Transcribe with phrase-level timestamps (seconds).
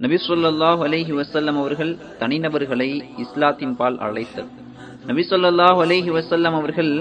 [0.00, 1.90] நபி ஸல்லல்லாஹு அலைஹி வஸல்லம் அவர்கள்
[2.20, 2.88] தனிநபர்களை
[3.24, 4.50] இஸ்லாத்தின் பால் அழைத்தல்
[5.06, 6.92] நபி ஸல்லல்லாஹு அலைஹி வஸல்லம் அவர்கள்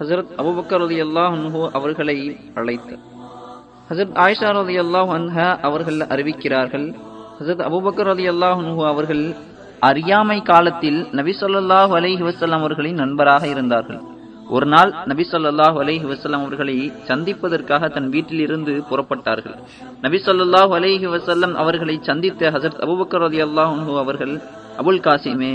[0.00, 2.16] ஹஜரத் அபூபக்கர் ரலியல்லாஹு அன்ஹு அவர்களை
[2.60, 3.00] அழைத்தல்
[3.90, 6.86] ஹஜரத் ஆயிஷா ரலியல்லாஹு அன்ஹா அவர்கள் அறிவிக்கிறார்கள்
[7.38, 9.24] ஹஜரத் அபூபக்கர் ரலியல்லாஹு அன்ஹு அவர்கள்
[9.88, 14.00] அறியாமை காலத்தில் நபி சொல்லாஹு அலஹி வசல்லாம் அவர்களின் நண்பராக இருந்தார்கள்.
[14.56, 16.76] ஒரு நாள் நபி சொல்லாஹு அலஹி வசல்லாம் அவர்களை
[17.08, 19.56] சந்திப்பதற்காக தன் வீட்டில் இருந்து புறப்பட்டார்கள்.
[20.04, 24.34] நபி சொல்லாஹு அலஹி வசல்லம் அவர்களை சந்தித்த ஹசரத் அபுபக்கர் அலி அல்லாஹு அவர்கள்
[24.82, 25.52] அபுல் காசிமே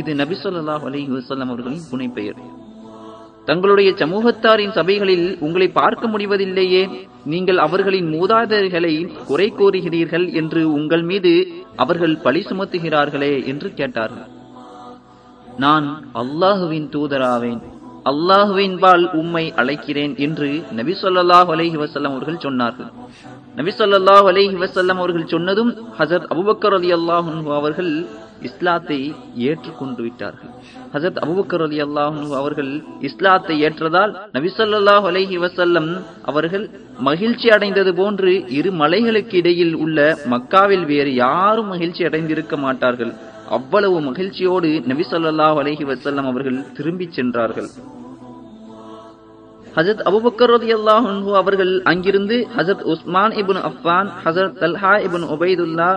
[0.00, 2.40] இது நபி சொல்லாஹு அலஹி வஸல்லம் அவர்களின் புனைப்பெயர்.
[3.48, 6.82] தங்களுடைய சமூகத்தாரின் சபைகளில் உங்களை பார்க்க முடிவதில்லையே.
[7.32, 8.94] நீங்கள் அவர்களின் மூதாதையர்களை
[9.28, 11.32] குறை கூறுகிறீர்கள் என்று உங்கள் மீது
[11.84, 14.28] அவர்கள் பழி சுமத்துகிறார்களே என்று கேட்டார்கள்.
[15.64, 15.86] நான்
[16.22, 17.60] அல்லாஹுவின் தூதராவேன்.
[18.10, 22.90] அல்லாஹுவின் பால் உம்மை அழைக்கிறேன் என்று நபி சொல்லாஹ் அலஹி வசல்லம் அவர்கள் சொன்னார்கள்.
[23.58, 27.28] நபி சொல்லாஹ் அலஹி வசல்லம் அவர்கள் சொன்னதும் ஹசரத் அபுபக்கர் அலி அல்லாஹ்
[27.60, 27.92] அவர்கள்
[28.48, 28.98] இஸ்லாத்தை
[29.48, 30.50] ஏற்றுக்கொண்டு விட்டார்கள்.
[30.94, 32.70] ஹசரத் அபுபக்கர் ரலியல்லாஹு அன்ஹு அவர்கள்
[33.08, 35.90] இஸ்லாத்தை ஏற்றதால் நபிசல்லாஹ் அலஹி வசல்லம்
[36.30, 36.66] அவர்கள்
[37.08, 39.98] மகிழ்ச்சி அடைந்தது போன்று இரு மலைகளுக்கு இடையில் உள்ள
[40.34, 43.12] மக்காவில் வேறு யாரும் மகிழ்ச்சி அடைந்திருக்க மாட்டார்கள்.
[43.58, 45.84] அவ்வளவு மகிழ்ச்சியோடு நபி ஸல்லல்லாஹு அலைஹி
[46.32, 47.70] அவர்கள் திரும்பிச் சென்றார்கள்.
[49.76, 55.90] ஹசரத் அபுபக்கர் ரதி அல்லாஹு அவர்கள் அங்கிருந்து ஹசரத் Usman ibn Affan Hazrat Talha ibn Ubaidullah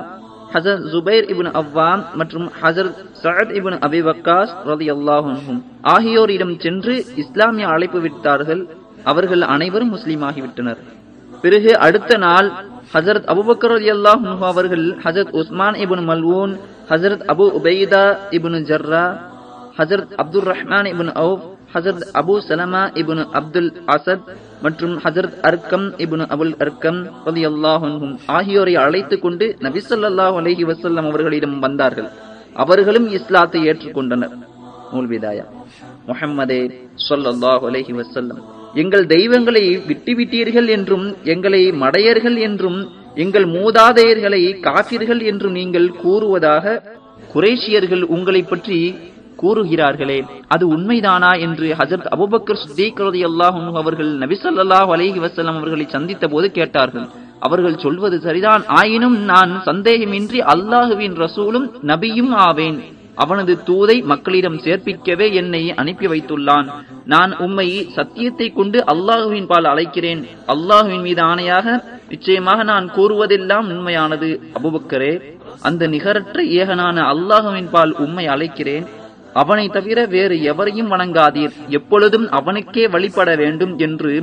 [0.53, 5.59] Hazrat Zubair ibn Awwam மற்றும் Hazrat Saad ibn Abi Waqqas ரலியல்லாஹு அன்ஹும்
[5.93, 8.63] ஆகியோரிடம் சென்று இஸ்லாமிய அழைப்பு விட்டார்கள்
[9.11, 10.81] அவர்கள் அனைவரும் முஸ்லீம் ஆகிவிட்டனர்.
[11.43, 12.49] பிறகு அடுத்த நாள்
[12.93, 16.53] ஹசரத் அபுபக்கர் ரலியல்லாஹு அன்ஹு அவர்கள் ஹசரத் உஸ்மான் இப்னு மல்வூன்
[16.91, 18.05] ஹசரத் அபு உபைதா
[18.37, 19.05] இப்னு ஜர்ரா
[19.79, 21.43] ஹசரத் அப்துல் ரஹ்மான் இப்னு அவுப்
[21.75, 24.27] ஹசரத் அபு சலமா இப்னு அப்துல் அசத்
[24.63, 27.87] மற்றும் ஹஜரத் அர்க்கம் இபுன் அபுல் அர்க்கம் ரலியல்லாஹு
[28.37, 32.09] ஆகியோரை அழைத்துக் கொண்டு நபிசல்லாஹ் அலஹி வசல்லம் அவர்களிடம் வந்தார்கள்.
[32.63, 34.33] அவர்களும் இஸ்லாத்தை ஏற்றுக்கொண்டனர்.
[34.93, 35.45] மூல்விதாயா
[36.09, 36.61] முஹம்மதே
[37.07, 38.41] ஸல்லல்லாஹு அலஹி வசல்லம்
[38.81, 42.79] எங்கள் தெய்வங்களை விட்டுவிட்டீர்கள் என்றும் எங்களை மடையர்கள் என்றும்
[43.23, 46.65] எங்கள் மூதாதையர்களை காபிர்கள் என்றும் நீங்கள் கூறுவதாக
[47.33, 48.77] குரேஷியர்கள் உங்களை பற்றி
[49.41, 50.19] கூறுகிறார்களே
[50.53, 53.01] அது உண்மைதானா என்று ஹசரத் அபுபக்கர் சித்திக்
[53.81, 57.07] அவர்கள் நபிசல்லாஹ் அலஹி அலைஹி அவர்களை சந்தித்த போது கேட்டார்கள்.
[57.47, 62.79] அவர்கள் சொல்வது சரிதான் ஆயினும் நான் சந்தேகமின்றி அல்லாஹுவின் ரசூலும் நபியும் ஆவேன்.
[63.23, 66.67] அவனது தூதை மக்களிடம் சேர்ப்பிக்கவே என்னை அனுப்பி வைத்துள்ளான்.
[67.13, 70.21] நான் உம்மை சத்தியத்தை கொண்டு அல்லாஹுவின் பால் அழைக்கிறேன்.
[70.53, 71.67] அல்லாஹுவின் மீது ஆணையாக
[72.13, 74.29] நிச்சயமாக நான் கூறுவதெல்லாம் உண்மையானது.
[74.59, 75.13] அபுபக்கரே
[75.69, 78.87] அந்த நிகரற்ற ஏகனான அல்லாஹுவின் பால் உம்மை அழைக்கிறேன்.
[79.41, 81.53] அவனை தவிர வேறு எவரையும் வணங்காதீர்.
[81.77, 84.13] எப்பொழுதும் அவனுக்கே வழிபட வேண்டும் என்று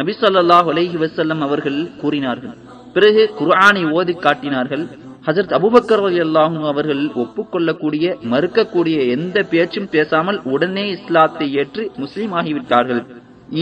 [0.00, 2.54] நபிசல்லாஹ் அலஹி வசல்லம் அவர்கள் கூறினார்கள்.
[2.94, 4.84] பிறகு குர்ஆனை ஓதி காட்டினார்கள்.
[5.26, 13.02] ஹசரத் அபுபக்கர் அல்லாஹும் அவர்கள் ஒப்புக்கொள்ளக்கூடிய மறுக்கக்கூடிய எந்த பேச்சும் பேசாமல் உடனே இஸ்லாத்தை ஏற்று முஸ்லீம் ஆகிவிட்டார்கள்.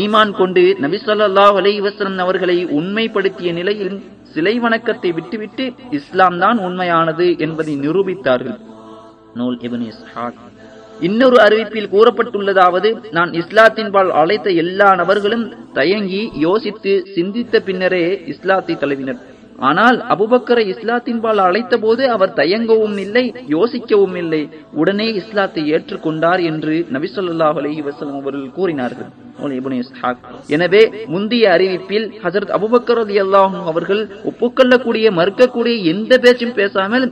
[0.03, 1.81] ஈமான் கொண்டு நபிசல்லாஹ் ஸல்லல்லாஹு அலைஹி
[2.25, 3.97] அவர்களை உண்மைப்படுத்திய நிலையில்
[4.35, 5.65] சிலை வணக்கத்தை விட்டுவிட்டு
[5.99, 8.59] இஸ்லாம் தான் உண்மையானது என்பதை நிரூபித்தார்கள்.
[9.41, 10.39] நூல் இபன் இஸ்ஹாக்.
[11.09, 15.45] இன்னொரு அறிவிப்பில் கூறப்பட்டுள்ளதாவது நான் இஸ்லாத்தின்பால் அழைத்த எல்லா நபர்களும்
[15.79, 19.21] தயங்கி யோசித்து சிந்தித்த பின்னரே இஸ்லாத்தை தழுவினர்.
[19.69, 23.25] ஆனால் அபுபக்கரை இஸ்லாத்தின்பால் அழைத்த போது அவர் தயங்கவும் இல்லை
[23.57, 24.41] யோசிக்கவும் இல்லை.
[24.81, 27.09] உடனே இஸ்லாத்தை ஏற்றுக்கொண்டார் என்று நபி
[27.61, 29.11] அலி வசலம் அவர்கள் கூறினார்கள்.
[30.55, 30.83] எனவே
[31.13, 37.07] முந்தைய அறிவிப்பில் ஹசரத் அபுபக்கர் அலி அல்லாஹும் அவர்கள் ஒப்புக்கொள்ளக்கூடிய மறுக்கக்கூடிய எந்த பேச்சும் பேசாமல்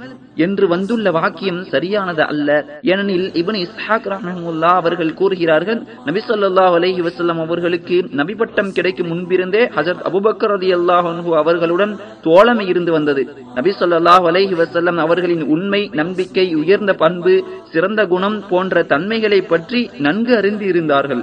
[0.47, 2.49] என்று வந்துள்ள வாக்கியம் சரியானது அல்ல.
[2.91, 9.63] ஏனெனில் இவன் இஸ்ஹாக் ரஹமுல்லா அவர்கள் கூறுகிறார்கள் நபி சொல்லா அலஹி வசல்லம் அவர்களுக்கு நபி பட்டம் கிடைக்கும் முன்பிருந்தே
[9.77, 11.93] ஹசரத் அபுபக்கர் ரலியல்லாஹு அல்லாஹு அவர்களுடன்
[12.27, 13.23] தோழமை இருந்து வந்தது.
[13.59, 17.35] நபி ஸல்லல்லாஹு அலஹி வசல்லம் அவர்களின் உண்மை நம்பிக்கை உயர்ந்த பண்பு
[17.73, 21.23] சிறந்த குணம் போன்ற தன்மைகளை பற்றி நன்கு அறிந்து இருந்தார்கள்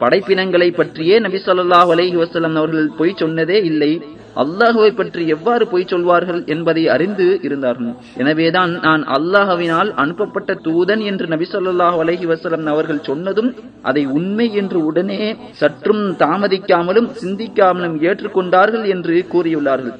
[0.00, 3.92] படைப்பினங்களை பற்றியே நபி ஸல்லல்லாஹு அலஹி வசல்லம் அவர்கள் பொய் சொன்னதே இல்லை.
[4.42, 7.92] அல்லாஹுவை பற்றி எவ்வாறு பொய் சொல்வார்கள் என்பதை அறிந்து இருந்தார்கள்.
[8.22, 13.50] எனவேதான் நான் அல்லாஹவினால் அனுப்பப்பட்ட தூதன் என்று நபி சொல்லாஹ் அலஹி வசலம் அவர்கள் சொன்னதும்
[13.90, 15.22] அதை உண்மை என்று உடனே
[15.62, 19.96] சற்றும் தாமதிக்காமலும் சிந்திக்காமலும் ஏற்றுக்கொண்டார்கள் என்று கூறியுள்ளார்கள்.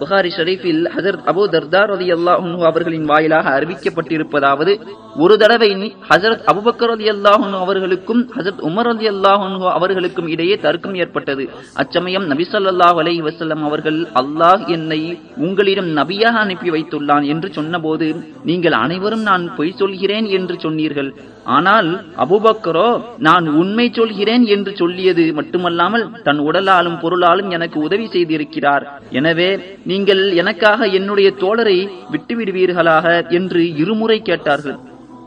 [0.00, 4.72] புகாரி ஷரீஃபில் ஹசரத் அபு தர்தார் அலி அல்லாஹூ அவர்களின் வாயிலாக அறிவிக்கப்பட்டிருப்பதாவது
[5.16, 5.70] ஒரு தடவை
[6.10, 11.46] ஹசரத் அபுபக்கர் அலி அல்லாஹூ அவர்களுக்கும் ஹசரத் உமர் அலி அல்லாஹூ அவர்களுக்கும் இடையே தர்க்கம் ஏற்பட்டது.
[11.74, 15.00] அச்சமயம் நபி அலை அலைஹி அவர்கள் அல்லாஹ் என்னை
[15.36, 18.08] உங்களிடம் நபியாக அனுப்பி வைத்துள்ளான் என்று சொன்னபோது
[18.44, 21.10] நீங்கள் அனைவரும் நான் பொய் சொல்கிறேன் என்று சொன்னீர்கள்.
[21.56, 21.88] ஆனால்
[22.22, 28.84] அபுபக்கரோ நான் உண்மை சொல்கிறேன் என்று சொல்லியது மட்டுமல்லாமல் தன் உடலாலும் பொருளாலும் எனக்கு உதவி செய்திருக்கிறார்.
[29.10, 29.50] எனவே
[29.84, 31.78] நீங்கள் எனக்காக என்னுடைய தோழரை
[32.12, 33.06] விட்டுவிடுவீர்களாக?
[33.30, 34.78] என்று இருமுறை கேட்டார்கள்.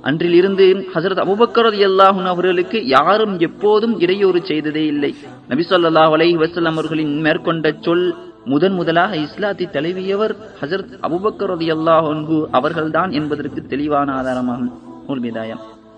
[0.03, 5.11] அன்றிலிருந்து ஹசரத் அபுபக்கரது ரலியல்லாஹு அவர்களுக்கு யாரும் எப்போதும் இடையூறு செய்ததே இல்லை.
[5.49, 8.15] நபிசல்லா அலை வசலம் அவர்களின் மேற்கொண்ட சொல்
[8.45, 14.73] முதன் முதலாக இஸ்லாத்தை தழுவியவர் ஹசரத் அபுபக்கரது எல்லாஹு அவர்கள்தான் என்பதற்கு தெளிவான ஆதாரமாகும்.
[15.07, 15.23] நூல்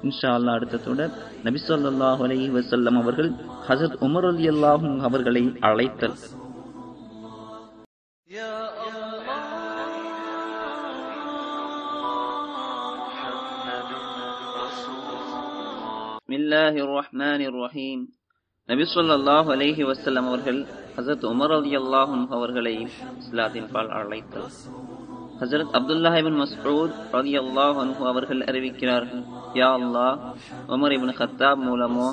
[0.04, 1.02] இன்ஷா அல்லா அடுத்ததோட
[1.46, 3.30] நபிசல்லாஹ் அலஹி வசல்லம் அவர்கள்
[3.68, 6.18] ஹசரத் உமர் அலி அல்லாஹும் அவர்களை அழைத்தல்.
[16.30, 18.04] மில்லாஹி ரஹ்மான் ரஹீம்
[18.70, 20.60] நபி சொல்லாஹ் அலஹி வசல்லம் அவர்கள்
[20.96, 22.76] ஹசரத் உமர் அலி அல்லாஹும் அவர்களை
[23.22, 24.56] இஸ்லாத்தின் பால் அழைத்தார்
[25.42, 29.24] ஹசரத் அப்துல்லா இபின் மஸ்ரூத் மஸ்ஊத் அல்லாஹ் அன்ஹு அவர்கள் அறிவிக்கிறார்கள்
[29.60, 30.08] யா அல்லா
[30.76, 32.08] உமர் இபின் ஹத்தாப் மூலமோ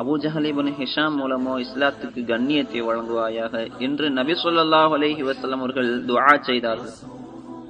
[0.00, 0.48] அபூ ஜஹல்
[0.80, 3.54] ஹிஷாம் மூலமோ இஸ்லாத்துக்கு கண்ணியத்தை வழங்குவாயாக?
[3.78, 6.92] என்று நபி சொல்லாஹ் அலஹி வசலம் அவர்கள் துவா செய்தார்கள்.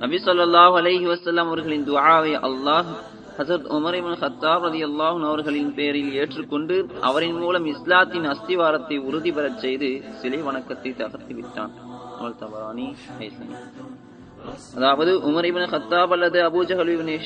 [0.02, 2.90] நபி சொல்லாஹ் அலஹி வஸல்லம் அவர்களின் துவாவை அல்லாஹ்
[3.38, 9.62] ஹசரத் உமர் இபின் ஹத்தாப் கத்தாப் ரலியல்லாஹு அவர்களின் பேரில் ஏற்றுக்கொண்டு அவரின் மூலம் இஸ்லாத்தின் அஸ்திவாரத்தை உறுதி பெறச்
[9.64, 9.90] செய்து
[10.22, 11.74] சிலை வணக்கத்தை தகர்த்து விட்டான்
[12.20, 12.88] அல் தபரானி
[14.76, 15.66] அதாவது உமர் இப்னு
[16.16, 17.16] அல்லது அபூஜஹல் இப்னு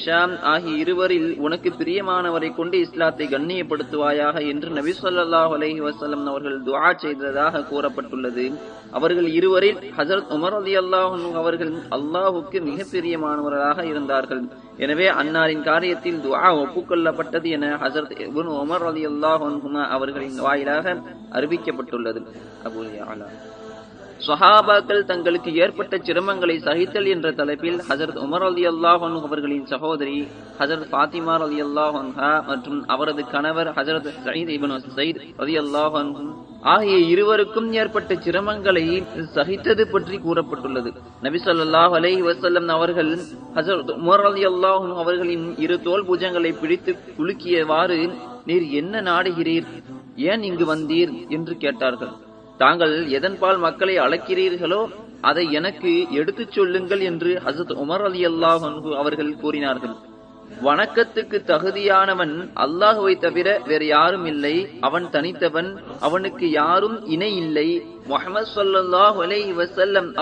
[0.53, 7.65] ஆகிய இருவரில் உனக்கு பிரியமானவரை கொண்டு இஸ்லாத்தை கண்ணியப்படுத்துவாயாக என்று நபி சொல்லாஹ் அலஹி வஸல்லம் அவர்கள் துவா செய்ததாக
[7.71, 8.47] கூறப்பட்டுள்ளது.
[8.91, 14.43] அவர்கள் இருவரில் ஹசரத் உமர் அலி அல்லாஹ் அவர்கள் அல்லாஹுக்கு மிக பிரியமானவர்களாக இருந்தார்கள்.
[14.77, 18.15] எனவே அன்னாரின் காரியத்தில் துவா ஒப்புக்கொள்ளப்பட்டது என ஹசரத்
[18.63, 19.45] உமர் அலி அல்லாஹ்
[19.97, 20.97] அவர்களின் வாயிலாக
[21.39, 22.23] அறிவிக்கப்பட்டுள்ளது.
[22.69, 23.07] அபூலியா
[24.27, 30.29] சஹாபாக்கள் தங்களுக்கு ஏற்பட்ட சிரமங்களை சகித்தல் என்ற தலைப்பில் ஹசரத் உமர் அலி அல்லாஹ் அவர்களின் சகோதரி
[30.59, 35.97] ஹசரத் ஃபாத்திமா அலி அல்லாஹன்ஹா மற்றும் அவரது கணவர் Hazrat Said ibn Said Ali அல்லாஹ்
[36.63, 38.85] ஆகிய இருவருக்கும் ஏற்பட்ட சிரமங்களை
[39.37, 40.91] சகித்தது பற்றி கூறப்பட்டுள்ளது.
[41.21, 43.13] நபி சொல்லாஹ் அலை வசல்லம் அவர்கள்
[43.55, 47.99] ஹசரத் உமர் அலி அல்லாஹ் அவர்களின் இரு தோல் புஜங்களை பிடித்து குலுக்கியவாறு
[48.45, 49.67] நீர் என்ன நாடுகிறீர்?
[50.17, 51.27] ஏன் இங்கு வந்தீர்?
[51.29, 52.13] என்று கேட்டார்கள்.
[52.63, 54.83] தாங்கள் எதன்பால் மக்களை அழைக்கிறீர்களோ
[55.31, 58.65] அதை எனக்கு எடுத்துச் சொல்லுங்கள் என்று ஹசத் உமர் அலி அல்லாஹ்
[59.03, 59.95] அவர்கள் கூறினார்கள்.
[60.67, 64.55] வணக்கத்துக்கு தகுதியானவன் அல்லாஹுவை தவிர வேறு யாரும் இல்லை.
[64.89, 65.71] அவன் தனித்தவன்
[66.07, 67.69] அவனுக்கு யாரும் இணை இல்லை.
[68.11, 69.53] முகமது ஸல்லல்லாஹு அலைஹி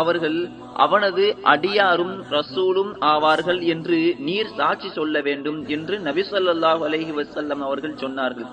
[0.03, 0.39] அவர்கள்
[0.85, 8.01] அவனது அடியாரும் ரசூலும் ஆவார்கள் என்று நீர் சாட்சி சொல்ல வேண்டும் என்று நபி சொல்லாஹ் அலஹி வசல்லம் அவர்கள்
[8.05, 8.51] சொன்னார்கள்.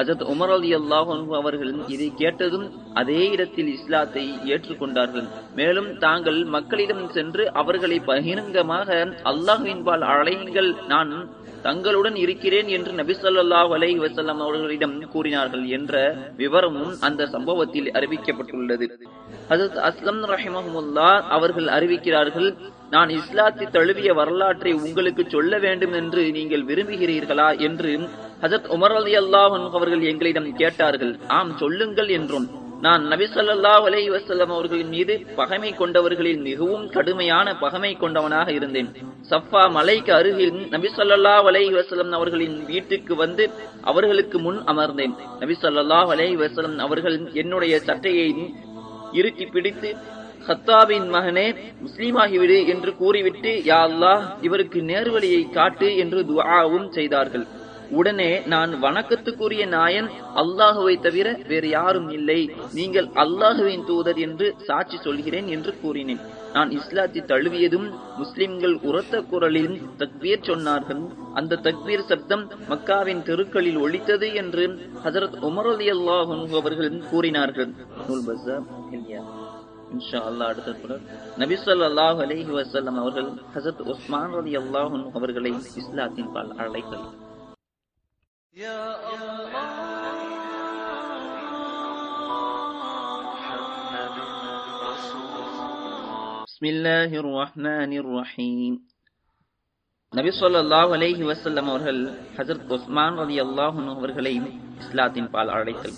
[0.00, 2.66] ஹசத் உமர் அலி அல்லாஹ் அவர்கள் இதை கேட்டதும்
[3.00, 5.26] அதே இடத்தில் இஸ்லாத்தை ஏற்றுக்கொண்டார்கள்.
[5.58, 8.88] மேலும் தாங்கள் மக்களிடம் சென்று அவர்களை பகிரங்கமாக
[9.32, 10.70] அல்லாஹுவின்பால் அழையுங்கள்.
[10.92, 11.12] நான்
[11.62, 15.94] தங்களுடன் இருக்கிறேன் என்று நபி சொல்லாஹ் அலை வசல்லாம் அவர்களிடம் கூறினார்கள் என்ற
[16.36, 18.88] விவரமும் அந்த சம்பவத்தில் அறிவிக்கப்பட்டுள்ளது.
[19.50, 22.50] ஹசத் அஸ்லம் ரஹிமஹமுல்லா அவர்கள் அறிவிக்கிறார்கள்
[22.90, 27.48] நான் இஸ்லாத்தை தழுவிய வரலாற்றை உங்களுக்கு சொல்ல வேண்டும் என்று நீங்கள் விரும்புகிறீர்களா?
[27.68, 27.92] என்று
[28.42, 32.46] ஹஜரத் உமர் அலி அல்லாஹ் அவர்கள் எங்களிடம் கேட்டார்கள் ஆம் சொல்லுங்கள் என்றும்.
[32.84, 38.88] நான் நபி சொல்லாஹ் அலைஹி வசல்லம் அவர்களின் மீது பகைமை கொண்டவர்களில் மிகவும் கடுமையான பகைமை கொண்டவனாக இருந்தேன்.
[39.30, 43.46] சஃபா மலைக்கு அருகில் நபி சொல்லாஹ் அலைஹி வசலம் அவர்களின் வீட்டுக்கு வந்து
[43.92, 45.14] அவர்களுக்கு முன் அமர்ந்தேன்.
[45.42, 48.28] நபி சொல்லாஹ் அலைஹி வசலம் அவர்கள் என்னுடைய சட்டையை
[49.20, 49.90] இறுக்கி பிடித்து
[50.48, 51.46] ஹத்தாபின் மகனே
[51.84, 57.46] முஸ்லீமாகிவிடு என்று கூறிவிட்டு யா அல்லாஹ் இவருக்கு நேர்வழியை காட்டு என்று துவாவும் செய்தார்கள்.
[57.98, 60.08] உடனே நான் வணக்கத்துக்குரிய நாயன்
[60.42, 62.40] அல்லாஹுவை தவிர வேறு யாரும் இல்லை.
[62.78, 66.22] நீங்கள் அல்லாஹுவின் தூதர் என்று சாட்சி சொல்கிறேன் என்று கூறினேன்.
[66.54, 67.88] நான் இஸ்லாத்தை தழுவியதும்
[68.20, 71.02] முஸ்லிம்கள் உரத்த குரலில் தக்பீர் சொன்னார்கள்.
[71.40, 74.66] அந்த தக்பீர் சப்தம் மக்காவின் தெருக்களில் ஒழித்தது என்று
[75.06, 77.72] ஹசரத் உமர் அலி அல்லாஹ் அவர்கள் கூறினார்கள்.
[78.08, 78.24] நூல்
[78.96, 79.22] இல்லையா
[79.94, 81.06] இன்ஷா அல்லாஹ் அடுத்த தொடர்
[81.42, 87.08] நபி சொல்லாஹ் அலைஹி வசல்லம் அவர்கள் ஹசத் உஸ்மான் அலி அன்ஹு அவர்களை இஸ்லாத்தின் பால் அழைத்தார்
[88.55, 89.51] يا الله
[93.27, 94.15] محمد
[94.87, 95.73] رسول الله
[96.47, 98.77] பிஸ்மில்லாஹிர் ரஹ்மானிர் ரஹீம்
[100.13, 102.01] நபி ஸல்லல்லாஹு அலைஹி வஸல்லம் அவர்கள்
[102.37, 104.33] ஹஜரத் உஸ்மான் ரலியல்லாஹு அன்ஹு அவர்களை
[104.81, 105.97] இஸ்லாத்தின் பால் அழைத்தல்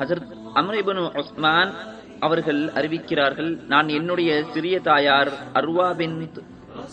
[0.00, 1.72] ஹஜரத் அம்ர் இப்னு உஸ்மான்
[2.22, 6.16] அவர்கள் அறிவிக்கிறார்கள் நான் என்னுடைய சிறிய தாயார் அர்வா பின்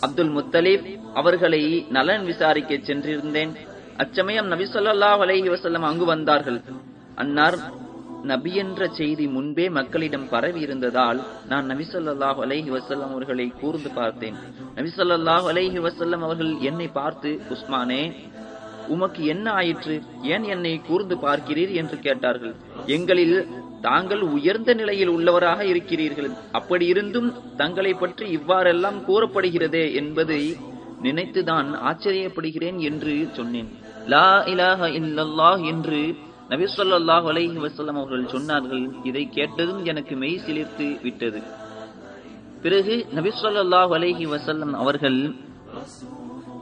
[0.04, 0.86] அப்துல் முத்தலிப்
[1.20, 1.62] அவர்களை
[1.96, 3.52] நலன் விசாரிக்க சென்றிருந்தேன்
[4.01, 6.59] அச்சமயம் நபி சொல்லா அலைஹி வசல்லம் அங்கு வந்தார்கள்.
[7.15, 7.57] அன்னார்
[8.31, 11.19] நபி என்ற செய்தி முன்பே மக்களிடம் பரவி இருந்ததால்
[11.51, 14.37] நான் நபி ஸல்லல்லாஹு அலைஹி வசல்லம் அவர்களை கூர்ந்து பார்த்தேன்.
[14.77, 18.03] நபி ஸல்லல்லாஹு அலைஹி வசல்லம் அவர்கள் என்னை பார்த்து உஸ்மானே
[18.87, 19.95] உமக்கு என்ன ஆயிற்று?
[20.33, 21.73] ஏன் என்னை கூர்ந்து பார்க்கிறீர்?
[21.81, 22.55] என்று கேட்டார்கள்.
[22.95, 23.37] எங்களில்
[23.81, 26.31] தாங்கள் உயர்ந்த நிலையில் உள்ளவராக இருக்கிறீர்கள்.
[26.51, 27.29] அப்படி இருந்தும்
[27.61, 30.41] தங்களை பற்றி இவ்வாறெல்லாம் கூறப்படுகிறதே என்பதை
[31.05, 33.69] நினைத்துதான் ஆச்சரியப்படுகிறேன் என்று சொன்னேன்.
[34.07, 36.15] லா இலாஹ இல்லல்லாஹ் என்று
[36.49, 38.89] நபி சொல்லாஹ் அலைஹி வசல்லம் அவர்கள் சொன்னார்கள்.
[39.03, 41.41] இதை கேட்டதும் எனக்கு மெய் சிலிர்த்து விட்டது.
[42.61, 45.35] பிறகு நபி சொல்லாஹ் அலைஹி வசல்லம் அவர்கள்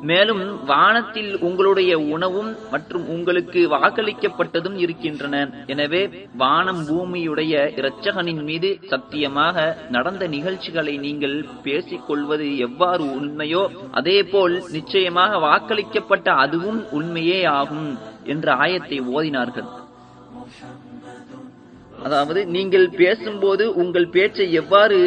[0.01, 5.35] மேலும் வானத்தில் உங்களுடைய உணவும் மற்றும் உங்களுக்கு வாக்களிக்கப்பட்டதும் இருக்கின்றன.
[5.65, 6.01] எனவே
[6.43, 16.29] வானம் பூமியுடைய இரட்சகனின் மீது சத்தியமாக நடந்த நிகழ்ச்சிகளை நீங்கள் பேசிக் கொள்வது எவ்வாறு உண்மையோ அதேபோல் நிச்சயமாக வாக்களிக்கப்பட்ட
[16.45, 19.69] அதுவும் உண்மையே ஆகும் என்ற ஆயத்தை ஓதினார்கள்.
[22.05, 24.99] அதாவது நீங்கள் பேசும்போது உங்கள் பேச்சை எவ்வாறு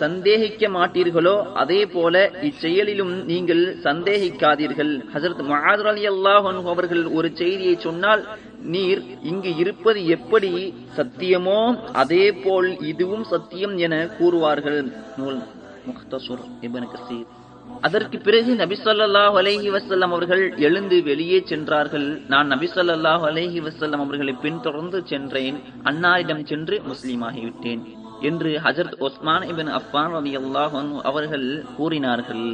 [0.00, 2.14] சந்தேகிக்க மாட்டீர்களோ அதே போல
[2.48, 4.92] இச்செயலிலும் நீங்கள் சந்தேகிக்காதீர்கள்.
[5.14, 8.24] ஹசரத் மகாதர் அலி அல்லாஹன் அவர்கள் ஒரு செய்தியை சொன்னால்
[8.74, 10.52] நீர் இங்கு இருப்பது எப்படி
[10.98, 11.60] சத்தியமோ
[12.04, 14.80] அதே போல் இதுவும் சத்தியம் என கூறுவார்கள்.
[15.20, 15.40] நூல்
[15.88, 17.28] முக்தசுர் இபன் கசீர்.
[17.86, 22.08] அதற்கு பிறகு நபி ஸல்லல்லாஹு அலைஹி வஸல்லம் அவர்கள் எழுந்து வெளியே சென்றார்கள்.
[22.32, 25.58] நான் நபி ஸல்லல்லாஹு அலைஹி வஸல்லம் அவர்களை பின்தொடர்ந்து சென்றேன்.
[25.90, 27.82] அன்னாரிடம் சென்று முஸ்லீமாகிவிட்டேன்
[28.30, 31.46] என்று ஹஜரத் ஒஸ்மான் இபின் அஃபான் அலி அன்ஹு அவர்கள்
[31.78, 32.46] கூறினார்கள்.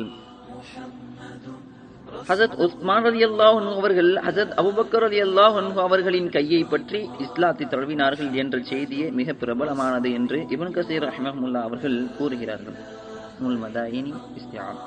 [2.28, 8.62] ஹசத் உஸ்மான் அலி அன்ஹு அவர்கள் ஹசத் அபுபக்கர் அலி அன்ஹு அவர்களின் கையை பற்றி இஸ்லாத்தை தழுவினார்கள் என்ற
[8.70, 12.78] செய்தியே மிக பிரபலமானது என்று இபன் கசீர் ரஹ்மஹுல்லா அவர்கள் கூறுகிறார்கள்.
[13.42, 14.78] முல் மதாயினி இஸ்லாம்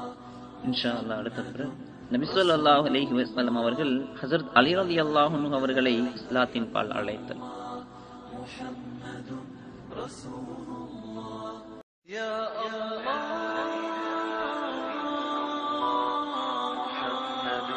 [0.66, 1.73] இன்ஷா அல்லாஹ் அடுத்த பிறகு
[2.14, 7.43] நபி ஸல்லல்லாஹு அலைஹி வஸல்லம் அவர்கள் ஹஸரத் அலி ரலியல்லாஹு அன்ஹு அவர்களை இஸ்லாத்தின் பால் அழைத்தல்
[12.11, 12.31] يا
[16.04, 16.38] الله
[16.81, 17.69] محمد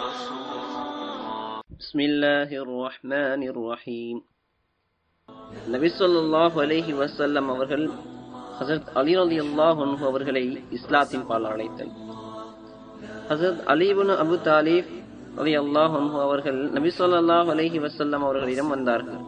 [0.00, 4.16] رسول الله بسم الله الرحمن الرحيم
[5.72, 7.84] நபி ஸல்லல்லாஹு அலைஹி வஸல்லம் அவர்கள்
[8.58, 10.44] ஹஸரத் அலி ரலியல்லாஹு அன்ஹு அவர்களை
[10.78, 11.92] இஸ்லாத்தின் பால் அழைத்தல்
[13.29, 14.89] ஹசரத் அலிபுன் அபு தாலிப்
[15.41, 19.19] அலி அன்ஹு அவர்கள் நபி சொல்லாஹ் அலஹி வசல்லம் அவர்களிடம் வந்தார்கள்.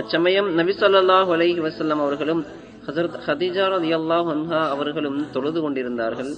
[0.00, 2.42] அச்சமயம் நபி சொல்லாஹ் அலஹி வசல்லம் அவர்களும்
[2.86, 4.30] ஹசரத் ஹதீஜா அலி அல்லாஹ்
[4.74, 6.32] அவர்களும் தொழுது கொண்டிருந்தார்கள்.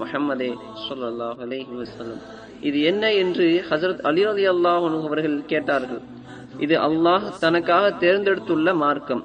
[0.00, 0.50] முஹம்மதே
[0.88, 2.20] சொல்லாஹ் அலஹி வசல்லம்
[2.68, 6.02] இது என்ன என்று ஹசரத் அலி அலி அல்லாஹ் அவர்கள் கேட்டார்கள்.
[6.64, 9.22] இது அல்லாஹ் தனக்காக தேர்ந்தெடுத்துள்ள மார்க்கம்.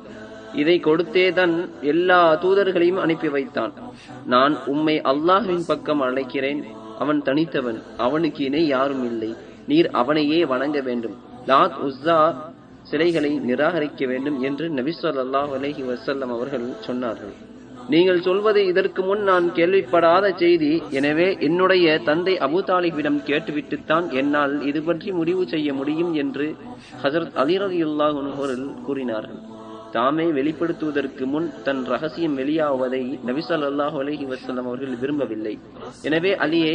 [0.61, 1.53] இதை கொடுத்தே தான்
[1.93, 3.73] எல்லா தூதர்களையும் அனுப்பி வைத்தான்.
[4.33, 6.61] நான் உம்மை அல்லாஹ்வின் பக்கம் அழைக்கிறேன்.
[7.03, 9.31] அவன் தனித்தவன் அவனுக்கு இணை யாரும் இல்லை.
[9.71, 11.17] நீர் அவனையே வணங்க வேண்டும்.
[11.51, 12.19] லாத் உஸ்ஸா
[12.89, 15.81] சிலைகளை நிராகரிக்க வேண்டும் என்று நபி ஸல்லல்லாஹு அலைஹி
[16.35, 17.35] அவர்கள் சொன்னார்கள்.
[17.93, 20.71] நீங்கள் சொல்வது இதற்கு முன் நான் கேள்விப்படாத செய்தி.
[20.99, 26.47] எனவே என்னுடைய தந்தை அபு தாலிபிடம் கேட்டுவிட்டுத்தான் என்னால் இது பற்றி முடிவு செய்ய முடியும் என்று
[27.03, 29.39] ஹசரத் அலி அவர்கள் கூறினார்கள்.
[29.95, 35.53] தாமே வெளிப்படுத்துவதற்கு முன் தன் ரகசியம் வெளியாவதை நபிசல் ஸல்லல்லாஹு அலஹி வஸல்லம் அவர்கள் விரும்பவில்லை.
[36.07, 36.73] எனவே அலியே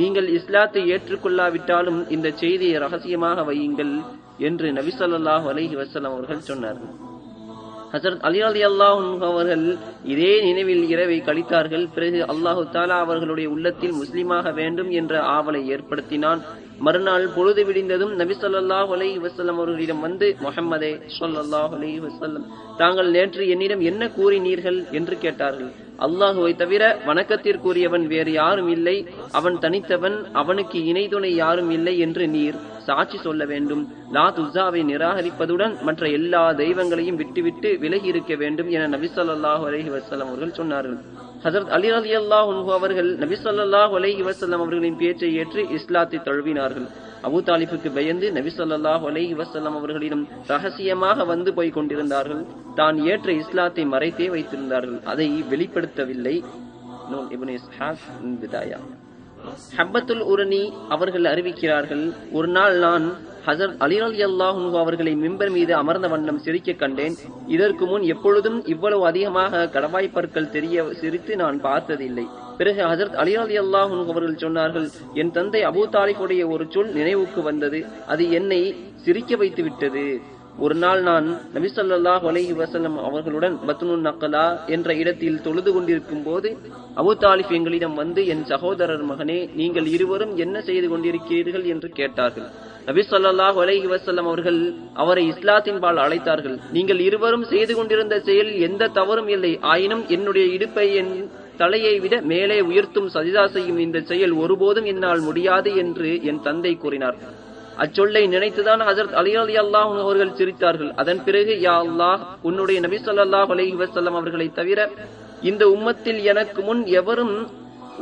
[0.00, 3.94] நீங்கள் இஸ்லாத்தை ஏற்றுக்கொள்ளாவிட்டாலும் இந்த செய்தியை ரகசியமாக வையுங்கள்
[4.48, 5.74] என்று நபி அலஹி அலைஹி
[6.10, 6.92] அவர்கள் சொன்னார்கள்.
[7.94, 9.00] ஹசரத் அலி அலி அல்லாஹ்
[9.30, 9.64] அவர்கள்
[10.12, 11.84] இதே நினைவில் இரவை கழித்தார்கள்.
[11.96, 16.42] பிறகு அல்லாஹு தாலா அவர்களுடைய உள்ளத்தில் முஸ்லிமாக வேண்டும் என்ற ஆவலை ஏற்படுத்தினான்.
[16.86, 22.46] மறுநாள் பொழுது விடிந்ததும் நபி சொல்லாஹ் அலைஹி வசல்லம் அவர்களிடம் வந்து முகமதே சொல்லாஹ் அலைஹி வசல்லம்
[22.80, 24.78] தாங்கள் நேற்று என்னிடம் என்ன கூறினீர்கள்?
[24.98, 25.70] என்று கேட்டார்கள்.
[26.06, 28.96] அல்லாஹுவை தவிர வணக்கத்திற்குரியவன் வேறு யாரும் இல்லை.
[29.38, 33.82] அவன் தனித்தவன் அவனுக்கு இணை துணை யாரும் இல்லை என்று நீர் சாட்சி சொல்ல வேண்டும்.
[34.16, 40.30] லா துஸாவை நிராகரிப்பதுடன் மற்ற எல்லா தெய்வங்களையும் விட்டுவிட்டு விலகி இருக்க வேண்டும் என நபி சொல்லாஹு அலஹி வசலம்
[40.32, 41.00] அவர்கள் சொன்னார்கள்.
[41.44, 46.86] ஹசரத் அலி அலி அன்ஹு அவர்கள் நபி ஸல்லல்லாஹு அலைஹி வஸல்லம் அவர்களின் பேச்சை ஏற்று இஸ்லாத்தை தழுவினார்கள்.
[47.28, 50.22] அபு தாலிபுக்கு பயந்து நபி ஸல்லல்லாஹு அலைஹி வஸல்லம் அவர்களிடம்
[50.52, 52.42] ரகசியமாக வந்து போய் கொண்டிருந்தார்கள்.
[52.74, 55.00] தான் ஏற்ற இஸ்லாத்தை மறைத்தே வைத்திருந்தார்கள்.
[55.12, 56.36] அதை வெளிப்படுத்தவில்லை.
[59.78, 60.62] ஹப்பத்துல் உரணி
[60.94, 62.04] அவர்கள் அறிவிக்கிறார்கள்
[62.38, 63.06] ஒரு நாள் நான்
[63.46, 67.14] ஹசரத் அலி அலி அல்லாஹ் அவர்களை மிம்பர் மீது அமர்ந்த வண்ணம் சிரிக்க கண்டேன்.
[67.46, 72.26] இதற்கு முன் எப்பொழுதும் இவ்வளவு அதிகமாக கடவாய் பற்கள் தெரிய சிரித்து நான் பார்த்ததில்லை.
[72.58, 77.80] பிறகு ஹசரத் அலி அலி அல்லாஹ் அவர்கள் சொன்னார்கள் என் தந்தை அபூ தாலிஃபுடைய ஒரு சொல் நினைவுக்கு வந்தது.
[78.06, 78.60] அது என்னை
[79.04, 80.06] சிரிக்க வைத்து விட்டது.
[80.58, 86.48] ஒரு நாள் நான் நபிசல்லாஹ் அலஹி வசலம் அவர்களுடன் பத்னுன் நக்கலா என்ற இடத்தில் தொழுது கொண்டிருக்கும் போது
[87.02, 91.64] அபு தாலிப் எங்களிடம் வந்து என் சகோதரர் மகனே நீங்கள் இருவரும் என்ன செய்து கொண்டிருக்கிறீர்கள்?
[91.64, 92.50] என்று கேட்டார்கள்.
[92.86, 94.58] நபி சொல்லாஹ் அலஹி வசல்லம் அவர்கள்
[95.02, 96.56] அவரை இஸ்லாத்தின் பால் அழைத்தார்கள்.
[96.76, 99.52] நீங்கள் இருவரும் செய்து கொண்டிருந்த செயலில் எந்த தவறும் இல்லை.
[99.72, 101.12] ஆயினும் என்னுடைய இடுப்பை என்
[101.60, 107.18] தலையை விட மேலே உயர்த்தும் சஜிதா செய்யும் இந்த செயல் ஒருபோதும் என்னால் முடியாது என்று என் தந்தை கூறினார்.
[107.82, 110.90] அச்சொல்லை நினைத்துதான் ஹசரத் அலி அலி அல்லாஹ் அவர்கள் சிரித்தார்கள்.
[111.02, 114.88] அதன் பிறகு யா அல்லாஹ் உன்னுடைய நபி சொல்லாஹ் அலஹி வசல்லம் அவர்களை தவிர
[115.50, 117.36] இந்த உம்மத்தில் எனக்கு முன் எவரும்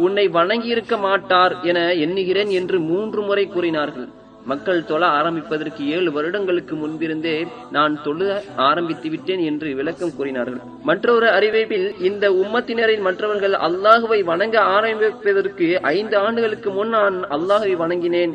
[0.06, 4.08] உன்னை வணங்கியிருக்க மாட்டார் என எண்ணுகிறேன் என்று மூன்று முறை கூறினார்கள்.
[4.47, 10.61] மக்கள் தொழ ஆரம்பிப்பதற்கு ஏழு வருடங்களுக்கு முன்பிருந்தே நான் தொழு ஆரம்பித்து விட்டேன் என்று விளக்கம் கூறினார்கள்.
[10.85, 18.35] மற்றொரு அறிவிப்பில் இந்த உம்மத்தினரின் மற்றவர்கள் அல்லாஹுவை வணங்க ஆரம்பிப்பதற்கு ஐந்து ஆண்டுகளுக்கு முன் நான் அல்லாஹுவை வணங்கினேன்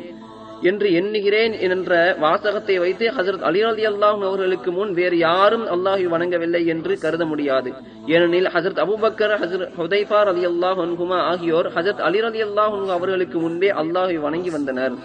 [0.62, 6.64] என்று எண்ணுகிறேன் என்ற வாசகத்தை வைத்து ஹசரத் அலி அலி அல்லாஹ் அவர்களுக்கு முன் வேறு யாரும் அல்லாஹி வணங்கவில்லை
[6.66, 7.72] என்று கருத முடியாது.
[8.06, 13.70] ஏனெனில் ஹசரத் அபுபக்கர் ஹசரத் ஹுதைஃபார் அலி அல்லாஹ் அன்ஹுமா ஆகியோர் ஹசரத் அலி அலி அல்லாஹ் அவர்களுக்கு முன்பே
[13.70, 14.96] அல்லாஹை வணங்கி வந்தனர்.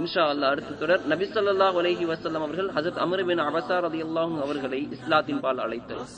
[0.00, 4.82] இன்ஷா அல்லாஹ் அடுத்த தொடர் நபி ஸல்லல்லாஹு அலைஹி வஸல்லம் அவர்கள் ஹசரத் அமர் பின் அபஸா ரலியல்லாஹு அவர்களை
[4.96, 6.12] இஸ்லாத்தின் பால் அழைத்தனர்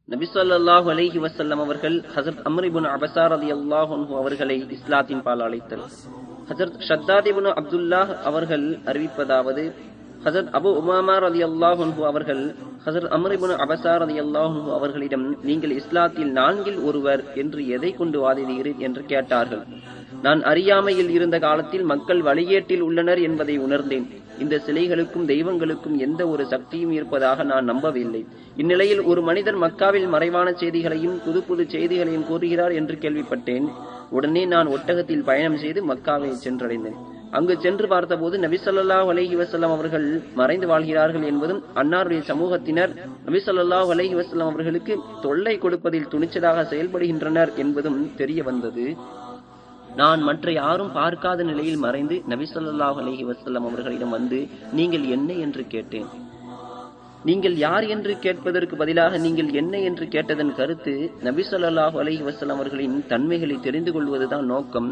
[0.08, 5.84] நபி ஸல்லல்லாஹு அலைஹி வஸல்லம் அவர்கள் ஹஜரத் அம்ர் இப்னு அபஸா ரலியல்லாஹு அன்ஹு அவர்களை இஸ்லாத்தின் பால் அழைத்தல்
[6.50, 9.64] ஹஜரத் ஷத்தாத் இப்னு அப்துல்லாஹ் அவர்கள் அறிவிப்பதாவது
[10.25, 16.79] ஹசரத் அபு உமாமா ரதி அல்லாஹு அவர்கள் ஹசரத் அமரிபுன் அபசார் அபஸா ரலியல்லாஹு அவர்களிடம் நீங்கள் இஸ்லாத்தில் நான்கில்
[16.79, 18.77] ஒருவர் என்று எதை கொண்டு வாதிடுகிறீர்?
[18.77, 19.59] என்று கேட்டார்கள்.
[20.21, 24.09] நான் அறியாமையில் இருந்த காலத்தில் மக்கள் வழியேட்டில் உள்ளனர் என்பதை உணர்ந்தேன்.
[24.39, 28.25] இந்த சிலைகளுக்கும் தெய்வங்களுக்கும் எந்த ஒரு சக்தியும் இருப்பதாக நான் நம்பவில்லை.
[28.55, 33.67] இந்நிலையில் ஒரு மனிதர் மக்காவில் மறைவான செய்திகளையும் புது புது செய்திகளையும் கூறுகிறார் என்று கேள்விப்பட்டேன்.
[34.09, 37.17] உடனே நான் ஒட்டகத்தில் பயணம் செய்து மக்காவை சென்றடைந்தேன்.
[37.31, 42.93] அங்கு சென்று பார்த்தபோது நபிசல்லா அலஹி வசல்லாம் அவர்கள் மறைந்து வாழ்கிறார்கள் என்பதும் அன்னாருடைய சமூகத்தினர்
[43.25, 48.97] நபிசல்லா அலஹி வசல்லாம் அவர்களுக்கு தொல்லை கொடுப்பதில் துணிச்சலாக செயல்படுகின்றனர் என்பதும் தெரிய வந்தது.
[49.95, 55.33] நான் மற்ற யாரும் பார்க்காத நிலையில் மறைந்து நபிசல்லா அலஹி வசல்லாம் அவர்களிடம் வந்து நீங்கள் என்ன?
[55.33, 56.09] என்று கேட்டேன்.
[57.27, 60.93] நீங்கள் யார் என்று கேட்பதற்கு பதிலாக நீங்கள் என்ன என்று கேட்டதன் கருத்து
[61.27, 64.89] நபிசல்லாஹு அலஹி அலைஹி அவர்களின் தன்மைகளை தெரிந்து கொள்வதுதான் நோக்கம்.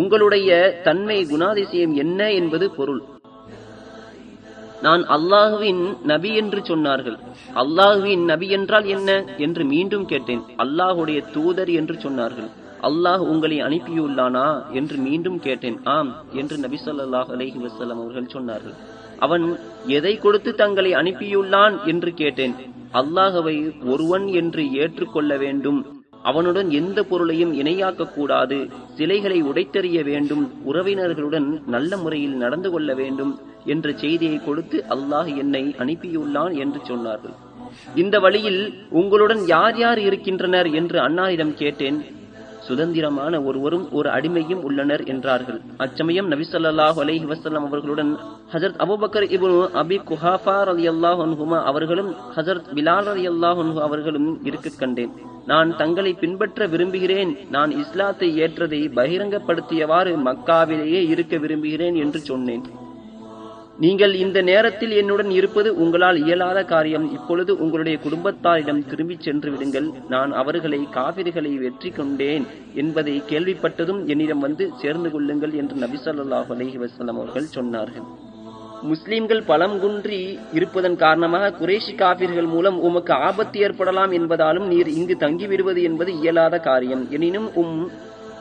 [0.00, 0.50] உங்களுடைய
[0.88, 3.02] தன்மை குணாதிசயம் என்ன என்பது பொருள்.
[4.86, 7.18] நான் அல்லாஹுவின் நபி என்று சொன்னார்கள்.
[7.62, 9.10] அல்லாஹுவின் நபி என்றால் என்ன
[9.46, 10.42] என்று மீண்டும் கேட்டேன்.
[10.64, 12.50] அல்லாஹுடைய தூதர் என்று சொன்னார்கள்.
[12.88, 14.48] அல்லாஹ் உங்களை அனுப்பியுள்ளானா
[14.80, 15.78] என்று மீண்டும் கேட்டேன்.
[15.96, 16.12] ஆம்
[16.42, 18.76] என்று நபி சொல்லாஹ் அலஹி வஸல்லம் அவர்கள் சொன்னார்கள்.
[19.18, 19.44] அவன்
[19.86, 22.54] எதை கொடுத்து தங்களை அனுப்பியுள்ளான் என்று கேட்டேன்.
[22.92, 25.80] அல்லாஹவை ஒருவன் என்று ஏற்றுக்கொள்ள வேண்டும்.
[26.22, 28.58] அவனுடன் எந்த பொருளையும் இணையாக்க கூடாது
[28.96, 30.44] சிலைகளை உடைத்தெறிய வேண்டும்.
[30.66, 33.32] உறவினர்களுடன் நல்ல முறையில் நடந்து கொள்ள வேண்டும்
[33.64, 37.34] என்ற செய்தியை கொடுத்து அல்லாஹ் என்னை அனுப்பியுள்ளான் என்று சொன்னார்கள்.
[37.94, 41.98] இந்த வழியில் உங்களுடன் யார் யார் இருக்கின்றனர் என்று அன்னாரிடம் கேட்டேன்.
[42.68, 45.60] சுதந்திரமான ஒருவரும் ஒரு அடிமையும் உள்ளனர் என்றார்கள்.
[45.84, 47.00] அச்சமயம் நபி ஸல்லல்லாஹு
[47.32, 48.12] வசல்லாம் அவர்களுடன்
[48.52, 55.12] ஹசரத் அபுபக்கர் இப்னு அபி குஹாஃபா அலி அன்ஹுமா அவர்களும் ஹசரத் பிலால் ரலியல்லாஹு அன்ஹு அவர்களும் இருக்க கண்டேன்.
[55.50, 57.32] நான் தங்களை பின்பற்ற விரும்புகிறேன்.
[57.50, 62.64] நான் இஸ்லாத்தை ஏற்றதை பகிரங்கப்படுத்தியவாறு மக்காவிலேயே இருக்க விரும்புகிறேன் என்று சொன்னேன்.
[63.84, 67.06] நீங்கள் இந்த நேரத்தில் என்னுடன் இருப்பது உங்களால் இயலாத காரியம்.
[67.16, 69.88] இப்பொழுது உங்களுடைய குடும்பத்தாரிடம் திரும்பிச் சென்று விடுங்கள்.
[70.08, 72.46] நான் அவர்களை காவிரிகளை வெற்றி கொண்டேன்
[72.82, 76.80] என்பதை கேள்விப்பட்டதும் என்னிடம் வந்து சேர்ந்து கொள்ளுங்கள் என்று நபி ஸல்லல்லாஹு அலைஹி
[77.14, 78.08] அவர்கள் சொன்னார்கள்.
[78.88, 80.18] முஸ்லிம்கள் பலம் குன்றி
[80.56, 87.04] இருப்பதன் காரணமாக குறைஷி காபிர்கள் மூலம் உமக்கு ஆபத்து ஏற்படலாம் என்பதாலும் நீர் இங்கு தங்கிவிடுவது என்பது இயலாத காரியம்.
[87.10, 87.78] எனினும் உம்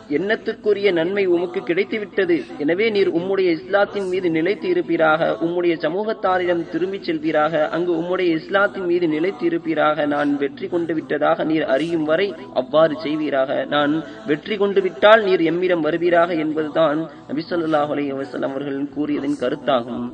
[0.09, 2.35] எண்ணத்துக்குரிய நன்மை உமக்கு கிடைத்துவிட்டது.
[2.57, 9.07] எனவே நீர் உம்முடைய இஸ்லாத்தின் மீது நிலைத்து இருப்பீராக உம்முடைய சமூகத்தாரிடம் திரும்பிச் செல்வீராக அங்கு உம்முடைய இஸ்லாத்தின் மீது
[9.07, 13.65] நிலைத்து இருப்பீராக நான் வெற்றி கொண்டு விட்டதாக நீர் அறியும் வரை அவ்வாறு செய்வீராக.
[13.65, 20.05] நான் வெற்றி கொண்டு விட்டால் நீர் எம்மிடம் வருவீராக என்பதுதான் நபிசல்லாஹ் அலி வசலம் அவர்கள் கூறியதின் கருத்தாகும்.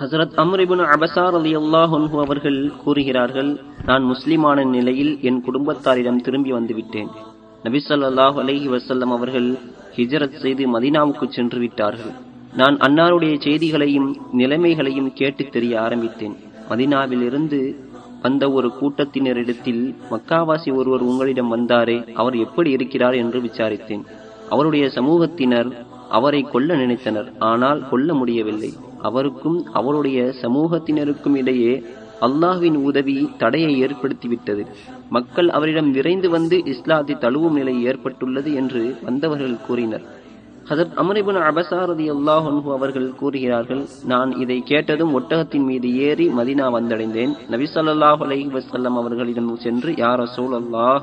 [0.00, 3.50] ஹசரத் அம்ரிபுன் அபசார் அலி ரலியல்லாஹு அவர்கள் கூறுகிறார்கள்
[3.84, 7.27] நான் முஸ்லிமான நிலையில் என் குடும்பத்தாரிடம் திரும்பி வந்துவிட்டேன்.
[7.62, 9.48] நபி அலஹி வசல்லம் அவர்கள்
[9.96, 12.12] ஹிஜரத் செய்து மதீனாவுக்கு சென்று விட்டார்கள்.
[12.56, 16.36] நான் அன்னாருடைய செய்திகளையும் நிலைமைகளையும் கேட்டு தெரிய ஆரம்பித்தேன்.
[16.70, 17.60] மதீனாவிலிருந்து
[18.22, 24.04] வந்த ஒரு கூட்டத்தினரிடத்தில் மக்காவாசி ஒருவர் உங்களிடம் வந்தாரே அவர் எப்படி இருக்கிறார் என்று விசாரித்தேன்.
[24.50, 25.70] அவருடைய சமூகத்தினர்
[26.08, 28.72] அவரை கொல்ல நினைத்தனர் ஆனால் கொல்ல முடியவில்லை.
[29.02, 31.84] அவருக்கும் அவருடைய சமூகத்தினருக்கும் இடையே
[32.26, 34.62] அல்லாஹ்வின் உதவி தடையை ஏற்படுத்திவிட்டது.
[35.16, 40.06] மக்கள் அவரிடம் விரைந்து வந்து இஸ்லாத்தை தழுவும் நிலை ஏற்பட்டுள்ளது என்று வந்தவர்கள் கூறினர்.
[40.70, 47.32] ஹசரத் அமரிபுன் அபசாரதி அல்லாஹன்பு அவர்கள் கூறுகிறார்கள் நான் இதை கேட்டதும் ஒட்டகத்தின் மீது ஏறி மதினா வந்தடைந்தேன்.
[47.48, 51.00] நபி சொல்லாஹ் அலஹி வசல்லம் அவர்களிடம் சென்று யார் அசோல் அல்லாஹ்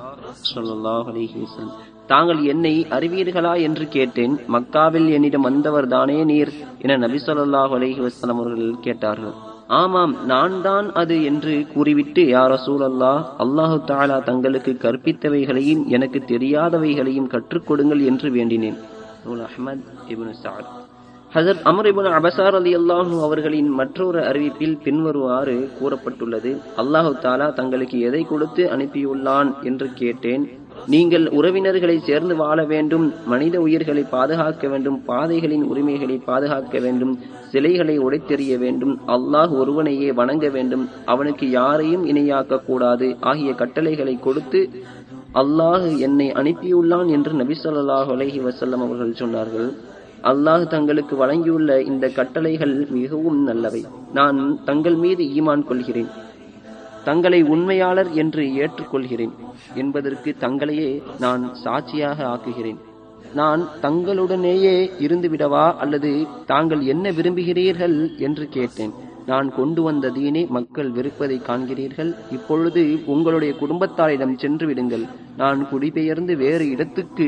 [0.53, 1.73] சொல்லாஹ் அலஹி வஸல்லம்
[2.07, 4.33] தாங்கள் என்னை அறிவீர்களா என்று கேட்டேன்.
[4.55, 9.35] மக்காவில் என்னிடம் வந்தவர் தானே நீர் என நபி சொல்லாஹ் அலஹி வஸல்லம் அவர்கள் கேட்டார்கள்.
[9.69, 18.05] ஆமாம் நான் தான் அது என்று கூறிவிட்டு யார் அசூலல்லா அல்லாஹு தாலா தங்களுக்கு கற்பித்தவைகளையும் எனக்கு தெரியாதவைகளையும் கற்றுக்கொடுங்கள்
[18.05, 18.77] என்று வேண்டினேன்.
[19.25, 20.33] அஹமத் அஹ்மத் இப்னு
[21.35, 28.23] ஹசரத் அமர் இபுன் அபசார் அலி அல்லாஹு அவர்களின் மற்றொரு அறிவிப்பில் பின்வருமாறு கூறப்பட்டுள்ளது அல்லாஹு தாலா தங்களுக்கு எதை
[28.23, 29.61] கொடுத்து அனுப்பியுள்ளான்?
[29.63, 30.64] என்று கேட்டேன்.
[30.93, 37.13] நீங்கள் உறவினர்களை சேர்ந்து வாழ வேண்டும் மனித உயிர்களை பாதுகாக்க வேண்டும் பாதைகளின் உரிமைகளை பாதுகாக்க வேண்டும்
[37.51, 44.61] சிலைகளை உடைத்தெறிய வேண்டும் அல்லாஹ் ஒருவனையே வணங்க வேண்டும் அவனுக்கு யாரையும் இணையாக்க கூடாது ஆகிய கட்டளைகளை கொடுத்து
[45.41, 48.39] அல்லாஹ் என்னை அனுப்பியுள்ளான் என்று நபி ஸல்லல்லாஹு அலைஹி
[48.85, 49.69] அவர்கள் சொன்னார்கள்.
[50.31, 53.81] அல்லாஹ் தங்களுக்கு வழங்கியுள்ள இந்த கட்டளைகள் மிகவும் நல்லவை.
[54.13, 56.11] நான் தங்கள் மீது ஈமான் கொள்கிறேன்.
[57.09, 59.33] தங்களை உண்மையாளர் என்று ஏற்றுக்கொள்கிறேன்
[59.81, 60.91] என்பதற்கு தங்களையே
[61.23, 62.79] நான் சாட்சியாக ஆக்குகிறேன்.
[63.39, 66.11] நான் தங்களுடனேயே இருந்துவிடவா அல்லது
[66.51, 68.93] தாங்கள் என்ன விரும்புகிறீர்கள் என்று கேட்டேன்.
[69.29, 72.11] நான் கொண்டு வந்த தீனை மக்கள் வெறுப்பதை காண்கிறீர்கள்.
[72.37, 72.81] இப்பொழுது
[73.13, 75.05] உங்களுடைய குடும்பத்தாரிடம் சென்று விடுங்கள்.
[75.41, 77.27] நான் குடிபெயர்ந்து வேறு இடத்துக்கு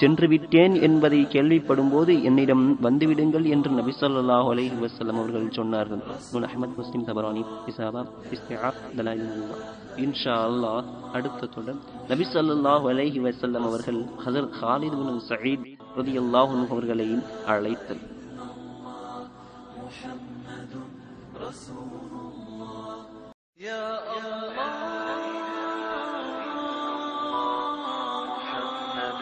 [0.00, 6.02] சென்று விட்டேன் என்பதை கேள்விப்படும் போது என்னிடம் வந்துவிடுங்கள் என்று நபி ஸல்லல்லாஹு அலைஹி வஸல்லம் அவர்கள் சொன்னார்கள்.
[6.50, 8.04] அஹமத் முஸ்லிம் தபரானி இசாபா
[10.04, 10.82] இன்ஷா அல்லாஹ்
[11.18, 11.78] அடுத்த தொடர்.
[12.12, 14.98] நபி ஸல்லல்லாஹு அலைஹி வஸல்லம் அவர்கள் ஹசர் ஹாலித்
[15.32, 15.68] சயீத்
[16.00, 17.10] ரதி அல்லாஹ் அவர்களை
[17.54, 18.02] அழைத்தல்
[23.61, 24.55] يا الله
[28.31, 29.19] محمد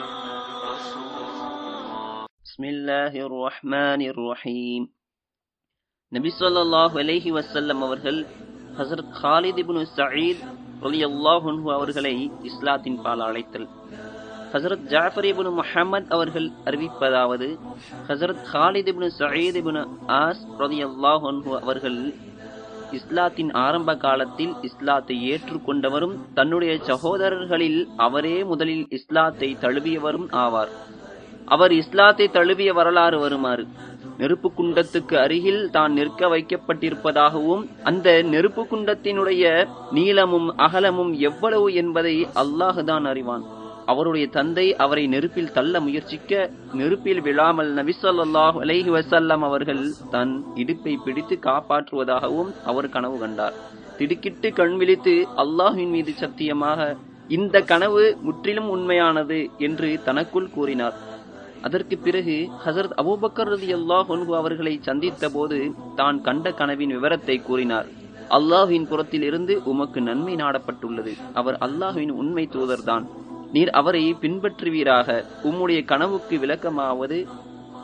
[0.65, 4.81] رسول الله بسم الله الرحمن الرحيم
[6.11, 8.19] நபி ஸல்லல்லாஹு அலைஹி வஸல்லம் அவர்கள்
[8.79, 10.43] ஹஸரத் ஹாலித் இப்னு சயீத்
[10.85, 12.13] ரலியல்லாஹு அன்ஹு அவர்களை
[12.49, 13.67] இஸ்லாத்தின் பால் அழைத்தல்
[14.53, 17.47] ஹஸரத் ஜாஃபர் இப்னு முஹம்மத் அவர்கள் அறிவிப்பதாவது
[18.09, 19.83] ஹஸரத் Khalid ibn Saeed ibn
[20.19, 21.99] As ரலியல்லாஹு அன்ஹு அவர்கள்
[22.92, 30.72] இஸ்லாத்தின் ஆரம்ப காலத்தில் இஸ்லாத்தை ஏற்றுக்கொண்டவரும் தன்னுடைய சகோதரர்களில் அவரே முதலில் இஸ்லாத்தை தழுவியவரும் ஆவார்.
[31.44, 33.66] அவர் இஸ்லாத்தை தழுவிய வரலாறு வருமாறு.
[34.18, 39.44] நெருப்பு குண்டத்துக்கு அருகில் தான் நிற்க வைக்கப்பட்டிருப்பதாகவும் அந்த நெருப்பு குண்டத்தினுடைய
[39.90, 43.44] நீளமும் அகலமும் எவ்வளவு என்பதை அல்லாஹுதான் அறிவான்.
[43.92, 46.40] அவருடைய தந்தை அவரை நெருப்பில் தள்ள முயற்சிக்க
[46.80, 53.56] நெருப்பில் விழாமல் நபிசல்லாஹ் அலைஹி வசல்லம் அவர்கள் தன் இடுப்பை பிடித்து காப்பாற்றுவதாகவும் அவர் கனவு கண்டார்.
[54.00, 56.90] திடுக்கிட்டு கண் விழித்து அல்லாஹின் மீது சத்தியமாக
[57.36, 60.96] இந்த கனவு முற்றிலும் உண்மையானது என்று தனக்குள் கூறினார்.
[61.66, 65.58] அதற்கு பிறகு ஹசரத் அபூபக்கர் ரதி அல்லாஹ் அவர்களை சந்தித்த போது
[65.98, 67.88] தான் கண்ட கனவின் விவரத்தை கூறினார்.
[68.38, 71.12] அல்லாஹின் புறத்தில் இருந்து உமக்கு நன்மை நாடப்பட்டுள்ளது.
[71.40, 73.06] அவர் அல்லாஹுவின் உண்மை தூதர்தான்.
[73.52, 75.24] நீர் அவரை பின்பற்றுவீராக.
[75.44, 77.26] உம்முடைய கனவுக்கு விளக்கமாவது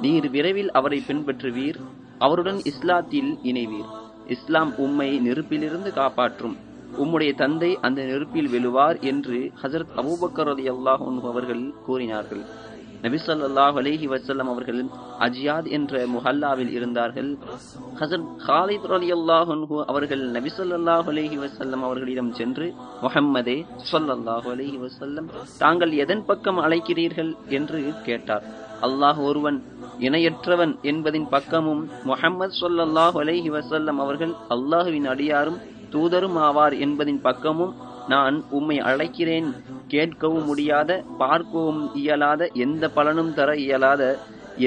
[0.00, 1.74] நீர் விரைவில் அவரை பின்பற்றுவீர்.
[2.18, 3.90] அவருடன் இஸ்லாத்தில் இணைவீர்.
[4.26, 6.56] இஸ்லாம் உம்மை நெருப்பிலிருந்து காப்பாற்றும்.
[6.98, 12.44] உம்முடைய தந்தை அந்த நெருப்பில் விழுவார் என்று ஹசரத் அபூபக்கர் ரதி அல்லாஹ் அவர்கள் கூறினார்கள்.
[13.02, 14.80] நபிசல்லாஹ் அலேஹி வசல்லம் அவர்கள்
[15.20, 17.38] அஜியாத் என்ற முஹல்லாவில் இருந்தார்கள்.
[18.00, 25.28] ஹசரத் ஹாலித் அலி அல்லாஹு அவர்கள் நபிசல்லாஹ் அலேஹி வசல்லம் அவர்களிடம் சென்று முஹம்மதே சொல்லல்லாஹு அலேஹி வசல்லம்
[25.58, 27.36] தாங்கள் எதன் பக்கம் அழைக்கிறீர்கள்?
[27.48, 28.44] என்று கேட்டார்.
[28.82, 29.62] அல்லாஹ் ஒருவன்
[29.98, 35.58] இணையற்றவன் என்பதின் பக்கமும் முஹம்மது சொல்லல்லாஹ் அலேஹி வசல்லம் அவர்கள் அல்லாஹுவின் அடியாரும்
[35.92, 37.74] தூதரும் ஆவார் என்பதின் பக்கமும்
[38.08, 39.48] நான் உம்மை அழைக்கிறேன்.
[39.92, 44.02] கேட்கவும் முடியாத பார்க்கவும் இயலாத எந்த பலனும் தர இயலாத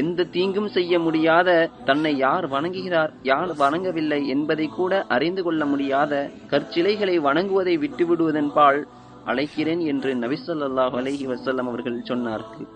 [0.02, 1.50] எந்த தீங்கும் செய்ய முடியாத
[1.86, 6.14] தன்னை யார் வணங்குகிறார் யார் வணங்கவில்லை என்பதை கூட அறிந்து கொள்ள முடியாத
[6.52, 8.82] கற்சிலைகளை வணங்குவதை விட்டுவிடுவதன் பால்
[9.26, 12.68] அழைக்கிறேன் என்று நபிசல்லாஹ் அலஹி வசல்லம் அவர்கள் சொன்னார்கள்.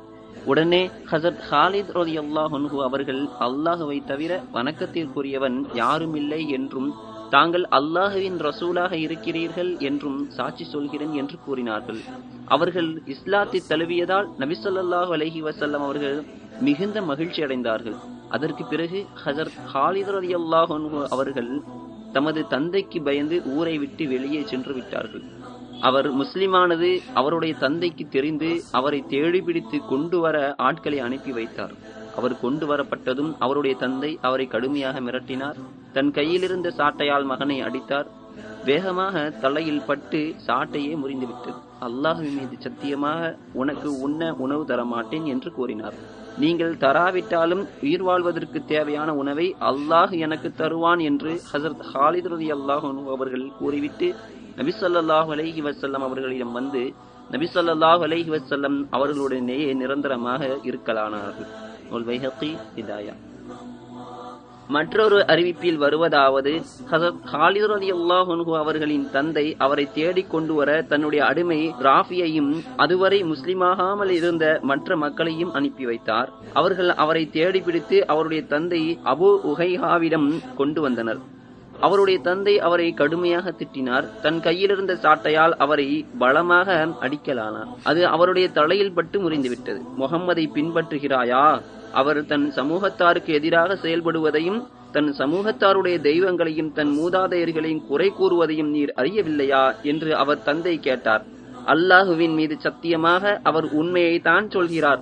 [0.45, 2.53] உடனே ஹசத் ஹாலித் ரதி அல்லாஹ்
[2.87, 6.89] அவர்கள் அல்லாஹுவை தவிர வணக்கத்திற்குரியவன் யாரும் இல்லை என்றும்
[7.33, 12.01] தாங்கள் அல்லாஹுவின் ரசூலாக இருக்கிறீர்கள் என்றும் சாட்சி சொல்கிறேன் என்று கூறினார்கள்.
[12.55, 16.17] அவர்கள் இஸ்லாத்தை தழுவியதால் நபிசல்லாஹு அலஹி வசல்லம் அவர்கள்
[16.67, 17.97] மிகுந்த மகிழ்ச்சி அடைந்தார்கள்.
[18.35, 20.31] அதற்கு பிறகு ஹசரத் ஹாலிதர் அலி
[21.15, 21.51] அவர்கள்
[22.15, 25.23] தமது தந்தைக்கு பயந்து ஊரை விட்டு வெளியே சென்று விட்டார்கள்.
[25.87, 31.73] அவர் முஸ்லிமானது அவருடைய தந்தைக்கு தெரிந்து அவரை தேடி பிடித்து கொண்டு வர ஆட்களை அனுப்பி வைத்தார்.
[32.17, 35.57] அவர் கொண்டு வரப்பட்டதும் அவருடைய தந்தை அவரை கடுமையாக மிரட்டினார்.
[35.93, 38.09] தன் கையிலிருந்த சாட்டையால் மகனை அடித்தார்.
[38.67, 43.21] வேகமாக தலையில் பட்டு சாட்டையே முறிந்துவிட்டது அல்லாஹின் மீது சத்தியமாக
[43.61, 45.97] உனக்கு உண்ண உணவு தர மாட்டேன் என்று கூறினார்.
[46.43, 53.45] நீங்கள் தராவிட்டாலும் உயிர் வாழ்வதற்கு தேவையான உணவை அல்லாஹ் எனக்கு தருவான் என்று ஹசரத் ஹாலித் ரதி அல்லாஹ் அவர்கள்
[53.59, 54.09] கூறிவிட்டு
[54.59, 56.81] நபிசல்லாஹ் அலஹி வசல்லம் அவர்களிடம் வந்து
[57.31, 61.51] நபிசல்லாஹ் அலஹி வசல்லம் அவர்களுடைய அவர்களுடனேயே நிரந்தரமாக இருக்கலானார்கள்.
[61.91, 62.09] நூல்
[62.81, 63.15] இதாயா
[64.67, 73.23] மற்றொரு அறிவிப்பில் வருவதாவது ஹசரத் ஹாலித் அவர்களின் தந்தை அவரை தேடிக் கொண்டு வர தன்னுடைய அடிமை ராஃபியையும் அதுவரை
[73.23, 76.31] முஸ்லிமாகாமல் இருந்த மற்ற மக்களையும் அனுப்பி வைத்தார்.
[76.53, 81.32] அவர்கள் அவரை தேடி பிடித்து அவருடைய தந்தை அபு உஹைஹாவிடம் கொண்டு வந்தனர்.
[81.85, 84.05] அவருடைய தந்தை அவரை கடுமையாக திட்டினார்.
[84.21, 85.87] தன் கையிலிருந்த சாட்டையால் அவரை
[86.21, 89.81] பலமாக அடிக்கலானார் அது அவருடைய தலையில் பட்டு முறிந்துவிட்டது.
[89.99, 91.45] முகம்மதை பின்பற்றுகிறாயா?
[92.01, 94.61] அவர் தன் சமூகத்தாருக்கு எதிராக செயல்படுவதையும்
[94.95, 99.63] தன் சமூகத்தாருடைய தெய்வங்களையும் தன் மூதாதையர்களையும் குறை கூறுவதையும் நீர் அறியவில்லையா?
[99.91, 101.23] என்று அவர் தந்தை கேட்டார்.
[101.73, 105.01] அல்லாஹுவின் மீது சத்தியமாக அவர் உண்மையை தான் சொல்கிறார்.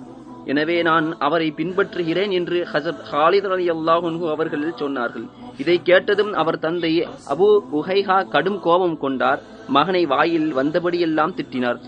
[0.50, 5.26] எனவே நான் அவரை பின்பற்றுகிறேன் என்று ஹசரத் ஹாலித் அலி அல்லாஹு அவர்கள் சொன்னார்கள்.
[5.62, 6.92] இதை கேட்டதும் அவர் தந்தை
[7.34, 7.48] அபு
[7.80, 9.42] உஹைஹா கடும் கோபம் கொண்டார்.
[9.76, 11.80] மகனை வாயில் வந்தபடியெல்லாம் திட்டினார்.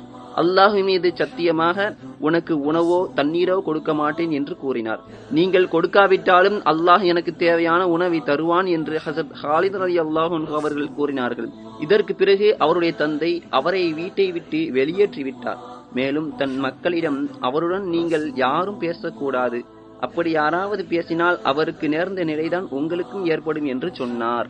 [0.43, 1.79] அல்லாஹு மீது சத்தியமாக
[2.27, 5.03] உனக்கு உணவோ தண்ணீரோ கொடுக்க மாட்டேன் என்று கூறினார்.
[5.39, 11.49] நீங்கள் கொடுக்காவிட்டாலும் அல்லாஹ் எனக்கு தேவையான உணவை தருவான் என்று ஹசத் ஹாலித் அலி அல்லாஹு அவர்கள் கூறினார்கள்.
[11.87, 15.63] இதற்கு பிறகு அவருடைய தந்தை அவரை வீட்டை விட்டு வெளியேற்றி விட்டார்
[15.99, 19.59] மேலும் தன் மக்களிடம் அவருடன் நீங்கள் யாரும் பேசக்கூடாது.
[20.07, 24.49] அப்படி யாராவது பேசினால் அவருக்கு நேர்ந்த நிலைதான் உங்களுக்கும் ஏற்படும் என்று சொன்னார்.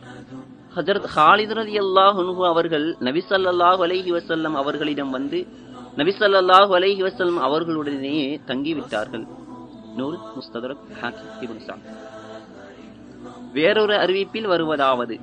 [0.75, 2.19] ஹஜரத் ஹாலித் ரலி அல்லாஹ்
[2.53, 4.11] அவர்கள் நபி ஸல்லல்லாஹு அலைஹி
[4.63, 5.39] அவர்களிடம் வந்து
[6.01, 8.17] நபி ஸல்லல்லாஹு அலைஹி வஸல்லம் அவர்களுடனே
[8.49, 9.25] தங்கிவிட்டார்கள்.
[9.99, 10.81] நூல் முஸ்தரக்
[13.57, 15.15] வேறொரு அறிவிப்பில் வருவதாவது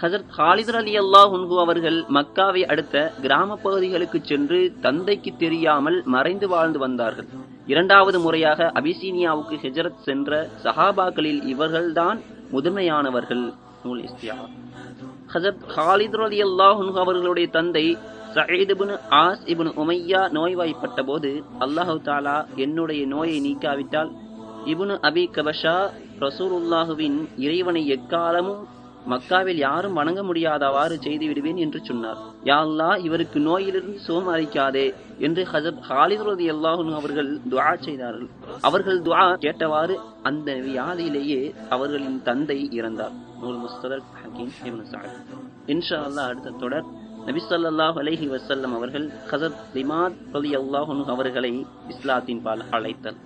[0.00, 7.28] ஹசரத் ஹாலிதர் அலி அல்லாஹ் அவர்கள் மக்காவை அடுத்த கிராம பகுதிகளுக்கு சென்று தந்தைக்கு தெரியாமல் மறைந்து வாழ்ந்து வந்தார்கள்.
[7.66, 12.18] இரண்டாவது முறையாக அபிசீனியாவுக்கு ஹெஜரத் சென்ற சஹாபாக்களில் இவர்கள்தான்
[12.52, 13.52] முதன்மையானவர்கள்.
[13.84, 14.36] நூல் இஸ்தியா.
[15.34, 17.96] ஹசரத் ஹாலிதர் அலி அல்லாஹ் அவர்களுடைய தந்தை
[18.36, 24.10] சயீத் ஆஸ் இப்னு உமையா நோய்வாய்ப்பட்ட போது அல்லாஹு தாலா என்னுடைய நோயை நீக்காவிட்டால்
[24.66, 25.78] இபுனு அபி கபஷா
[26.20, 28.62] ரசூலுல்லாஹுவின் இறைவனை எக்காலமும்
[29.10, 32.20] மக்காவில் யாரும் வணங்க முடியாதவாறு செய்து விடுவேன் என்று சொன்னார்.
[32.44, 34.86] யா அல்லாஹ் இவருக்கு நோயிலிருந்து சுகம் அளிக்காதே
[35.18, 36.46] என்று ஹசப் ஹாலித் ரதி
[37.00, 38.28] அவர்கள் துவா செய்தார்கள்.
[38.60, 43.16] அவர்கள் துவா கேட்டவாறு அந்த வியாதியிலேயே அவர்களின் தந்தை இறந்தார்.
[45.74, 46.86] இன்ஷா அல்லாஹ் அடுத்த தொடர்.
[47.26, 51.52] நபிசல்லாஹ் அலஹி வசல்லம் அவர்கள் ஹசத் லிமாத் ரலியல்லாஹு அன்ஹு அவர்களை
[51.88, 53.18] இஸ்லாத்தின் பால் அழைத்தல்.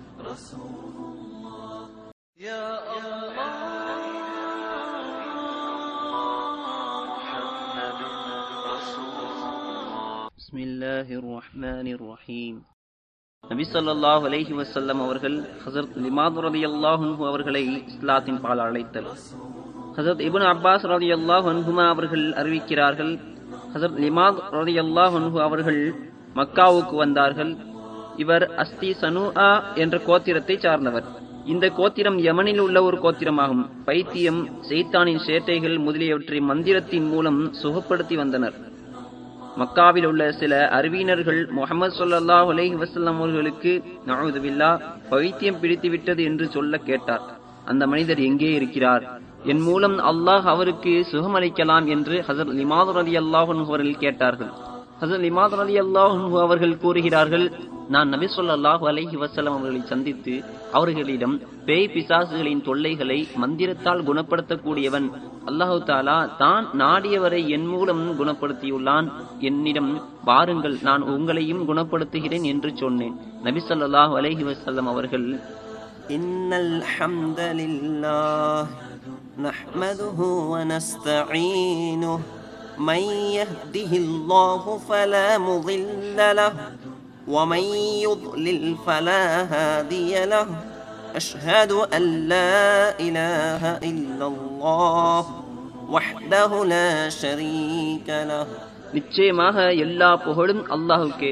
[10.38, 12.54] بسم الله الرحمن الرحيم
[13.44, 19.08] நபி ஸல்லல்லாஹு அலைஹி வஸல்லம் அவர்கள் ஹஸரத் லிமாத் ரலியல்லாஹு அன்ஹு அவர்களை இஸ்லாத்தின் பால் அழைத்தல்
[19.96, 23.12] ஹஸரத் இப்னு அப்பாஸ் ரலியல்லாஹு அன்ஹுமா அவர்கள் அறிவிக்கிறார்கள்
[23.74, 25.80] ஹஸரத் லிமாத் ரலியல்லாஹு அன்ஹு அவர்கள்
[26.36, 27.52] மக்காவுக்கு வந்தார்கள்
[28.24, 29.48] இவர் அஸ்தி சனுஆ
[29.84, 31.06] என்ற கோத்திரத்தை சார்ந்தவர்
[31.45, 33.69] இந்த கோத்திரம் யமனில் உள்ள ஒரு கோத்திரமாகும்.
[33.85, 38.53] பைத்தியம் செய்தானின் சேட்டைகள் முதலியவற்றை மந்திரத்தின் மூலம் சுகப்படுத்தி வந்தனர்.
[39.57, 46.77] மக்காவில் உள்ள சில அறிவியினர்கள் முகமது சொல்லல்லா உலகி வஸல்லம் அவர்களுக்கு நஅூதுபில்லா பைத்தியம் பிடித்து விட்டது என்று சொல்ல
[46.77, 47.21] கேட்டார்.
[47.65, 49.21] அந்த மனிதர் எங்கே இருக்கிறார்?
[49.43, 54.51] என் மூலம் அல்லாஹ் அவருக்கு சுகமளிக்கலாம் என்று ஹசர் லிமாது ரலியல்லாஹு அல்லாஹன் அவர்கள் கேட்டார்கள்.
[55.01, 57.45] ஹசரத் இமாத் அலி அல்லாஹு அவர்கள் கூறுகிறார்கள்
[57.89, 60.33] நான் நபி சொல்லாஹு அலஹி வசலம் அவர்களை சந்தித்து
[60.77, 61.33] அவர்களிடம்
[61.67, 65.07] பேய் பிசாசுகளின் தொல்லைகளை மந்திரத்தால் குணப்படுத்தக்கூடியவன்
[65.49, 69.07] அல்லாஹு தாலா தான் நாடியவரை என் மூலம் குணப்படுத்தியுள்ளான்.
[69.39, 69.91] என்னிடம்
[70.25, 73.15] பாருங்கள் நான் உங்களையும் குணப்படுத்துகிறேன் என்று சொன்னேன்.
[73.43, 75.27] நபி சொல்லாஹு அலஹி வசல்லம் அவர்கள்
[76.09, 78.69] இன்னல் ஹம்தலில்லாஹ்
[79.47, 80.29] நஹ்மதுஹு
[82.89, 83.01] من
[83.37, 86.53] يهده الله فلا مضل له
[87.35, 87.63] ومن
[88.05, 90.47] يضلل فلا هادي له.
[91.19, 92.53] أشهد أن لا
[93.07, 95.23] إله إلا الله
[95.89, 96.89] وحده لا
[97.21, 98.45] شريك له.
[98.93, 101.31] நிச்சயமாக எல்லா புகழும் அல்லாஹுக்கே.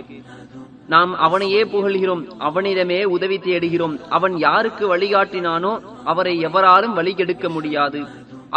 [0.88, 3.96] நாம் அவனையே புகழ்கிறோம் அவனிடமே உதவி தேடுகிறோம்.
[4.10, 8.00] அவன் யாருக்கு வழிகாட்டினானோ அவரை எவராலும் வழி கெடுக்க முடியாது.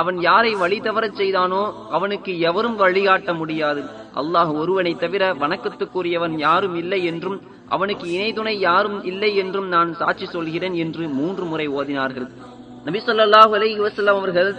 [0.01, 1.63] அவன் யாரை வழி தவறச் செய்தானோ
[1.97, 3.83] அவனுக்கு எவரும் வழிகாட்ட முடியாது.
[4.21, 7.39] அல்லாஹ் ஒருவனை தவிர வணக்கத்துக்குரியவன் யாரும் இல்லை என்றும்
[7.75, 12.29] அவனுக்கு இணை துணை யாரும் இல்லை என்றும் நான் சாட்சி சொல்கிறேன் என்று மூன்று முறை ஓதினார்கள்.
[12.87, 14.51] நபி ஸல்லல்லாஹு அலைஹி வசல்லாம் அவர்கள்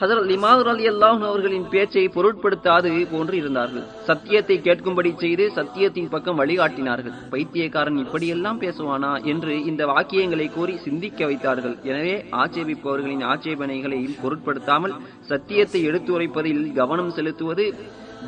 [0.00, 3.84] ஹசரத் லிமாத் அலி அல்லாஹ் அவர்களின் பேச்சை பொருட்படுத்தாது போன்று இருந்தார்கள்.
[4.08, 7.14] சத்தியத்தை கேட்கும்படி செய்து சத்தியத்தின் பக்கம் வழிகாட்டினார்கள்.
[7.34, 11.76] பைத்தியக்காரன் இப்படியெல்லாம் பேசுவானா என்று இந்த வாக்கியங்களை கூறி சிந்திக்க வைத்தார்கள்.
[11.90, 14.94] எனவே ஆட்சேபிப்பவர்களின் ஆட்சேபனைகளை பொருட்படுத்தாமல்
[15.30, 17.66] சத்தியத்தை எடுத்துரைப்பதில் கவனம் செலுத்துவது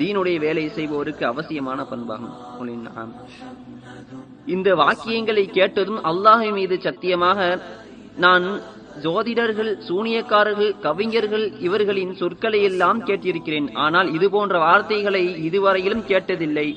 [0.01, 2.35] தீனுடைய வேலை செய்பவருக்கு அவசியமான பண்பாகும்.
[4.57, 7.39] இந்த வாக்கியங்களை கேட்டதும் அல்லாஹின் மீது சத்தியமாக
[8.27, 8.47] நான்
[9.03, 13.73] ஜோதிடர்கள் சூனியக்காரர்கள் கவிஞர்கள் இவர்களின் சொற்களை எல்லாம் கேட்டிருக்கிறேன்.
[13.75, 16.69] ஆனால் இது போன்ற வார்த்தைகளை இதுவரையிலும் கேட்டதில்லை.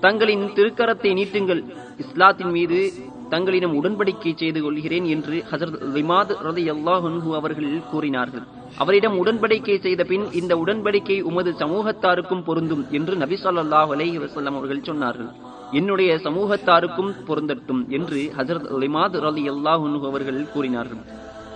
[0.00, 1.62] தங்களின் திருக்கரத்தை நீட்டுங்கள்.
[1.98, 2.92] இஸ்லாத்தின் மீது
[3.28, 8.42] தங்களிடம் உடன்படிக்கை செய்து கொள்கிறேன் என்று ஹசரத் விமாத் ரதி அல்லாஹு அவர்கள் கூறினார்கள்.
[8.78, 14.86] அவரிடம் உடன்படிக்கை செய்த பின் இந்த உடன்படிக்கை உமது சமூகத்தாருக்கும் பொருந்தும் என்று நபி சொல்லாஹ் அலஹி வஸல்லம் அவர்கள்
[14.86, 15.30] சொன்னார்கள்.
[15.72, 21.02] என்னுடைய சமூகத்தாருக்கும் பொருந்தட்டும் என்று ஹசரத் லிமாத் ரலி அல்லாஹு அவர்கள் கூறினார்கள்.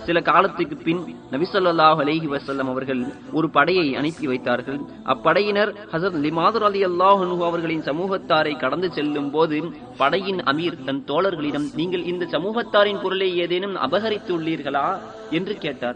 [0.05, 4.79] சில காலத்துக்கு பின் நபிசல்லாஹ் அலஹி வசல்லம் அவர்கள் ஒரு படையை அனுப்பி வைத்தார்கள்.
[5.05, 9.63] அப்படையினர் ஹசரத் லிமாதுர் அலி அல்லாஹனு அவர்களின் சமூகத்தாரை கடந்து செல்லும் போது
[9.97, 14.97] படையின் அமீர் தன் தோழர்களிடம் நீங்கள் இந்த சமூகத்தாரின் பொருளை ஏதேனும் அபகரித்துள்ளீர்களா?
[15.31, 15.95] என்று கேட்டார்.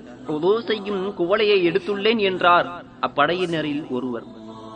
[0.65, 2.83] செய்யும் குவளையை எடுத்துள்ளேன் என்றார்.
[3.01, 4.23] அப்படையினரில் ஒருவர்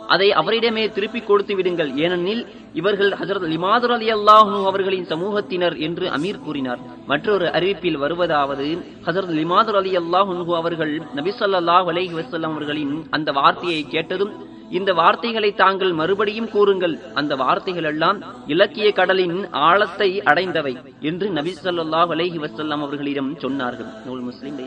[0.08, 1.90] அதை அவரிடமே திருப்பிக் கொடுத்து விடுங்கள்.
[1.96, 6.80] ஏனெனில் இவர்கள் ஹசரத் லிமாதுர் அலி அல்லாஹு அவர்களின் சமூகத்தினர் என்று அமீர் கூறினார்.
[7.06, 8.66] மற்றொரு அறிவிப்பில் வருவதாவது
[9.06, 14.34] ஹசரத் லிமாதுர் அலி அல்லாஹு அவர்கள் நபிசல்லாஹ் அலஹி வசல்லாம் அவர்களின் அந்த வார்த்தையை கேட்டதும்
[14.70, 16.98] இந்த வார்த்தைகளை தாங்கள் மறுபடியும் கூறுங்கள்.
[17.14, 23.92] அந்த வார்த்தைகள் எல்லாம் இலக்கிய கடலின் ஆழத்தை அடைந்தவை என்று நபி சொல்லாஹ் அலஹி வசல்லாம் அவர்களிடம் சொன்னார்கள்.
[24.06, 24.58] நூல் முஸ்லிம்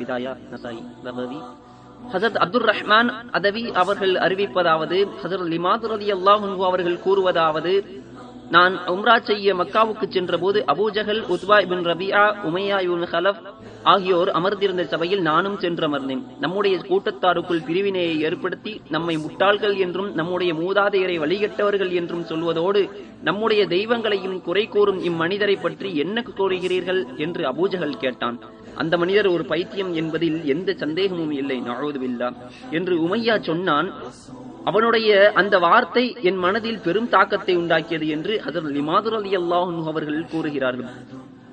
[0.00, 0.82] விதாயா நசாயி
[2.12, 3.08] ஹசரத் அப்துல் ரஹ்மான்
[3.38, 7.74] அதவி அவர்கள் அறிவிப்பதாவது ஹசரத் லிமாத் ரலி அல்லாஹு அவர்கள் கூறுவதாவது
[8.54, 13.40] நான் உம்ரா செய்ய மக்காவுக்கு சென்ற போது Abu Jahl Utba ibn Rabia Umayya ibn Khalaf
[13.92, 16.22] ஆகியோர் அமர்ந்திருந்த சபையில் நானும் சென்றமர்ந்தேன்.
[16.44, 22.82] நம்முடைய கூட்டத்தாருக்குள் பிரிவினையை ஏற்படுத்தி நம்மை முட்டாள்கள் என்றும் நம்முடைய மூதாதையரை வழிகட்டவர்கள் என்றும் சொல்வதோடு
[23.28, 27.02] நம்முடைய தெய்வங்களையும் குறை கூறும் இம்மனிதரை பற்றி என்ன கூறுகிறீர்கள்?
[27.16, 28.38] என்று அபூஜகல் கேட்டான்.
[28.82, 31.58] அந்த மனிதர் ஒரு பைத்தியம் என்பதில் எந்த சந்தேகமும் இல்லை.
[31.68, 32.28] நாழுதுவில்லா
[32.78, 33.88] என்று உமையா சொன்னான்
[34.70, 35.10] அவனுடைய
[35.40, 40.90] அந்த வார்த்தை என் மனதில் பெரும் தாக்கத்தை உண்டாக்கியது என்று ஹசரத் லிமாதுர் அலி அல்லாஹு அவர்கள் கூறுகிறார்கள்.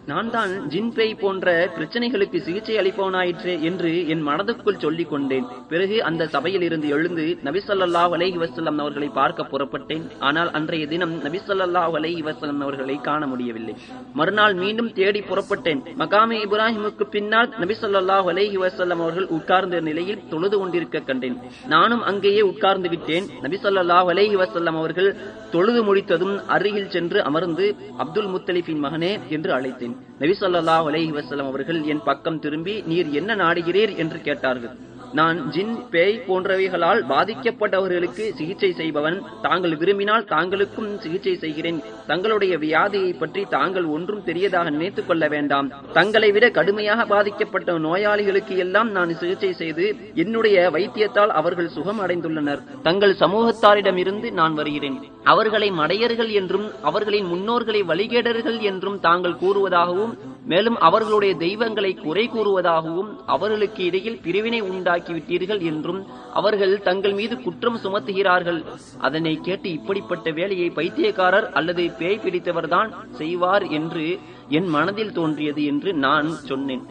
[0.09, 5.45] நான் தான் ஜின்பேய் போன்ற பிரச்சனைகளுக்கு சிகிச்சை அளிப்பவனாயிற்று என்று என் மனதுக்குள் சொல்லிக் கொண்டேன்.
[5.71, 10.03] பிறகு அந்த சபையில் இருந்து எழுந்து நபிசல்லாஹ் அலைஹி வசல்லம் அவர்களை பார்க்க புறப்பட்டேன்.
[10.27, 13.75] ஆனால் அன்றைய தினம் நபிசல்லாஹ் அலைஹி வசல்லம் அவர்களை காண முடியவில்லை.
[14.19, 15.81] மறுநாள் மீண்டும் தேடி புறப்பட்டேன்.
[16.03, 21.39] மகாமே இப்ராஹிமுக்கு பின்னால் நபிசல்லா அலைஹி வசல்லம் அவர்கள் உட்கார்ந்த நிலையில் தொழுது கொண்டிருக்க கண்டேன்.
[21.75, 23.27] நானும் அங்கேயே உட்கார்ந்து விட்டேன்.
[23.47, 25.11] நபிசல்லா அலைஹி வசல்லம் அவர்கள்
[25.55, 27.67] தொழுது முடித்ததும் அருகில் சென்று அமர்ந்து
[28.05, 29.94] அப்துல் முத்தலிஃபின் மகனே என்று அழைத்தேன்.
[30.19, 33.97] நபிசல்லா ஸல்லல்லாஹு வசலம் அவர்கள் என் பக்கம் திரும்பி நீர் என்ன நாடுகிறீர்?
[33.97, 34.93] என்று கேட்டார்கள்.
[35.13, 39.21] நான் ஜின் பேய் போன்றவைகளால் பாதிக்கப்பட்டவர்களுக்கு சிகிச்சை செய்பவன்.
[39.41, 41.83] தாங்கள் விரும்பினால் தாங்களுக்கும் சிகிச்சை செய்கிறேன்.
[42.07, 45.71] தங்களுடைய வியாதியை பற்றி தாங்கள் ஒன்றும் தெரியதாக நினைத்துக் கொள்ள வேண்டாம்.
[45.93, 53.15] தங்களை விட கடுமையாக பாதிக்கப்பட்ட நோயாளிகளுக்கு எல்லாம் நான் சிகிச்சை செய்து என்னுடைய வைத்தியத்தால் அவர்கள் சுகம் அடைந்துள்ளனர் தங்கள்
[53.15, 55.14] சமூகத்தாரிடமிருந்து நான் வருகிறேன்.
[55.31, 60.13] அவர்களை மடையர்கள் என்றும் அவர்களின் முன்னோர்களை வழிகேடர்கள் என்றும் தாங்கள் கூறுவதாகவும்
[60.51, 66.01] மேலும் அவர்களுடைய தெய்வங்களை குறை கூறுவதாகவும் அவர்களுக்கு இடையில் பிரிவினை உண்டாக்கிவிட்டீர்கள் என்றும்
[66.39, 68.59] அவர்கள் தங்கள் மீது குற்றம் சுமத்துகிறார்கள்.
[69.07, 74.05] அதனை கேட்டு இப்படிப்பட்ட வேலையை பைத்தியக்காரர் அல்லது பேய் பிடித்தவர்தான் செய்வார் என்று
[74.49, 76.85] என் மனதில் தோன்றியது என்று நான் சொன்னேன்.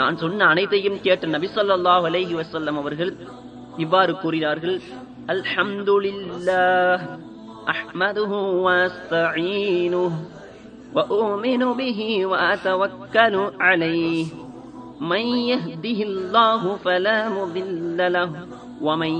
[0.00, 3.14] நான் சொன்ன அனைத்தையும் கேட்ட நபிசல்லாஹ் அலைஹி வசல்லம் அவர்கள்
[3.76, 4.76] இவ்வாறு கூறினார்கள்.
[5.34, 7.02] அல்ஹம்துலில்லாஹ்.
[7.68, 8.32] أحمده
[8.64, 10.12] وأستعينه
[10.94, 14.26] وأؤمن به وأتوكل عليه.
[15.00, 18.30] من يهده الله فلا مضل له
[18.82, 19.12] ومن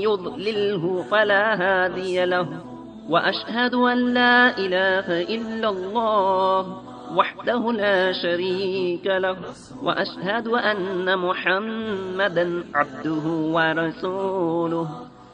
[0.00, 2.48] يضلله فلا هادي له.
[3.08, 6.82] وأشهد أن لا إله إلا الله
[7.16, 9.36] وحده لا شريك له.
[9.82, 14.88] وأشهد أن محمدا عبده ورسوله.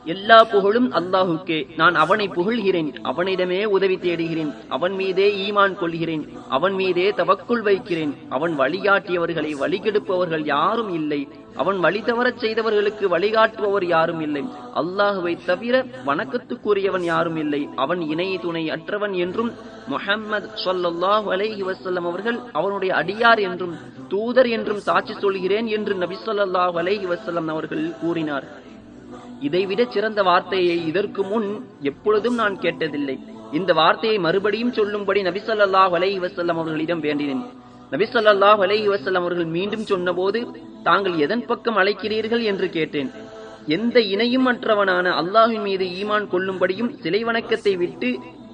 [0.04, 1.66] எல்லா புகழும் அல்லாஹுக்கே.
[1.76, 2.94] நான் அவனை புகழ்கிறேன்.
[3.02, 4.52] அவனிடமே உதவி தேடுகிறேன்.
[4.68, 6.28] அவன் மீதே ஈமான் கொள்கிறேன்.
[6.48, 8.14] அவன் மீதே தவக்குள் வைக்கிறேன்.
[8.28, 11.28] அவன் வழிகாட்டியவர்களை வழிகெடுப்பவர்கள் யாரும் இல்லை.
[11.56, 14.44] அவன் வழி தவறச் செய்தவர்களுக்கு வழிகாட்டுபவர் யாரும் இல்லை.
[14.74, 17.68] அல்லாஹுவை தவிர வணக்கத்துக்குரியவன் யாரும் இல்லை.
[17.76, 19.52] அவன் இணை துணை அற்றவன் என்றும்
[19.88, 23.76] முஹம்மது ஸல்லல்லாஹு அலைஹி வசல்லம் அவர்கள் அவனுடைய அடியார் என்றும்
[24.08, 28.68] தூதர் என்றும் சாட்சி சொல்கிறேன் என்று நபி ஸல்லல்லாஹு அலைஹி வசல்லம் அவர்கள் கூறினார்.
[29.46, 31.48] இதைவிட சிறந்த வார்த்தையை இதற்கு முன்
[31.90, 33.16] எப்பொழுதும் நான் கேட்டதில்லை.
[33.58, 37.42] இந்த வார்த்தையை மறுபடியும் சொல்லும்படி நபிசல்லாஹ் அலை வசல்லம் அவர்களிடம் வேண்டினேன்.
[37.92, 40.40] நபிசல்லாஹ் அலை வசல்லம் அவர்கள் மீண்டும் சொன்னபோது
[40.82, 42.42] தாங்கள் எதன் பக்கம் அழைக்கிறீர்கள்?
[42.50, 43.10] என்று கேட்டேன்.
[43.76, 48.10] எந்த இணையும் அற்றவனான அல்லாஹின் மீது ஈமான் கொள்ளும்படியும் சிலை வணக்கத்தை விட்டு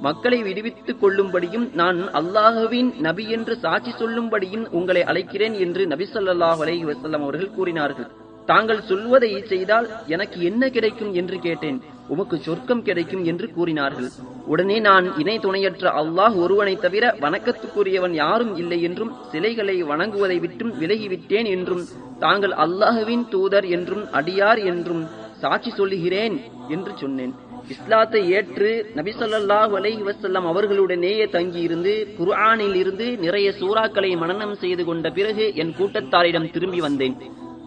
[0.07, 6.85] மக்களை விடுவித்துக் கொள்ளும்படியும் நான் அல்லாஹுவின் நபி என்று சாட்சி சொல்லும்படியும் உங்களை அழைக்கிறேன் என்று நபி ஸல்லல்லாஹு அலைஹி
[7.21, 8.09] அவர்கள் கூறினார்கள்.
[8.51, 11.79] தாங்கள் சொல்வதை செய்தால் எனக்கு என்ன கிடைக்கும் என்று கேட்டேன்.
[12.15, 14.09] உமக்கு சொர்க்கம் கிடைக்கும் என்று கூறினார்கள்.
[14.53, 21.49] உடனே நான் இணை துணையற்ற அல்லாஹ் ஒருவனை தவிர வணக்கத்துக்குரியவன் யாரும் இல்லை என்றும் சிலைகளை வணங்குவதை விட்டும் விலகிவிட்டேன்
[21.55, 21.83] என்றும்
[22.25, 25.03] தாங்கள் அல்லாஹுவின் தூதர் என்றும் அடியார் என்றும்
[25.43, 26.37] சாட்சி சொல்லுகிறேன்
[26.77, 27.33] என்று சொன்னேன்.
[27.75, 35.47] இஸ்லாத்தை ஏற்று நபிசல்லாஹ் ஸல்லல்லாஹு வசல்லாம் அவர்களுடனேயே தங்கியிருந்து குர்ஆனில் இருந்து நிறைய சூறாக்களை மனநம் செய்து கொண்ட பிறகு
[35.63, 37.17] என் கூட்டத்தாரிடம் திரும்பி வந்தேன்.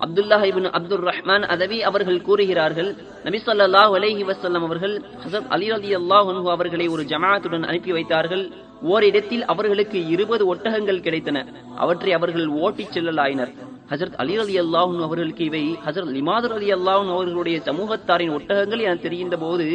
[0.06, 2.90] Abdullah ibn Abdul Rahman Adawi அவர்கள் கூறுகிறார்கள்
[3.26, 4.24] நபி ஸல்லல்லாஹு அலைஹி
[4.60, 8.44] அவர்கள் ஹசத் அலி அலி அன்ஹு அவர்களை ஒரு ஜமாத்துடன் அனுப்பி வைத்தார்கள்.
[8.92, 11.38] ஓரிடத்தில் அவர்களுக்கு இருபது ஒட்டகங்கள் கிடைத்தன.
[11.84, 13.54] அவற்றை அவர்கள் ஓட்டிச் செல்லலாயினர்.
[13.92, 19.38] ஹசரத் அலி அலி அல்லாஹூன் அவர்களுக்கு இவை ஹசரத் லிமாதர் அலி அல்லாஹூன் அவர்களுடைய சமூகத்தாரின் ஒட்டகங்கள் என தெரிகின்ற
[19.46, 19.68] போது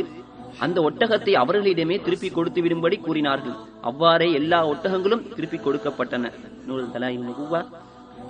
[0.64, 3.56] அந்த ஒட்டகத்தை அவர்களிடமே திருப்பி கொடுத்து விடும்படி கூறினார்கள்.
[3.90, 6.30] அவ்வாறே எல்லா ஒட்டகங்களும் திருப்பி கொடுக்கப்பட்டன.
[6.68, 7.26] நூறு தலாயின்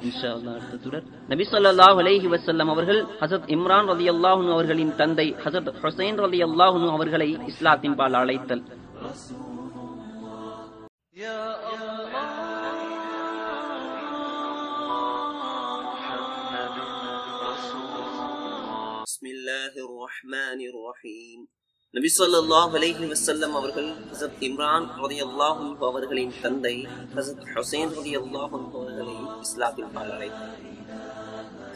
[0.08, 5.72] இன்ஷா அல்லாஹ் அடுத்த தொடர் நபி ஸல்லல்லாஹு அலைஹி வஸல்லம் அவர்கள் ஹஸரத் இம்ரான் ரலியல்லாஹு அவர்களின் தந்தை ஹஸரத்
[5.82, 8.64] ஹுசைன் ரலியல்லாஹு அவர்களை இஸ்லாத்தின் பால் அழைத்தல்
[11.20, 11.40] يا
[14.90, 16.76] الله محمد
[17.46, 21.40] رسول الله بسم الله الرحمن الرحيم
[21.95, 26.73] நபி ஸல்லல்லாஹு அலைஹி வஸல்லம் அவர்கள் ஹசத் இம்ரான் ரலியல்லாஹு அன்ஹு அவர்களின் தந்தை
[27.15, 29.15] ஹசத் ஹுசைன் ரலியல்லாஹு அன்ஹு அவர்களை
[29.45, 30.57] இஸ்லாத்தில் பால் அழைத்தார்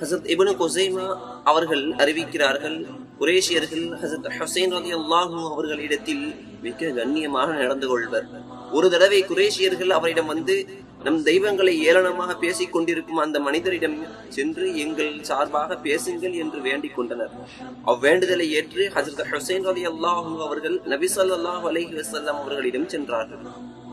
[0.00, 1.04] ஹஸரத் இப்னு
[1.52, 2.76] அவர்கள் அறிவிக்கிறார்கள்
[3.20, 6.24] குரேஷியர்கள் ஹசத் ஹுசைன் ரலியல்லாஹு அன்ஹு அவர்களிடத்தில்
[6.66, 8.26] மிக கண்ணியமாக நடந்து கொள்வர்.
[8.72, 10.56] ஒரு தடவை குரேஷியர்கள் அவரிடம் வந்து
[11.06, 13.96] நம் தெய்வங்களை ஏளனமாக பேசிக் கொண்டிருக்கும் அந்த மனிதரிடம்
[14.36, 17.34] சென்று எங்கள் சார்பாக பேசுங்கள் என்று வேண்டிக் கொண்டனர்.
[17.90, 23.44] அவ்வேண்டுதலை ஏற்று ஹசரத் ஹுசைன் ரலி அல்லாஹு அவர்கள் நபி ஸல்லல்லாஹு அலைஹி வஸல்லம் அவர்களிடம் சென்றார்கள்.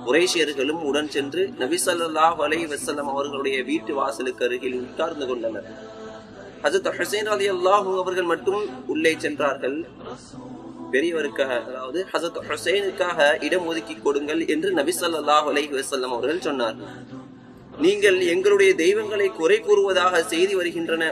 [0.07, 2.65] குரேஷியர்களும் உடன் சென்று நபி ஸல்லல்லாஹு அலைஹி
[3.13, 5.69] அவர்களுடைய வீட்டு வாசலுக்கு அருகில் உட்கார்ந்து கொண்டனர்.
[6.65, 8.61] ஹசரத் ஹுசைன் அலி அல்லாஹு அவர்கள் மட்டும்
[8.95, 9.79] உள்ளே சென்றார்கள்.
[10.93, 16.77] பெரியவருக்காக அதாவது ஹசத் ஹுசைனுக்காக இடம் ஒதுக்கி கொடுங்கள் என்று நபிசல்லாஹ் அலை வசல்லம் அவர்கள் சொன்னார்.
[17.85, 21.03] நீங்கள் எங்களுடைய தெய்வங்களை குறை கூறுவதாக செய்தி வருகின்றன.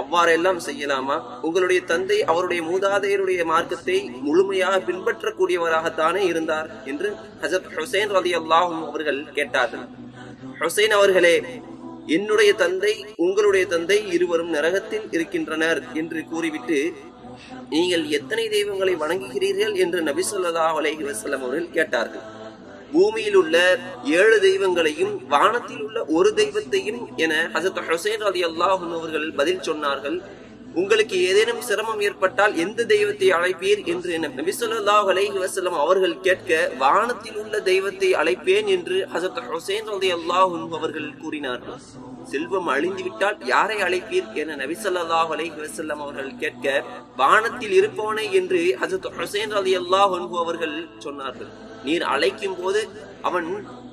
[0.00, 1.16] அவ்வாறெல்லாம் செய்யலாமா?
[1.46, 7.10] உங்களுடைய தந்தை அவருடைய மூதாதையருடைய மார்க்கத்தை முழுமையாக பின்பற்றக்கூடியவராகத்தானே இருந்தார் என்று
[7.42, 8.32] ஹசத் ஹுசைன் ரலி
[8.88, 9.86] அவர்கள் கேட்டார்கள்.
[10.60, 11.36] ஹுசைன் அவர்களே
[12.16, 16.78] என்னுடைய தந்தை உங்களுடைய தந்தை இருவரும் நரகத்தில் இருக்கின்றனர் என்று கூறிவிட்டு
[17.74, 21.04] நீங்கள் எத்தனை தெய்வங்களை வணங்குகிறீர்கள் என்று நபி ஸல்லல்லாஹு அலைஹி
[21.38, 22.24] அவர்கள் கேட்டார்கள்.
[22.92, 23.56] பூமியில் உள்ள
[24.18, 30.18] ஏழு தெய்வங்களையும் வானத்தில் உள்ள ஒரு தெய்வத்தையும் என ஹசத் ஹுசைன் அலி அல்லாஹ் அவர்கள் பதில் சொன்னார்கள்.
[30.80, 37.38] உங்களுக்கு ஏதேனும் சிரமம் ஏற்பட்டால் எந்த தெய்வத்தை அழைப்பீர் என்று நபி ஸல்லல்லாஹு அலைஹி வசலம் அவர்கள் கேட்க வானத்தில்
[37.42, 41.78] உள்ள தெய்வத்தை அழைப்பேன் என்று ஹசரத் ஹுசேன் ரதி அல்லாஹ் அவர்கள் கூறினார்கள்.
[42.32, 44.76] செல்வம் அழிந்துவிட்டால் யாரை அழைப்பீர் என நபி
[45.34, 46.66] அலைஹி வசல்லம் அவர்கள் கேட்க
[47.22, 51.50] வானத்தில் இருப்பவனை என்று ஹசரத் ஹுசேன் ரதி அல்லாஹ் அவர்கள் சொன்னார்கள்.
[51.86, 52.82] நீர் அழைக்கும் போது
[53.30, 53.48] அவன்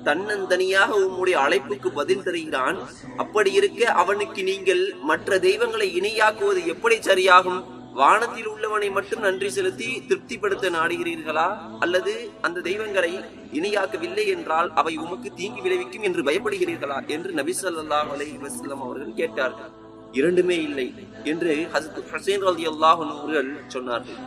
[0.05, 2.77] தன்னந்தனியாக உம்முடைய அழைப்புக்கு பதில் தருகிறான்.
[3.23, 7.61] அப்படி இருக்க அவனுக்கு நீங்கள் மற்ற தெய்வங்களை இணையாக்குவது எப்படி சரியாகும்?
[7.99, 11.47] வானத்தில் உள்ளவனை மட்டும் நன்றி செலுத்தி திருப்திப்படுத்த நாடுகிறீர்களா?
[11.79, 13.11] அல்லது அந்த தெய்வங்களை
[13.57, 16.97] இணையாக்கவில்லை என்றால் அவை உமக்கு தீங்கி விளைவிக்கும் என்று பயப்படுகிறீர்களா?
[17.07, 18.35] என்று நபி ஸல்லல்லாஹு அலைஹி
[18.79, 19.71] அவர்கள் கேட்டார்கள்.
[20.19, 20.87] இரண்டுமே இல்லை
[21.23, 24.19] என்று ஹசத் ஹசேன் அலி அல்லாஹன் அவர்கள் சொன்னார்கள்.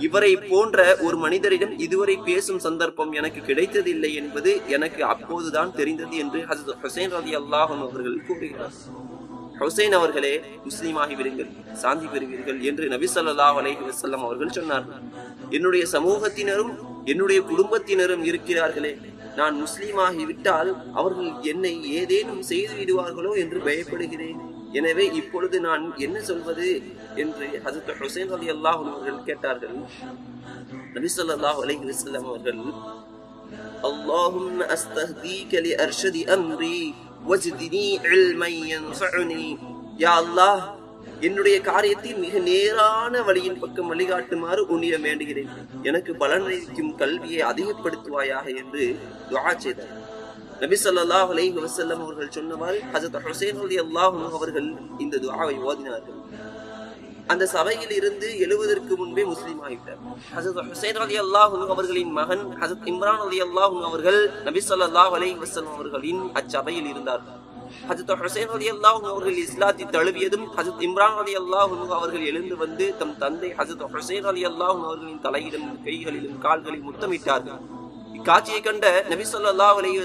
[0.00, 6.80] இவரை போன்ற ஒரு மனிதரிடம் இதுவரை பேசும் சந்தர்ப்பம் எனக்கு கிடைத்ததில்லை என்பது எனக்கு அப்போதுதான் தெரிந்தது என்று ஹசரத்
[6.82, 8.72] ஹுசைன் ரதி அன்ஹு அவர்கள் கூறுகிறார்.
[9.60, 15.02] ஹுசைன் அவர்களே முஸ்லீமாகி விடுங்கள் சாந்தி பெறுவீர்கள் என்று நபி சொல்லா அலஹி வசல்லம் அவர்கள் சொன்னார்கள்.
[15.50, 16.72] என்னுடைய சமூகத்தினரும்
[17.04, 18.96] என்னுடைய குடும்பத்தினரும் இருக்கிறார்களே
[19.36, 24.55] நான் முஸ்லீமாகி விட்டால் அவர்கள் என்னை ஏதேனும் செய்து விடுவார்களோ என்று பயப்படுகிறேன்.
[24.79, 26.67] எனவே இப்பொழுது நான் என்ன சொல்வது
[27.23, 29.75] என்று ஹசரத் ஹுசைன் அலி அல்லாஹ் அவர்கள் கேட்டார்கள்
[30.95, 32.61] நபி ஸல்லல்லாஹு அலைஹி வஸல்லம் அவர்கள்
[33.83, 36.81] اللهم أستهديك لأرشد أمري
[37.23, 39.45] وزدني علما ينفعني
[39.99, 40.57] يا الله
[41.27, 45.51] என்னுடைய காரியத்தில் மிக நேரான வழியின் பக்கம் வழிகாட்டுமாறு உன்னிடம் வேண்டுகிறேன்
[45.89, 48.83] எனக்கு பலனளிக்கும் கல்வியை அதிகப்படுத்துவாயாக என்று
[49.29, 49.91] துஆ செய்தார்
[50.62, 54.68] நபி சொல்லாஹ் அலைஹி வசல்லம் அவர்கள் சொன்னவாறு ஹஜரத் ஹுசேன் அலி அல்லாஹும் அவர்கள்
[55.04, 56.20] இந்த துவாவை ஓதினார்கள்.
[57.32, 60.00] அந்த சபையில் இருந்து எழுவதற்கு முன்பே முஸ்லீம் ஆகிட்டார்
[60.36, 65.74] ஹசரத் ஹுசைன் அலி அல்லாஹும் அவர்களின் மகன் ஹசரத் இம்ரான் அலி அல்லாஹும் அவர்கள் நபி சொல்லாஹ் அலைஹி வசல்லம்
[65.78, 67.40] அவர்களின் அச்சபையில் இருந்தார்கள்
[67.88, 73.16] ஹஜத் ஹுசைன் அலி அல்லாஹ் அவர்கள் இஸ்லாத்தை தழுவியதும் ஹஜத் இம்ரான் அலி அல்லாஹ் அவர்கள் எழுந்து வந்து தம்
[73.22, 77.60] தந்தை ஹஜத் ஹுசைன் அலி அல்லாஹ் அவர்களின் தலையிலும் கைகளிலும் கால்களில் முத்தமிட்டார்கள்.
[78.26, 79.98] இக்காட்சியை கண்ட நபி ஸல்லல்லாஹு அலைஹி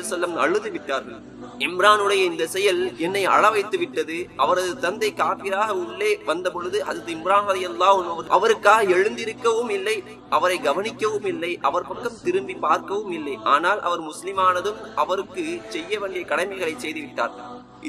[0.44, 1.22] அழுது விட்டார்கள்
[1.66, 4.18] இம்ரானுடைய இந்த செயல் என்னை அழ வைத்து விட்டது.
[4.44, 7.90] அவரது தந்தை காபிராக உள்ளே வந்த பொழுது அது இம்ரான் அலி அல்லா
[8.38, 9.96] அவருக்காக எழுந்திருக்கவும் இல்லை
[10.38, 13.36] அவரை கவனிக்கவும் இல்லை அவர் பக்கம் திரும்பி பார்க்கவும் இல்லை.
[13.56, 15.46] ஆனால் அவர் முஸ்லிமானதும் அவருக்கு
[15.78, 17.36] செய்ய வேண்டிய கடமைகளை செய்துவிட்டார்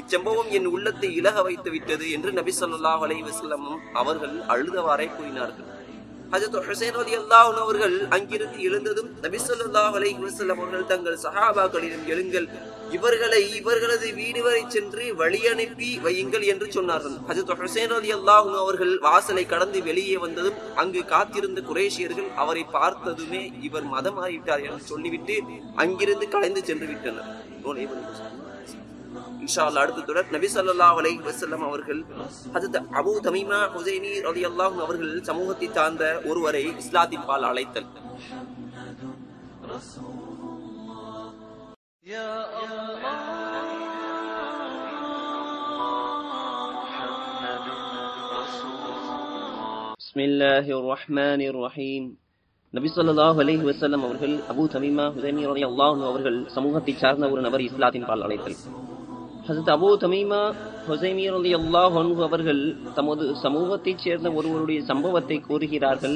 [0.01, 3.69] இச்சம்பவம் என் உள்ளத்தை இலக வைத்து விட்டது என்று நபி சொல்லா அலைஹி வஸல்லம்
[4.03, 5.69] அவர்கள் அழுதவாறே கூறினார்கள்.
[6.33, 12.47] ஹஜரத் ஹுசைன் அலி அன்ஹு அவர்கள் அங்கிருந்து எழுந்ததும் நபி ஸல்லல்லாஹு அலைஹி வஸல்லம் அவர்கள் தங்கள் சஹாபாக்களிடம் எழுங்கள்
[12.97, 17.15] இவர்களை இவர்களது வீடு வரை சென்று வழி அனுப்பி வையுங்கள் என்று சொன்னார்கள்.
[17.29, 23.87] ஹஜரத் ஹுசைன் அலி அன்ஹு அவர்கள் வாசலை கடந்து வெளியே வந்ததும் அங்கு காத்திருந்த குரேஷியர்கள் அவரை பார்த்ததுமே இவர்
[23.95, 25.37] மதம் மாறிவிட்டார் என்று சொல்லிவிட்டு
[25.85, 27.29] அங்கிருந்து கலைந்து சென்று விட்டனர்.
[29.42, 32.00] இன்ஷா அல்லாஹ் அடுத்த தொடர் நபி ஸல்லல்லாஹு அலைஹி வஸல்லம் அவர்கள்
[32.54, 37.88] ஹஜரத் அபூ தமீமா ஹுசைனி ரலியல்லாஹு அவர்கள் சமூகத்தை சார்ந்த ஒருவரை இஸ்லாத்தின் பால் அழைத்தல்
[42.06, 42.26] يا
[46.10, 47.64] الله محمد
[48.36, 52.06] رسول الله பிஸ்மில்லாஹிர் ரஹ்மானிர் ரஹீம்
[52.74, 57.66] நபி ஸல்லல்லாஹு அலைஹி வஸல்லம் அவர்கள் அபூ தமீமா ஹுதைமி ரலியல்லாஹு அன்ஹு அவர்கள் சமூகத்தை சார்ந்த ஒரு நபர்
[57.66, 58.58] இஸ்லாத்தின் பால் அழைத்தல்
[59.47, 60.41] ஹசத் அபூ தமீமா
[60.89, 62.61] ஹுசைமி ரலியல்லாஹு அன்ஹு அவர்கள்
[62.97, 66.15] தமது சமூகத்தைச் சேர்ந்த ஒருவருடைய சம்பவத்தை கூறுகிறார்கள்.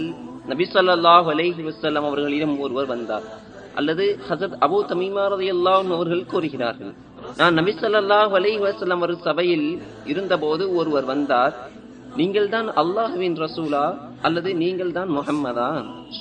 [0.51, 3.25] நபி சொல்லாஹ் அலைஹி வசல்லாம் அவர்களிடம் ஒருவர் வந்தார்.
[3.79, 6.93] அல்லது ஹசத் அபூ தமீமா ரலியல்லாஹு அல்லாஹ் அவர்கள் கூறுகிறார்கள்.
[7.39, 9.67] நான் நபி சொல்லாஹ் அலைஹி வசல்லாம் அவர் சபையில்
[10.11, 11.53] இருந்தபோது ஒருவர் வந்தார்.
[12.19, 13.85] நீங்கள் தான் அல்லாஹுவின் ரசூலா
[14.29, 15.69] அல்லது நீங்கள் தான் முகம்மதா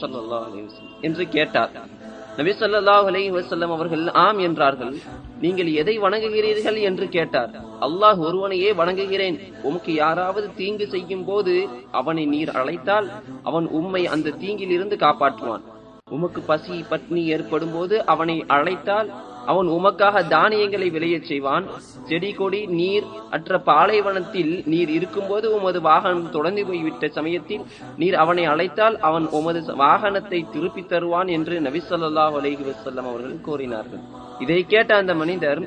[0.00, 0.58] ஸல்லல்லாஹு
[1.06, 1.72] என்று கேட்டார்.
[2.40, 4.94] நபி சொல்லாஹ் அலைஹி வசல்லம் அவர்கள் ஆம் என்றார்கள்.
[5.40, 7.50] நீங்கள் எதை வணங்குகிறீர்கள் என்று கேட்டார்.
[7.86, 9.36] அல்லாஹ் ஒருவனையே வணங்குகிறேன்.
[9.62, 11.54] உமக்கு யாராவது தீங்கு செய்யும் போது
[11.90, 13.08] அவனை நீர் அழைத்தால்
[13.42, 15.64] அவன் உம்மை அந்த தீங்கில் இருந்து காப்பாற்றுவான்.
[16.10, 19.08] உமக்கு பசி பட்னி ஏற்படும் போது அவனை அழைத்தால்
[19.52, 21.66] அவன் உமக்காக தானியங்களை விளையச் செய்வான்.
[22.08, 27.64] செடி கொடி நீர் அற்ற பாலைவனத்தில் நீர் இருக்கும்போது உமது வாகனம் தொடர்ந்து போய்விட்ட சமயத்தில்
[28.02, 34.02] நீர் அவனை அழைத்தால் அவன் உமது வாகனத்தை திருப்பி தருவான் என்று நபிசல்லா ஸல்லல்லாஹு வசல்லம் அவர்கள் கூறினார்கள்.
[34.44, 35.60] இதை கேட்ட அந்த மனிதர்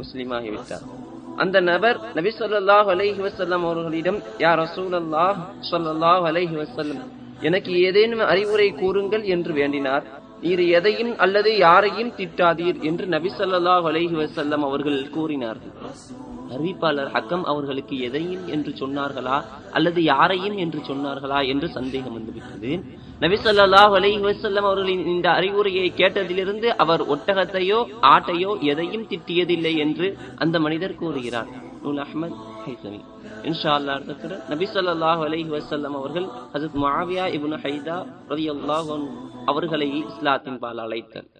[0.00, 0.84] முஸ்லீமாகிவிட்டார்.
[1.42, 5.38] அந்த நபர் நபி சொல்லாஹ் அலஹி வசல்லம் அவர்களிடம் யார் ரசூலல்லாஹ்
[5.70, 7.02] சொல்லாஹ் அலஹி வசல்லம்
[7.48, 10.04] எனக்கு ஏதேனும் அறிவுரை கூறுங்கள் என்று வேண்டினார்.
[10.42, 15.72] நீர் எதையும் அல்லது யாரையும் திட்டாதீர் என்று நபி ஸல்லல்லாஹு அலஹி வசல்லம் அவர்கள் கூறினார்கள்.
[16.54, 19.36] அறிவிப்பாளர் ஹக்கம் அவர்களுக்கு எதையும் என்று சொன்னார்களா
[19.78, 22.70] அல்லது யாரையும் என்று சொன்னார்களா என்று சந்தேகம் வந்துவிட்டது.
[23.24, 24.20] நபி ஸல்லல்லாஹு அலைஹி
[24.64, 27.80] அவர்களின் இந்த அறிவுரையை கேட்டதிலிருந்து அவர் ஒட்டகத்தையோ
[28.14, 30.08] ஆட்டையோ எதையும் திட்டியதில்லை என்று
[30.44, 31.50] அந்த மனிதர் கூறுகிறார்.
[31.84, 33.00] நூல் அஹ்மத் ஹைசமி.
[33.50, 35.50] இன்ஷா அல்லாஹ் அடுத்ததுடன் நபி ஸல்லல்லாஹு அலைஹி
[36.00, 37.98] அவர்கள் ஹசத் மாவியா இபுன் ஹைதா
[38.32, 41.30] ரலியல்லாஹு அல்லாஹ் அவர்களை இஸ்லாத்தின் பால் அழைத்தல்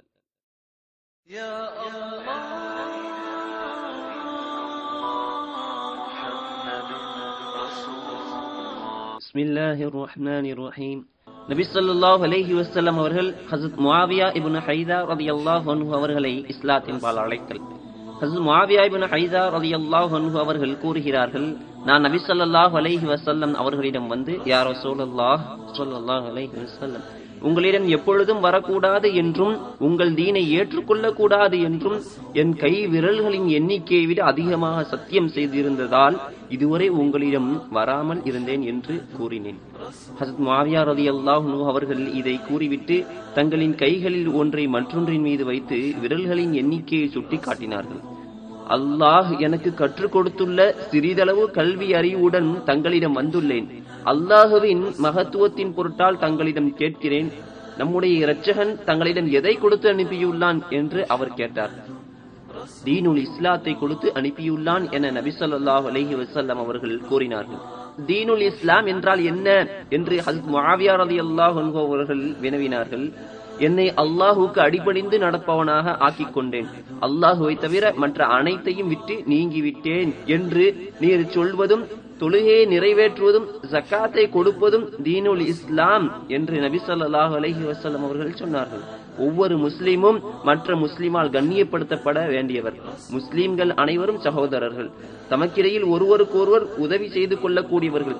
[12.94, 17.62] அவர்கள் ஹசத் முவாவியா இபுன் ஹைதா ரதி அல்லாஹ் அவர்களை இஸ்லாத்தின் பால் அழைத்தல்
[18.20, 21.48] ஹசத் முவாவியா இபுன் ஹைதா ரதி அல்லாஹ் அவர்கள் கூறுகிறார்கள்
[21.84, 25.42] நான் நபிசல்லாஹ் அலேஹி வசல்லம் அவர்களிடம் வந்து யாரோ சோழல்லாஹ்
[25.78, 27.06] சொல்லல்லாஹ் அலேஹி வசல்லம்
[27.42, 31.98] உங்களிடம் எப்பொழுதும் வரக்கூடாது என்றும் உங்கள் தீனை ஏற்றுக்கொள்ளக் கூடாது என்றும்
[32.32, 36.16] என் கை விரல்களின் எண்ணிக்கையை விட அதிகமாக சத்தியம் செய்திருந்ததால்
[36.48, 39.58] இதுவரை உங்களிடம் வராமல் இருந்தேன் என்று கூறினேன்.
[40.20, 47.08] ஹசத் மாவியா ரதி அல்லாஹ் அவர்கள் இதை கூறிவிட்டு தங்களின் கைகளில் ஒன்றை மற்றொன்றின் மீது வைத்து விரல்களின் எண்ணிக்கையை
[47.08, 48.02] சுட்டி காட்டினார்கள்
[48.68, 53.66] அல்லாஹ் எனக்கு கற்றுக் கொடுத்துள்ள சிறிதளவு கல்வி அறிவுடன் தங்களிடம் வந்துள்ளேன்.
[54.04, 57.30] அல்லாஹுவின் மகத்துவத்தின் பொருட்டால் தங்களிடம் கேட்கிறேன்.
[57.78, 61.74] நம்முடைய இரட்சகன் தங்களிடம் எதை கொடுத்து அனுப்பியுள்ளான் என்று அவர் கேட்டார்.
[62.84, 66.14] தீனுல் இஸ்லாத்தை கொடுத்து அனுப்பியுள்ளான் என நபி ஸல்லல்லாஹு அலைஹி
[66.64, 67.60] அவர்கள் கூறினார்கள்.
[68.06, 69.48] தீனுல் இஸ்லாம் என்றால் என்ன
[69.88, 70.16] என்று
[70.54, 73.12] மாவியார் முஆவியா அல்லாஹ் அவர்கள் வினவினார்கள்.
[73.58, 76.68] என்னை அல்லாஹுக்கு அடிபணிந்து நடப்பவனாக ஆக்கிக் கொண்டேன்.
[77.06, 80.64] அல்லாஹுவை தவிர மற்ற அனைத்தையும் விட்டு நீங்கிவிட்டேன் என்று
[81.00, 81.84] நீர் சொல்வதும்
[82.20, 86.06] தொழுகையை நிறைவேற்றுவதும் ஜக்காத்தை கொடுப்பதும் தீனுல் இஸ்லாம்
[86.36, 88.82] என்று நபி ஸல்லல்லாஹு அலஹி வஸல்லம் அவர்கள் சொன்னார்கள்.
[89.26, 90.18] ஒவ்வொரு முஸ்லீமும்
[90.48, 92.76] மற்ற முஸ்லிமால் கண்ணியப்படுத்தப்பட வேண்டியவர்.
[93.16, 94.90] முஸ்லிம்கள் அனைவரும் சகோதரர்கள்.
[95.30, 98.18] தமக்கிடையில் ஒருவருக்கொருவர் உதவி செய்து கொள்ளக்கூடியவர்கள்.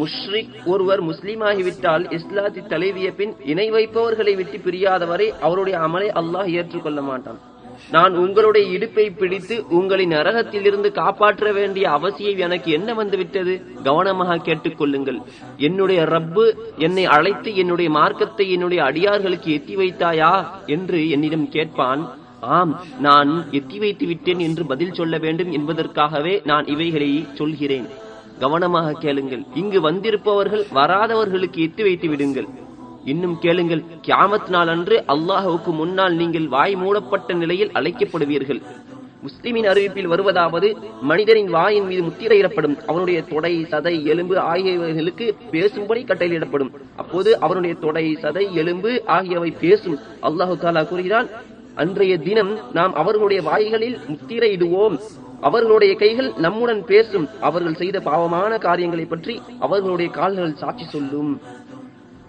[0.00, 7.40] முஷ்ரிக் ஒருவர் முஸ்லீமாகிவிட்டால் இஸ்லாத்தி தலைவிய பின் இணை வைப்பவர்களை விட்டு பிரியாதவரை அவருடைய அமலை அல்லாஹ் ஏற்றுக்கொள்ள மாட்டான்.
[7.90, 13.62] நான் உங்களுடைய இடுப்பை பிடித்து உங்களை நரகத்திலிருந்து காப்பாற்ற வேண்டிய அவசியம் எனக்கு என்ன வந்துவிட்டது?
[13.82, 15.22] கவனமாக கேட்டுக்கொள்ளுங்கள்.
[15.56, 20.46] என்னுடைய ரப்பு என்னை அழைத்து என்னுடைய மார்க்கத்தை என்னுடைய அடியார்களுக்கு எத்தி வைத்தாயா?
[20.66, 22.10] என்று என்னிடம் கேட்பான்.
[22.40, 27.86] ஆம் நான் எத்தி வைத்து விட்டேன் என்று பதில் சொல்ல வேண்டும் என்பதற்காகவே நான் இவைகளை சொல்கிறேன்.
[28.38, 29.42] கவனமாக கேளுங்கள்.
[29.54, 32.48] இங்கு வந்திருப்பவர்கள் வராதவர்களுக்கு எத்தி வைத்து விடுங்கள்.
[33.12, 38.60] இன்னும் கேளுங்கள் கியாமத் நாள் அன்று அல்லாஹுக்கு முன்னால் நீங்கள் வாய் மூடப்பட்ட நிலையில் அழைக்கப்படுவீர்கள்.
[39.24, 40.68] முஸ்லிமின் அறிவிப்பில் வருவதாவது
[41.02, 46.70] மனிதரின் வாயின் மீது முத்திரையிடப்படும் அவனுடைய தொடை சதை எலும்பு ஆகியவைகளுக்கு பேசும்படி கட்டளையிடப்படும்.
[46.96, 49.98] அப்போது அவனுடைய தொடை சதை எலும்பு ஆகியவை பேசும்.
[50.22, 51.28] அல்லாஹு தாலா கூறுகிறான்
[51.74, 54.96] அன்றைய தினம் நாம் அவர்களுடைய வாய்களில் முத்திரையிடுவோம்.
[55.40, 57.26] அவர்களுடைய கைகள் நம்முடன் பேசும்.
[57.40, 61.32] அவர்கள் செய்த பாவமான காரியங்களை பற்றி அவர்களுடைய கால்கள் சாட்சி சொல்லும்.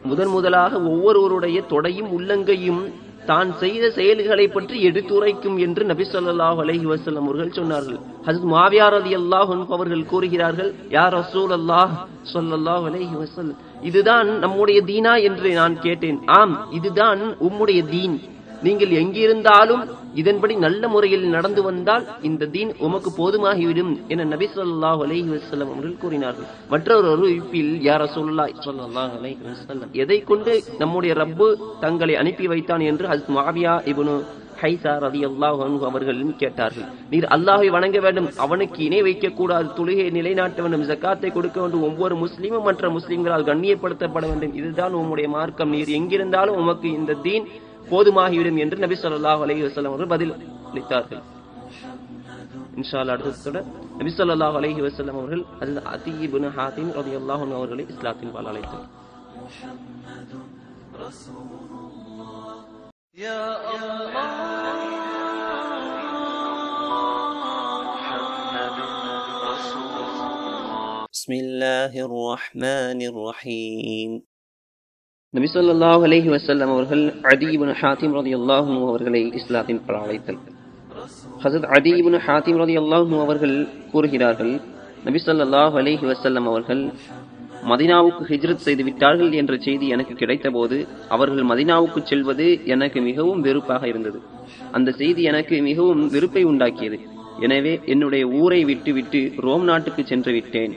[0.09, 2.83] முதன் முதலாக ஒவ்வொருவருடைய தொடையும் உள்ளங்கையும்
[3.29, 7.99] தான் செய்த செயல்களை பற்றி எடுத்துரைக்கும் என்று நபி சொல்லாஹ் அலஹி வஸல்லம் அவர்கள் சொன்னார்கள்.
[8.27, 11.93] ஹசத் மாவியாரதி ரலியல்லாஹு அவர்கள் கூறுகிறார்கள் யார் ரசூல் அல்லாஹ்
[12.33, 13.51] சொல்லல்லாஹ் அலஹி வசல்
[13.89, 16.19] இதுதான் நம்முடைய தீனா என்று நான் கேட்டேன்.
[16.39, 18.17] ஆம் இதுதான் உம்முடைய தீன்.
[18.65, 19.83] நீங்கள் எங்கிருந்தாலும்
[20.21, 26.01] இதன்படி நல்ல முறையில் நடந்து வந்தால் இந்த தீன் உமக்கு போதுமாகிவிடும் என நபி சொல்லாஹ் அலஹி வசல்லம் அவர்கள்
[26.03, 26.47] கூறினார்கள்.
[26.73, 31.49] மற்றொரு அறிவிப்பில் யா சொல்லா சொல்லாஹ் அலஹி வசல்லம் எதை கொண்டு நம்முடைய ரப்பு
[31.83, 34.15] தங்களை அனுப்பி வைத்தான் என்று ஹஸ் மாவியா இப்னு
[34.59, 36.85] ஹைசார் அதி அல்லாஹ் அவர்கள் கேட்டார்கள்.
[37.11, 38.29] நீர் அல்லாஹை வணங்க வேண்டும்.
[38.45, 41.85] அவனுக்கு இணை வைக்க கூடாது தொழுகையை நிலைநாட்ட வேண்டும் ஜக்காத்தை கொடுக்க வேண்டும்.
[41.89, 44.55] ஒவ்வொரு முஸ்லீமும் மற்ற முஸ்லிம்களால் கண்ணியப்படுத்தப்பட வேண்டும்.
[44.59, 45.73] இதுதான் உம்முடைய மார்க்கம்.
[45.75, 47.47] நீர் எங்கிருந்தாலும் உமக்கு இந்த தீன்
[47.90, 50.34] போதுமாகிவிடும் என்று நபி ஸல்லல்லாஹு அலைஹி வஸல்லம் அவர்கள் பதில்
[50.70, 51.22] அளித்தார்கள்
[52.80, 53.60] இன்ஷா அல்லாஹ் அடுத்ததோட
[54.00, 58.88] நபி ஸல்லல்லாஹு அலைஹி வஸல்லம் அவர்கள் அது அதி இப்னு ஹாத்திம் ரலியல்லாஹு அன்ஹு அவர்களை இஸ்லாத்தின் பால் அழைத்தார்
[63.20, 63.40] يا
[66.90, 68.76] الله محمد
[69.44, 74.10] رسول الله بسم الله الرحمن الرحيم
[75.35, 80.37] நபி சொல்லாஹ் அலஹி வசல்லம் அவர்கள் அதீபுன் ஹாத்திம் ரதி அல்லாஹும் அவர்களை இஸ்லாத்தின் பால் அழைத்தல்
[81.43, 81.65] ஹசரத்
[82.27, 83.55] ஹாத்திம் ரதி அல்லாஹும் அவர்கள்
[83.93, 84.53] கூறுகிறார்கள்
[85.07, 86.83] நபி சொல்லாஹ் அலஹி வசல்லம் அவர்கள்
[87.71, 90.77] மதினாவுக்கு ஹிஜ்ரத் செய்து விட்டார்கள் என்ற செய்தி எனக்கு கிடைத்தபோது
[91.15, 94.19] அவர்கள் மதினாவுக்கு செல்வது எனக்கு மிகவும் வெறுப்பாக இருந்தது.
[94.77, 96.99] அந்த செய்தி எனக்கு மிகவும் வெறுப்பை உண்டாக்கியது.
[97.45, 100.75] எனவே என்னுடைய ஊரை விட்டுவிட்டு ரோம் நாட்டுக்கு சென்று விட்டேன்.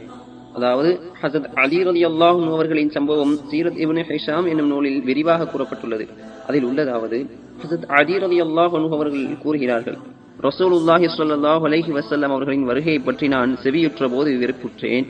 [0.59, 0.91] அதாவது
[1.23, 6.07] ஹசத் அலி ரலி அல்லாஹும் அவர்களின் சம்பவம் சீரத் இவனு ஹைஷாம் என்னும் நூலில் விரிவாக கூறப்பட்டுள்ளது.
[6.49, 7.19] அதில் உள்ளதாவது
[7.63, 9.99] ஹசத் அலி ரலி அல்லாஹ் அவர்கள் கூறுகிறார்கள்
[10.47, 15.07] ரசூலுல்லாஹி ஸல்லல்லாஹு அலைஹி வசல்லம் அவர்களின் வருகையை பற்றி நான் செவியுற்ற போது வெறுப்புற்றேன்.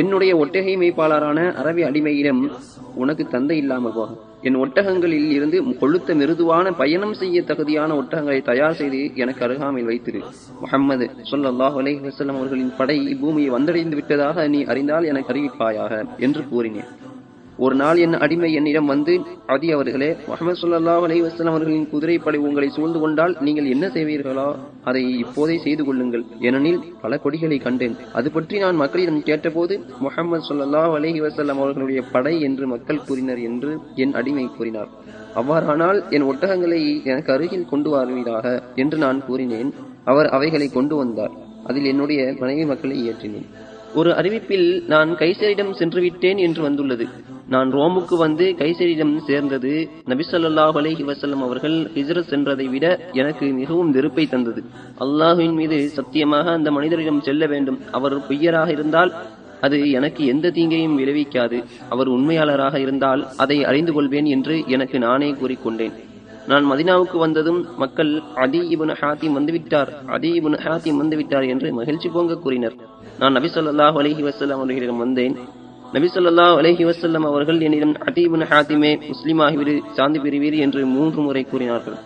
[0.00, 2.40] என்னுடைய ஒட்டகை மேய்ப்பாளரான அரபி அடிமையிடம்
[3.02, 9.00] உனக்கு தந்தை இல்லாமல் போகும் என் ஒட்டகங்களில் இருந்து கொழுத்த மிருதுவான பயணம் செய்ய தகுதியான ஒட்டகங்களை தயார் செய்து
[9.22, 10.20] எனக்கு அருகாமையில் வைத்திரு.
[10.62, 16.90] முகமது சொல்லாஹ் அலஹி வசலம் அவர்களின் படை பூமியை வந்தடைந்து விட்டதாக நீ அறிந்தால் எனக்கு அறிவிப்பாயாக என்று கூறினேன்.
[17.58, 19.12] ஒரு நாள் என் அடிமை என்னிடம் வந்து
[19.54, 24.46] அதி அவர்களே முகமது ஸல்லல்லாஹு அலைஹி வஸ்லாம் அவர்களின் குதிரைப்படை உங்களை சூழ்ந்து கொண்டால் நீங்கள் என்ன செய்வீர்களோ?
[24.84, 26.24] அதை இப்போதே செய்து கொள்ளுங்கள்.
[26.40, 27.94] ஏனெனில் பல கொடிகளை கண்டேன்.
[28.12, 33.72] அது பற்றி நான் மக்களிடம் கேட்டபோது முகமது ஸல்லல்லாஹு அலைஹி வஸல்லம் அவர்களுடைய படை என்று மக்கள் கூறினர் என்று
[33.94, 34.90] என் அடிமை கூறினார்.
[35.42, 39.70] அவ்வாறானால் என் ஒட்டகங்களை எனக்கு அருகில் கொண்டு வருவீராக என்று நான் கூறினேன்.
[40.04, 41.32] அவர் அவைகளை கொண்டு வந்தார்.
[41.66, 43.48] அதில் என்னுடைய மனைவி மக்களை இயற்றினேன்
[44.00, 47.06] ஒரு அறிவிப்பில் நான் கைசரிடம் சென்று விட்டேன் என்று வந்துள்ளது.
[47.48, 49.88] நான் ரோமுக்கு வந்து கைசரிடம் சேர்ந்தது.
[50.06, 54.64] நபிசல்லாஹ் அலஹி வசல்லம் அவர்கள் ஹிஜ்ரத் சென்றதை விட எனக்கு மிகவும் வெறுப்பை தந்தது.
[55.00, 57.78] அல்லாஹுவின் மீது சத்தியமாக அந்த மனிதரிடம் செல்ல வேண்டும்.
[57.92, 59.12] அவர் பொய்யராக இருந்தால்
[59.60, 61.64] அது எனக்கு எந்த தீங்கையும் விளைவிக்காது.
[61.88, 65.92] அவர் உண்மையாளராக இருந்தால் அதை அறிந்து கொள்வேன் என்று எனக்கு நானே கூறிக்கொண்டேன்.
[66.46, 69.88] நான் மதினாவுக்கு வந்ததும் மக்கள் அதி இபுன் ஹாத்திம் வந்துவிட்டார்.
[70.06, 72.74] அதி இபுன் ஹாத்திம் வந்துவிட்டார் என்று மகிழ்ச்சி பொங்க கூறினர்.
[73.18, 75.36] நான் நபி சொல்லாஹ் அலஹி வஸல்லம் அவர்களிடம் வந்தேன்.
[75.94, 81.42] நபி சொல்லா அலஹி வசல்லம் அவர்கள் என்னிடம் அதி இப்னு ஹாத்திமே முஸ்லிமாகிவிடு சாந்தி பெறுவீர் என்று மூன்று முறை
[81.50, 81.98] கூறினார்கள்.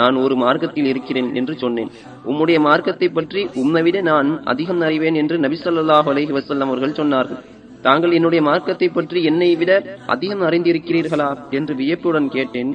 [0.00, 1.90] நான் ஒரு மார்க்கத்தில் இருக்கிறேன் என்று சொன்னேன்.
[2.30, 7.40] உம்முடைய மார்க்கத்தை பற்றி உம்மை விட நான் அதிகம் அறிவேன் என்று நபி சொல்லாஹ் அலஹி வசல்லம் அவர்கள் சொன்னார்கள்.
[7.86, 9.72] தாங்கள் என்னுடைய மார்க்கத்தை பற்றி என்னை விட
[10.14, 11.30] அதிகம் அறிந்திருக்கிறீர்களா?
[11.58, 12.72] என்று வியப்புடன் கேட்டேன்.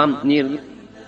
[0.00, 0.50] ஆம் நீர்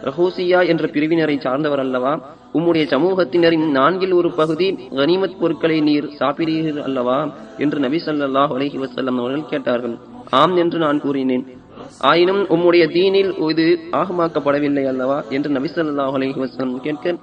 [0.08, 2.12] ரஹூசியா என்ற பிரிவினரை சார்ந்தவர் அல்லவா
[2.58, 7.18] உம்முடைய சமூகத்தினரின் நான்கில் ஒரு பகுதி கனிமத் பொருட்களை நீர் சாப்பிடுகிறீர்கள் அல்லவா?
[7.64, 9.94] என்று நபி ஸல்லல்லாஹு அலஹி வசல்லம் அவர்கள் கேட்டார்கள்.
[10.40, 11.44] ஆம் என்று நான் கூறினேன்.
[12.08, 13.66] ஆயினும் உம்முடைய தீனில் இது
[14.00, 15.18] ஆகமாக்கப்படவில்லை அல்லவா?
[15.36, 17.14] என்று நபி ஸல்லல்லாஹு அலைஹி கேட்க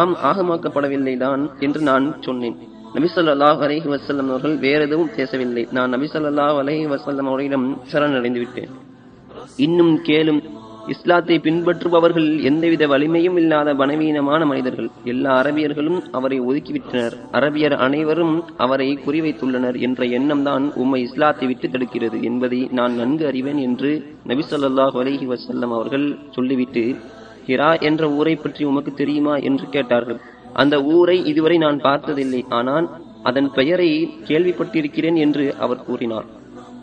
[0.00, 2.56] ஆம் ஆகமாக்கப்படவில்லை தான் என்று நான் சொன்னேன்.
[2.94, 3.88] நபி ஸல்லல்லாஹு அலைஹி
[4.30, 5.64] அவர்கள் வேற எதுவும் பேசவில்லை.
[5.78, 8.72] நான் நபி ஸல்லல்லாஹு வசல்லம் வஸல்லம் அவர்களிடம் சரணடைந்து விட்டேன்
[9.66, 10.40] இன்னும் கேளும்
[10.94, 14.88] இஸ்லாத்தை பின்பற்றுபவர்கள் எந்தவித வலிமையும் இல்லாத பணவீனமான மனிதர்கள்.
[15.12, 17.14] எல்லா அரபியர்களும் அவரை ஒதுக்கிவிட்டனர்.
[17.38, 18.34] அரபியர் அனைவரும்
[18.64, 23.90] அவரை குறிவைத்துள்ளனர் என்ற எண்ணம்தான் உம்மை இஸ்லாத்தை விட்டு தடுக்கிறது என்பதை நான் நன்கு அறிவேன் என்று
[24.30, 25.28] நபி ஸல்லல்லாஹு அலைஹி
[25.78, 26.06] அவர்கள்
[26.36, 26.84] சொல்லிவிட்டு
[27.50, 30.20] ஹிரா என்ற ஊரை பற்றி உமக்கு தெரியுமா என்று கேட்டார்கள்.
[30.62, 32.40] அந்த ஊரை இதுவரை நான் பார்த்ததில்லை.
[32.58, 32.88] ஆனால்
[33.30, 33.90] அதன் பெயரை
[34.30, 36.26] கேள்விப்பட்டிருக்கிறேன் என்று அவர் கூறினார்.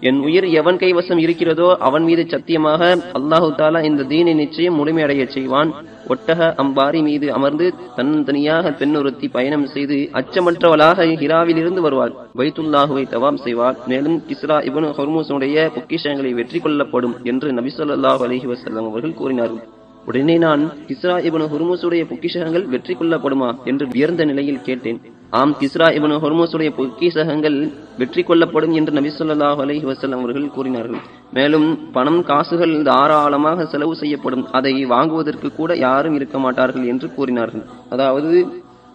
[0.09, 2.81] என் உயிர் எவன் கைவசம் இருக்கிறதோ அவன் மீது சத்தியமாக
[3.17, 5.69] அல்லாஹு தாலா இந்த தீனை நிச்சயம் முழுமையடையச் செய்வான்.
[6.13, 12.13] ஒட்டக அம்பாரி மீது அமர்ந்து தன்னந்தனியாக பெண்ணுறுத்தி பயணம் செய்து அச்சமற்றவளாக ஹிராவில் இருந்து வருவாள்.
[12.39, 13.77] வைத்துல்லாஹுவை தவாம் செய்வாள்.
[13.91, 19.63] மேலும் கிஸ்ரா இபன் ஹொர்மூசனுடைய பொக்கிஷங்களை வெற்றி கொள்ளப்படும் என்று நபிசல்லாஹு ஸல்லல்லாஹு வசல்லாம் அவர்கள் கூறினார்கள்.
[20.09, 24.99] உடனே நான் கிஸ்ரா இபனு ஹுர்முசுடைய பொக்கிஷகங்கள் வெற்றி கொள்ளப்படுமா என்று உயர்ந்த நிலையில் கேட்டேன்.
[25.39, 27.57] ஆம் கிஸ்ரா இபனு ஹுர்முஸுடைய பொக்கிஷகங்கள்
[28.01, 29.85] வெற்றி கொள்ளப்படும் என்று நபி ஸல்லல்லாஹு அலைஹி
[30.17, 31.01] அவர்கள் கூறினார்கள்.
[31.37, 34.45] மேலும் பணம் காசுகள் தாராளமாக செலவு செய்யப்படும்.
[34.59, 37.65] அதை வாங்குவதற்கு கூட யாரும் இருக்க மாட்டார்கள் என்று கூறினார்கள்.
[37.95, 38.31] அதாவது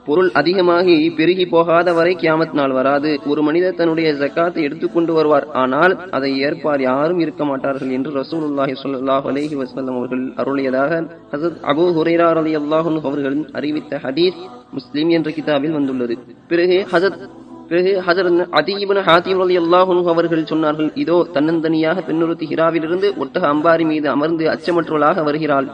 [0.09, 3.11] பொருள் அதிகமாகி பெருகி போகாத வரை கியாமத் நாள் வராது.
[3.31, 5.47] ஒரு மனிதர் தன்னுடைய ஜக்காத்தை எடுத்துக்கொண்டு வருவார்.
[5.63, 11.01] ஆனால் அதை ஏற்பார் யாரும் இருக்க மாட்டார்கள் என்று ரசூலுல்லாஹி சொல்லாஹ் அலேஹி வசல்லம் அவர்கள் அருளியதாக
[11.33, 14.41] ஹசத் அபு ஹுரைரா ரலியல்லாஹு அன்ஹு அவர்களின் அறிவித்த ஹதீஸ்
[14.79, 16.17] முஸ்லீம் என்ற கிதாபில் வந்துள்ளது.
[16.53, 17.21] பிறகு ஹசத்
[17.71, 24.09] பிறகு ஹசரத் அதி இப்னு ஹாத்திம் ரலியல்லாஹு அவர்கள் சொன்னார்கள் இதோ தன்னந்தனியாக பெண்ணுறுத்தி ஹிராவிலிருந்து ஒட்டக அம்பாரி மீது
[24.15, 25.69] அமர்ந்து அச்சமற்றவளாக வருகிறாள்.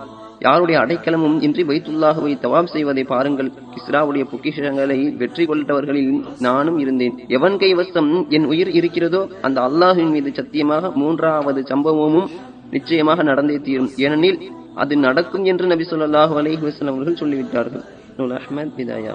[0.44, 3.50] யாருடைய அடைக்கலமும் இன்றி வைத்துல்லாஹுவை தவாப் செய்வதை பாருங்கள்.
[3.74, 7.14] கிஸ்ராவுடைய பொக்கிஷங்களை வெற்றி கொண்டவர்களில் நானும் இருந்தேன்.
[7.28, 12.28] எவன் கைவசம் என் உயிர் இருக்கிறதோ அந்த அல்லாஹின் மீது சத்தியமாக மூன்றாவது சம்பவமும்
[12.70, 13.90] நிச்சயமாக நடந்தே தீரும்.
[14.04, 14.38] ஏனெனில்
[14.82, 17.84] அது நடக்கும் என்று நபி சொல்லாஹு அலஹி வசலம் அவர்கள் சொல்லிவிட்டார்கள்.
[18.16, 19.14] நூல் அஹ்மத் பிதாயா.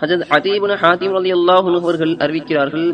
[0.00, 2.88] ஹஜரத் அதீபுன ஹாத்திம் ரலியல்லாஹு அன்ஹு அவர்கள் அறிவிக்கிறார்கள்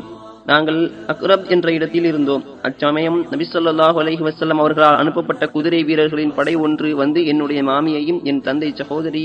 [0.46, 0.80] நாங்கள்
[1.12, 2.42] அக்ரப் என்ற இடத்தில் இருந்தோம்.
[2.62, 8.72] அச்சமயம் நபி அலஹி வசல்லம் அவர்களால் அனுப்பப்பட்ட குதிரை வீரர்களின் படை ஒன்று வந்து என்னுடைய மாமியையும் என் தந்தை
[8.80, 9.24] சகோதரி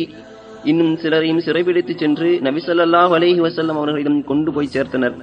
[0.63, 5.17] இன்னும் சிலரையும் சிறைபிடித்துச் சென்று நபிசல்லாஹ் அலஹி வசல்லம் அவர்களிடம் கொண்டு போய் சேர்த்தனர்.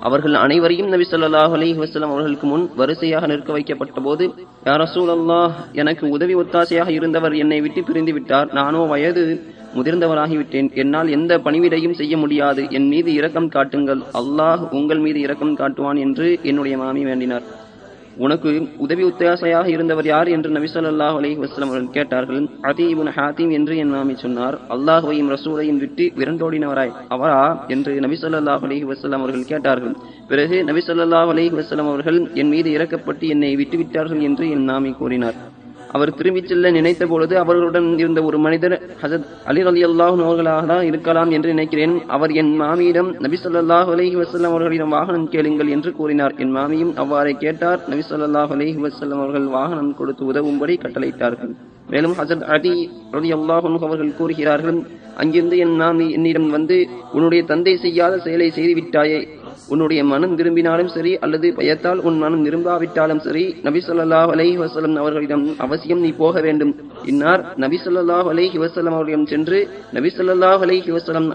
[0.00, 4.34] அவர்கள் அனைவரையும் நபி சொல்லாஹ் அலைஹி வசலம் அவர்களுக்கு முன் வரிசையாக நிற்க வைக்கப்பட்ட போது
[4.66, 8.52] யா ரசூலல்லாஹ் எனக்கு உதவி ஒத்தாசையாக இருந்தவர் என்னை விட்டு பிரிந்து விட்டார்.
[8.52, 9.42] நானோ வயது
[9.76, 10.74] முதிர்ந்தவராகிவிட்டேன்.
[10.74, 12.70] என்னால் எந்த பணிவிடையும் செய்ய முடியாது.
[12.70, 14.02] என் மீது இரக்கம் காட்டுங்கள்.
[14.14, 17.42] அல்லாஹ் உங்கள் மீது இரக்கம் காட்டுவான் என்று என்னுடைய மாமி வேண்டினார்.
[18.16, 22.48] உனக்கு உதவி உத்தாசையாக இருந்தவர் யார் என்று நபி ஸல்லல்லாஹு அலைஹி அவர்கள் கேட்டார்கள்.
[22.60, 22.86] அதி
[23.16, 24.58] ஹாத்தீம் என்று என் மாமி சொன்னார்.
[24.68, 29.96] அல்லாஹுவையும் ரசூலையும் விட்டு விரண்டோடினவராய் அவரா என்று நபி ஸல்லல்லாஹு அலைஹி அவர்கள் கேட்டார்கள்.
[30.28, 35.63] பிறகு நபிசல்லாஹ் அலி அலைஹி அவர்கள் என் மீது இறக்கப்பட்டு என்னை விட்டுவிட்டார்கள் என்று என் மாமி கூறினார்.
[35.96, 40.86] அவர் திரும்பிச் செல்ல நினைத்த பொழுது அவர்களுடன் இருந்த ஒரு மனிதர் ஹசத் அலி அலி அல்லாஹ் அவர்களாக தான்
[40.90, 41.94] இருக்கலாம் என்று நினைக்கிறேன்.
[42.16, 46.34] அவர் என் மாமியிடம் நபி சொல்லாஹ் அலஹி வசல்லம் அவர்களிடம் வாகனம் கேளுங்கள் என்று கூறினார்.
[46.44, 47.80] என் மாமியும் அவ்வாறே கேட்டார்.
[47.92, 51.54] நபி சொல்லாஹ் அலஹி வசல்லம் அவர்கள் வாகனம் கொடுத்து உதவும்படி கட்டளையிட்டார்கள்.
[51.92, 52.74] மேலும் ஹசத் அலி
[53.18, 54.80] அலி அல்லாஹ் அவர்கள் கூறுகிறார்கள்
[55.22, 56.76] அங்கிருந்து என் மாமி என்னிடம் வந்து
[57.16, 59.20] உன்னுடைய தந்தை செய்யாத செயலை செய்து விட்டாயே
[59.72, 64.56] உன்னுடைய மனம் விரும்பினாலும் சரி அல்லது பயத்தால் உன் மனம் விரும்பாவிட்டாலும் சரி நபி ஸல்லல்லாஹு அலைஹி
[65.02, 66.72] அவர்களிடம் அவசியம் நீ போக வேண்டும்.
[67.12, 69.60] இன்னார் நபி ஸல்லல்லாஹு அலைஹி அவர்களிடம் சென்று
[69.96, 70.90] நபி ஸல்லல்லாஹு அலைஹி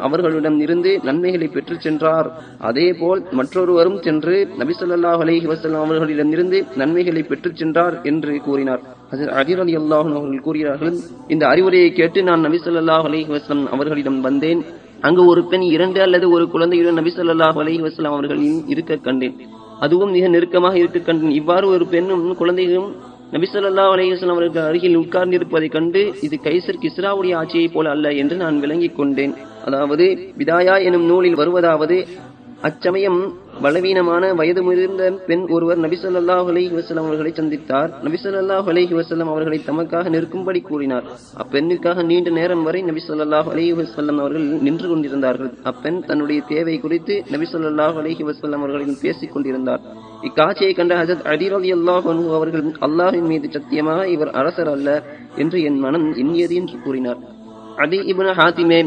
[0.08, 2.30] அவர்களிடம் இருந்து நன்மைகளை பெற்று சென்றார்.
[2.70, 5.48] அதே போல் மற்றொருவரும் சென்று நபி ஸல்லல்லாஹு அலைஹி
[5.84, 8.84] அவர்களிடம் இருந்து நன்மைகளை பெற்று சென்றார் என்று கூறினார்.
[9.14, 10.98] அதிர் அலி அல்லாஹன் அவர்கள் கூறுகிறார்கள்
[11.36, 13.28] இந்த அறிவுரையை கேட்டு நான் நபி ஸல்லல்லாஹு அலைஹி
[13.76, 14.62] அவர்களிடம் வந்தேன்.
[15.08, 19.36] அங்கு ஒரு பெண் இரண்டு அல்லது ஒரு குழந்தையுடன் நபி சொல்லாஹ் அலஹி வசலாம் அவர்களின் இருக்க கண்டேன்.
[19.86, 21.36] அதுவும் மிக நெருக்கமாக இருக்க கண்டேன்.
[21.40, 22.90] இவ்வாறு ஒரு பெண்ணும் குழந்தைகளும்
[23.36, 28.36] நபி ஸல்லல்லாஹு அலைஹி வஸல்லம் அவர்கள் அருகில் உட்கார்ந்திருப்பதைக் கண்டு இது கைசர் கிஸ்ராவுடைய ஆட்சியைப் போல அல்ல என்று
[28.44, 29.34] நான் விளங்கிக் கொண்டேன்.
[29.68, 30.06] அதாவது
[30.40, 31.98] விதாயா எனும் நூலில் வருவதாவது
[32.68, 33.20] அச்சமயம்
[33.64, 37.92] பலவீனமான வயது முதிர்ந்த பெண் ஒருவர் நபி ஸல்லல்லாஹு வசலம் அவர்களை சந்தித்தார்.
[38.06, 41.06] நபிசல்லாஹ் ஸல்லல்லாஹு வசலம் அவர்களை தமக்காக நிற்கும்படி கூறினார்.
[41.42, 45.52] அப்பெண்ணிற்காக நீண்ட நேரம் வரை நபி ஸல்லல்லாஹு வசல்லம் அவர்கள் நின்று கொண்டிருந்தார்கள்.
[45.72, 49.84] அப்பெண் தன்னுடைய தேவை குறித்து நபிசல்லாஹ் ஸல்லல்லாஹு வசல்லம் அவர்களிடம் பேசிக் கொண்டிருந்தார்.
[50.30, 51.50] இக்காட்சியை கண்ட ஹஜரத் அலி
[51.80, 52.08] அல்லாஹ்
[52.40, 54.90] அவர்கள் அல்லாஹின் மீது சத்தியமாக இவர் அரசர் அல்ல
[55.44, 57.22] என்று என் மனம் எண்ணியது என்று கூறினார்.
[57.86, 58.82] அதி இபுன ஹாத்திமே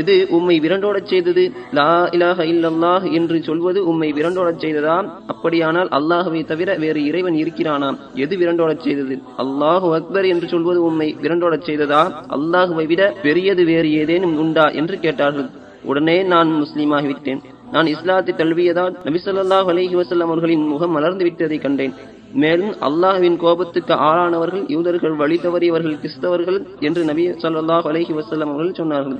[0.00, 1.44] எது உம்மை விரண்டோடச் செய்தது?
[1.78, 4.96] லா இலாக இல்லல்லாஹ் என்று சொல்வது உம்மை விரண்டோடச் செய்ததா?
[5.32, 9.16] அப்படியானால் அல்லாஹுவை தவிர வேறு இறைவன் இருக்கிறானாம் எது விரண்டோடச் செய்தது?
[9.44, 12.02] அல்லாஹு அக்பர் என்று சொல்வது உம்மை விரண்டோடச் செய்ததா?
[12.36, 15.50] அல்லாஹுவை விட பெரியது வேறு ஏதேனும் உண்டா என்று கேட்டார்கள்.
[15.90, 17.42] உடனே நான் முஸ்லீமாகிவிட்டேன்.
[17.74, 21.94] நான் இஸ்லாத்தை தழுவியதால் நபிசல்லாஹ் அலஹி வசல்லம் அவர்களின் முகம் மலர்ந்து விட்டதை கண்டேன்.
[22.42, 29.18] மேலும் அல்லாஹுவின் கோபத்துக்கு ஆளானவர்கள் யூதர்கள் வழி தவறியவர்கள் கிறிஸ்தவர்கள் என்று நபி ஸல்லல்லாஹு அலஹி வசல்லம் அவர்கள் சொன்னார்கள்.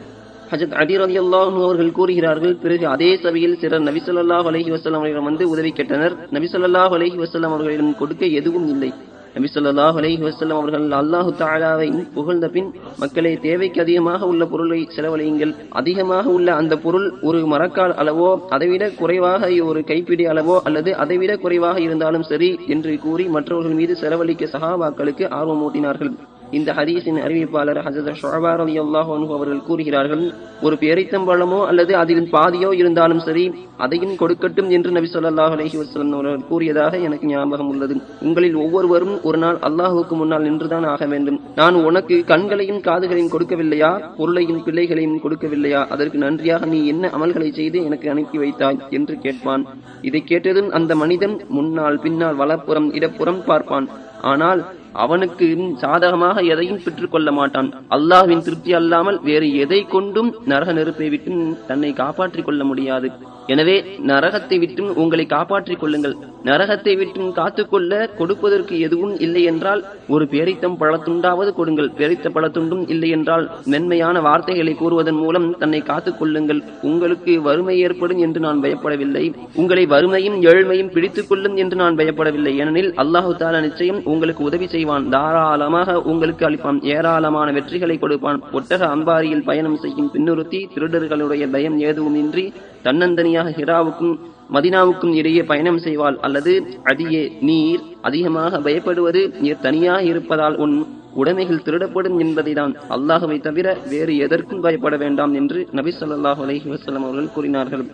[0.53, 5.71] ஹஜத் அதிரதி அல்லாஹ் அவர்கள் கூறுகிறார்கள் பிறகு அதே சபையில் சிலர் நபிசல்லாஹ் அலஹி அலைஹி அவர்களிடம் வந்து உதவி
[5.79, 6.15] கேட்டனர்.
[6.37, 8.91] நபிசல்லாஹ் அலஹி அலைஹி அவர்களிடம் கொடுக்க எதுவும் இல்லை.
[9.37, 11.87] நபிசல்லாஹ் அலஹி அலைஹி அவர்கள் அல்லாஹு தாலாவை
[12.17, 12.69] புகழ்ந்த பின்
[13.03, 15.55] மக்களே தேவைக்கு அதிகமாக உள்ள பொருளை செலவழியுங்கள்.
[15.81, 21.81] அதிகமாக உள்ள அந்த பொருள் ஒரு மரக்கால் அளவோ அதைவிட குறைவாக ஒரு கைப்பிடி அளவோ அல்லது அதைவிட குறைவாக
[21.87, 26.13] இருந்தாலும் சரி என்று கூறி மற்றவர்கள் மீது செலவழிக்க சகாபாக்களுக்கு ஆர்வமூட்டினார்கள்.
[26.59, 30.25] இந்த ஹதீஸின் அறிவிப்பாளர் ஹசரத் ஷுஅபா அலி அன்ஹு அவர்கள் கூறுகிறார்கள்
[30.67, 33.45] ஒரு பேரித்தம்பழமோ அல்லது அதில் பாதியோ இருந்தாலும் சரி
[33.85, 37.95] அதையும் கொடுக்கட்டும் என்று நபி சொல்லாஹ் அலஹி வசலம் அவர்கள் கூறியதாக எனக்கு ஞாபகம் உள்ளது.
[38.27, 41.39] உங்களில் ஒவ்வொருவரும் ஒரு நாள் அல்லாஹுக்கு முன்னால் நின்றுதான் ஆக வேண்டும்.
[41.61, 43.91] நான் உனக்கு கண்களையும் காதுகளையும் கொடுக்கவில்லையா?
[44.19, 45.81] பொருளையும் பிள்ளைகளையும் கொடுக்கவில்லையா?
[45.97, 48.81] அதற்கு நன்றியாக நீ என்ன அமல்களை செய்து எனக்கு அனுப்பி வைத்தாய்?
[48.99, 49.65] என்று கேட்பான்.
[50.11, 53.89] இதை கேட்டதும் அந்த மனிதன் முன்னால் பின்னால் வலப்புறம் இடப்புறம் பார்ப்பான்.
[54.33, 54.63] ஆனால்
[54.93, 57.69] அவனுக்கு சாதகமாக எதையும் பெற்றுக்கொள்ள மாட்டான்.
[57.91, 63.11] அல்லாஹ்வின் திருப்தி அல்லாமல் வேறு எதை கொண்டும் நரக நெருப்பை விட்டு தன்னை காப்பாற்றிக் கொள்ள முடியாது.
[63.47, 63.75] எனவே
[64.11, 66.15] நரகத்தை விட்டும் உங்களை காப்பாற்றிக் கொள்ளுங்கள்.
[66.45, 71.91] நரகத்தை விட்டும் காத்துக்கொள்ள கொடுப்பதற்கு எதுவும் இல்லை என்றால் ஒரு பேரித்தம் பழத்துண்டாவது கொடுங்கள்.
[71.99, 76.63] பேரித்த பழத்துண்டும் இல்லை என்றால் மென்மையான வார்த்தைகளை கூறுவதன் மூலம் தன்னை காத்துக் கொள்ளுங்கள்.
[76.83, 79.25] உங்களுக்கு வறுமை ஏற்படும் என்று நான் பயப்படவில்லை.
[79.55, 82.55] உங்களை வறுமையும் ஏழ்மையும் பிடித்துக் கொள்ளும் என்று நான் பயப்படவில்லை.
[82.57, 85.09] ஏனெனில் அல்லாஹு தாலா நிச்சயம் உங்களுக்கு உதவி செய்வான்.
[85.09, 86.81] தாராளமாக உங்களுக்கு அளிப்பான்.
[86.83, 88.43] ஏராளமான வெற்றிகளை கொடுப்பான்.
[88.53, 92.53] ஒட்டக அம்பாரியில் பயணம் செய்யும் பின்னுறுத்தி திருடர்களுடைய பயம் ஏதுவுமின்றி
[92.85, 94.15] தன்னந்தனியாக ஹிராவுக்கும்
[94.55, 96.17] மதினாவுக்கும் இடையே பயணம் செய்வாள்.
[96.27, 96.53] அல்லது
[96.83, 100.77] அடியே நீர் அதிகமாக பயப்படுவது நீர் தனியாக இருப்பதால் உன்
[101.21, 102.73] உடைமைகள் திருடப்படும் என்பதைதான்.
[102.91, 107.85] அல்லாஹுவை தவிர வேறு எதற்கும் பயப்பட வேண்டாம் என்று நபி சொல்லாஹ் அலஹி வசலம் அவர்கள் கூறினார்கள்.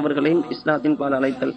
[0.00, 1.54] அவர்களின் இஸ்லாத்தின் பால் அழைத்தல்.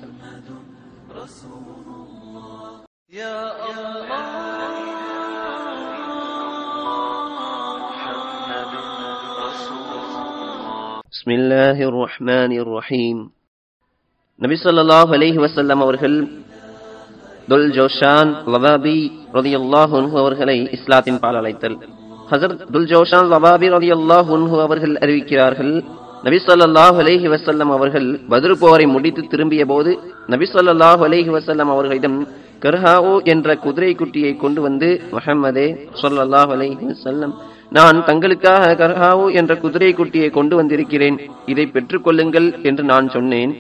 [11.22, 13.20] பிஸ்மில்லாஹி ரஹ்மான் ரஹீம்
[14.42, 16.16] நபி சொல்லாஹ் அலஹி வசல்லம் அவர்கள்
[17.48, 18.96] துல் ஜோஷான் லவாபி
[19.38, 21.76] ரதியுல்லாஹ் உன்ஹு அவர்களை இஸ்லாத்தின் பால் அழைத்தல்.
[22.32, 25.74] ஹசரத் துல் ஜோஷான் லவாபி ரதியுல்லாஹ் உன்ஹு அவர்கள் அறிவிக்கிறார்கள்
[26.24, 29.94] நபி சொல்லாஹ் அலஹி வசல்லம் அவர்கள் பதிரு போரை முடித்து திரும்பிய போது
[30.28, 32.20] நபி சொல்லாஹ் அலஹி வசல்லம் அவர்களிடம்
[32.66, 35.68] கர்ஹாவோ என்ற குதிரை குட்டியை கொண்டு வந்து முஹம்மதே
[36.02, 37.36] சொல்லாஹ் அலஹி வசல்லம்
[37.78, 41.18] நான் தங்களுக்காக கர்ஹாவோ என்ற குதிரை குட்டியை கொண்டு வந்திருக்கிறேன்.
[41.52, 43.52] இதை பெற்றுக்கொள்ளுங்கள் என்று நான் சொன்னேன்.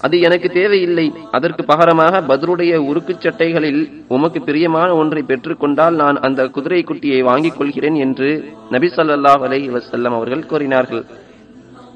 [0.00, 1.04] அது எனக்கு தேவையில்லை.
[1.30, 7.94] அதற்கு பகரமாக பதருடைய உருக்குச் சட்டைகளில் உமக்கு பிரியமான ஒன்றை பெற்றுக்கொண்டால் நான் அந்த குதிரை குட்டியை வாங்கிக் கொள்கிறேன்
[7.94, 8.28] என்று
[8.70, 11.04] நபி ஸல்லல்லாஹு அலை வசல்லம் அவர்கள் கூறினார்கள்.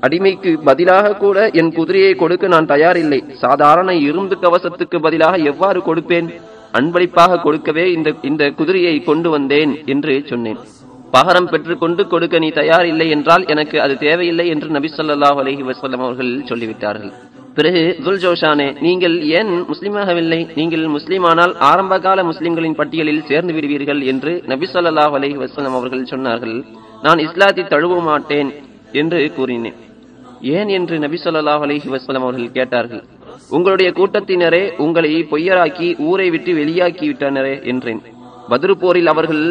[0.06, 3.20] அடிமைக்கு பதிலாக கூட என் குதிரையை கொடுக்க நான் தயாரில்லை.
[3.44, 6.30] சாதாரண இரும்பு கவசத்துக்கு பதிலாக எவ்வாறு கொடுப்பேன்?
[6.72, 10.60] அன்பளிப்பாக கொடுக்கவே இந்த இந்த குதிரையை கொண்டு வந்தேன் என்று சொன்னேன்.
[11.14, 16.02] பகரம் பெற்றுக்கொண்டு கொடுக்க நீ தயார் இல்லை என்றால் எனக்கு அது தேவையில்லை என்று நபி சொல்லாஹ் அலஹி வசல்லம்
[16.06, 17.12] அவர்கள் சொல்லிவிட்டார்கள்.
[17.56, 20.40] பிறகு துல் ஜோஷானே நீங்கள் ஏன் முஸ்லிமாகவில்லை?
[20.58, 26.56] நீங்கள் முஸ்லிமானால் ஆரம்பகால முஸ்லிம்களின் பட்டியலில் சேர்ந்து விடுவீர்கள் என்று நபி சொல்லாஹ் அலஹி வசல்லம் அவர்கள் சொன்னார்கள்.
[27.06, 28.50] நான் இஸ்லாத்தை தழுவ மாட்டேன்
[29.00, 29.78] என்று கூறினேன்.
[30.58, 33.02] ஏன் என்று நபி சொல்லாஹ் அலஹி வசலம் அவர்கள் கேட்டார்கள்.
[33.56, 38.00] உங்களுடைய கூட்டத்தினரே உங்களை பொய்யராக்கி ஊரை விட்டு வெளியாக்கி விட்டனரே என்றேன்.
[38.52, 39.42] பதிரு போரில் அவர்கள்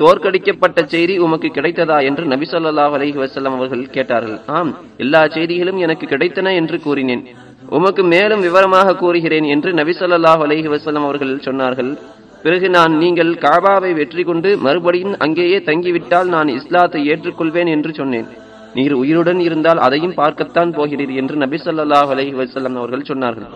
[0.00, 4.38] தோற்கடிக்கப்பட்ட செய்தி உமக்கு கிடைத்ததா என்று நபி ஸல்லல்லாஹு அலஹி வஸல்லம் அவர்கள் கேட்டார்கள்.
[4.58, 4.72] ஆம்
[5.04, 7.24] எல்லா செய்திகளும் எனக்கு கிடைத்தன என்று கூறினேன்.
[7.78, 11.90] உமக்கு மேலும் விவரமாக கூறுகிறேன் என்று நபி ஸல்லல்லாஹு அலஹி வஸல்லம் அவர்கள் சொன்னார்கள்.
[12.44, 18.28] பிறகு நான் நீங்கள் காபாவை வெற்றி கொண்டு மறுபடியும் அங்கேயே தங்கிவிட்டால் நான் இஸ்லாத்தை ஏற்றுக்கொள்வேன் என்று சொன்னேன்.
[18.76, 23.50] நீர் உயிருடன் இருந்தால் அதையும் பார்க்கத்தான் போகிறீர் என்று நபி ஸல்லல்லாஹு அலஹி வஸல்லம் அவர்கள் சொன்னார்கள்.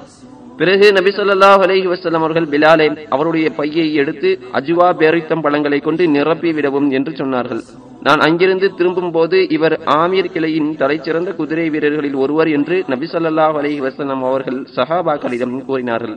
[0.61, 6.51] பிறகு நபி ஸல்லல்லாஹு அலஹி வசலம் அவர்கள் பிலாலை அவருடைய பையை எடுத்து அஜுவா பேரித்தம் பழங்களை கொண்டு நிரப்பி
[6.57, 7.63] விடவும் என்று சொன்னார்கள்.
[8.07, 13.81] நான் அங்கிருந்து திரும்பும் போது இவர் ஆமீர் கிளையின் தலைச்சிறந்த குதிரை வீரர்களில் ஒருவர் என்று நபி ஸல்லல்லாஹு அலஹி
[13.87, 16.17] வசலம் அவர்கள் சஹாபாக்களிடம் கூறினார்கள்.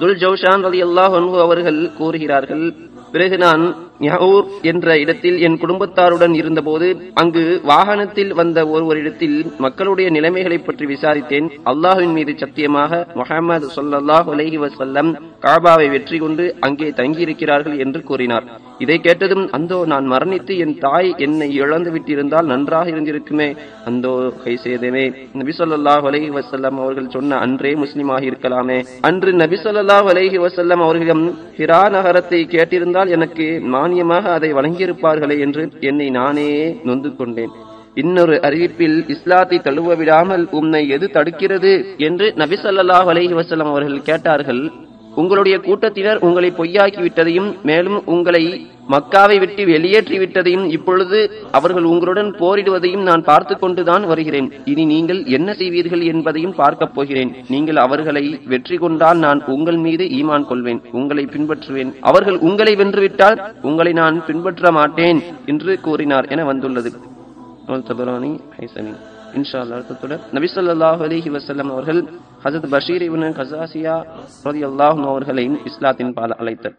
[0.00, 1.14] துல் ஜவுஷான் அலி அல்லாஹ்
[1.46, 2.66] அவர்கள் கூறுகிறார்கள்
[3.14, 3.64] பிறகு நான்
[4.06, 6.86] யஹூர் என்ற இடத்தில் என் குடும்பத்தாருடன் இருந்தபோது
[7.20, 11.46] அங்கு வாகனத்தில் வந்த ஒருவரிடத்தில் மக்களுடைய நிலைமைகளை பற்றி விசாரித்தேன்.
[11.72, 15.10] அல்லாஹின் மீது சத்தியமாக முகமது சொல்லாஹ் அலைஹி வசல்லம்
[15.44, 18.48] காபாவை வெற்றி கொண்டு அங்கே தங்கியிருக்கிறார்கள் என்று கூறினார்.
[18.84, 23.48] இதை கேட்டதும் அந்தோ நான் மரணித்து என் தாய் என்னை இழந்து விட்டிருந்தால் நன்றாக இருந்திருக்குமே.
[23.90, 25.04] அந்தோ கை செய்தமே
[25.42, 28.80] நபி ஸல்லல்லாஹு வசல்லம் அவர்கள் சொன்ன அன்றே முஸ்லிமாக இருக்கலாமே.
[29.10, 31.24] அன்று நபிசல்லாஹ் அலஹி வசல்லம் அவர்களிடம்
[31.60, 37.52] ஹிரா நகரத்தை கேட்டிருந்தால் எனக்கு மானியமாக அதை வழங்கியிருப்பார்களே என்று என்னை நானே நொந்து கொண்டேன்
[37.94, 44.62] இன்னொரு அறிவிப்பில் இஸ்லாத்தை தழுவ விடாமல் உன்னை எது தடுக்கிறது என்று நபி ஸல்லல்லாஹு அலைஹி அவர்கள் கேட்டார்கள்.
[45.14, 48.44] உங்களுடைய கூட்டத்தினர் உங்களை பொய்யாக்கி விட்டதையும் மேலும் உங்களை
[48.90, 51.18] மக்காவை விட்டு வெளியேற்றி விட்டதையும் இப்பொழுது
[51.50, 54.48] அவர்கள் உங்களுடன் போரிடுவதையும் நான் பார்த்து கொண்டுதான் வருகிறேன்.
[54.64, 57.30] இனி நீங்கள் என்ன செய்வீர்கள் என்பதையும் பார்க்கப் போகிறேன்.
[57.48, 61.92] நீங்கள் அவர்களை வெற்றி கொண்டால் நான் உங்கள் மீது ஈமான் கொள்வேன் உங்களை பின்பற்றுவேன்.
[62.00, 66.92] அவர்கள் உங்களை வென்றுவிட்டால் உங்களை நான் பின்பற்ற மாட்டேன் என்று கூறினார் என வந்துள்ளது.
[69.38, 72.02] இன்ஷா அல்லாஹ் அடுத்ததுடன் நபி ஸல்லல்லாஹு அவர்கள்
[72.44, 73.94] ஹசரத் பஷீர் இவன் கசாசியா
[74.46, 76.76] ரதி அல்லாஹும் அவர்களையும் இஸ்லாத்தின் பால அழைத்தார்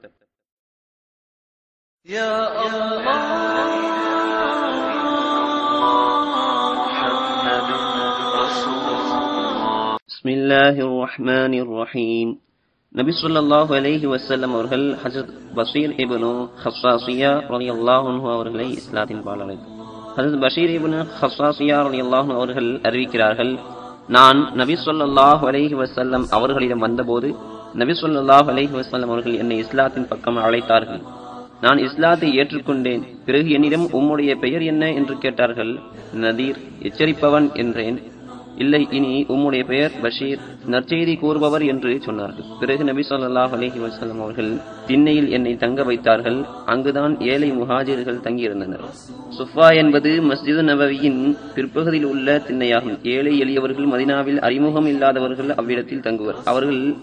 [12.95, 16.29] நபி சொல்லாஹு அலேஹி வசல்லம் அவர்கள் ஹசரத் பஷீர் இபனு
[16.63, 19.71] ஹசாசியா ரலி அல்லாஹு அவர்களை இஸ்லாத்தின் பால் அழைத்தார்
[20.17, 23.53] ஹசரத் பஷீர் இபனு ஹசாசியா ரலி அல்லாஹு அவர்கள் அறிவிக்கிறார்கள்
[24.07, 27.35] நான் நபி ஸல்லல்லாஹு அலைஹி வசல்லம் அவர்களிடம் வந்தபோது
[27.73, 31.01] நபி ஸல்லல்லாஹு அலைஹி வஸல்லம் அவர்கள் என்னை இஸ்லாத்தின் பக்கம் அழைத்தார்கள்.
[31.61, 33.03] நான் இஸ்லாத்தை ஏற்றுக்கொண்டேன்.
[33.25, 34.93] பிறகு என்னிடம் உம்முடைய பெயர் என்ன?
[34.93, 35.79] என்று கேட்டார்கள்.
[36.15, 38.01] நதீர் எச்சரிப்பவன் என்றேன்.
[38.57, 40.39] இல்லை இனி உம்முடைய பெயர் பஷீர்.
[40.69, 42.45] நற்செய்தி கூறுபவர் என்று சொன்னார்கள்.
[42.59, 46.45] பிறகு நபி சொல்லாஹ் அலஹி வசலம் அவர்கள் திண்ணையில் என்னை தங்க வைத்தார்கள்.
[46.65, 48.85] அங்குதான் ஏழை முஹாஜிர்கள் தங்கியிருந்தனர்.
[49.37, 52.97] சுஃபா என்பது மஸ்ஜிது நபவியின் பிற்பகுதியில் உள்ள திண்ணையாகும்.
[53.03, 56.35] ஏழை எளியவர்கள் மதினாவில் அறிமுகம் இல்லாதவர்கள் அவ்விடத்தில் தங்குவர்.
[56.45, 56.95] அவர்கள்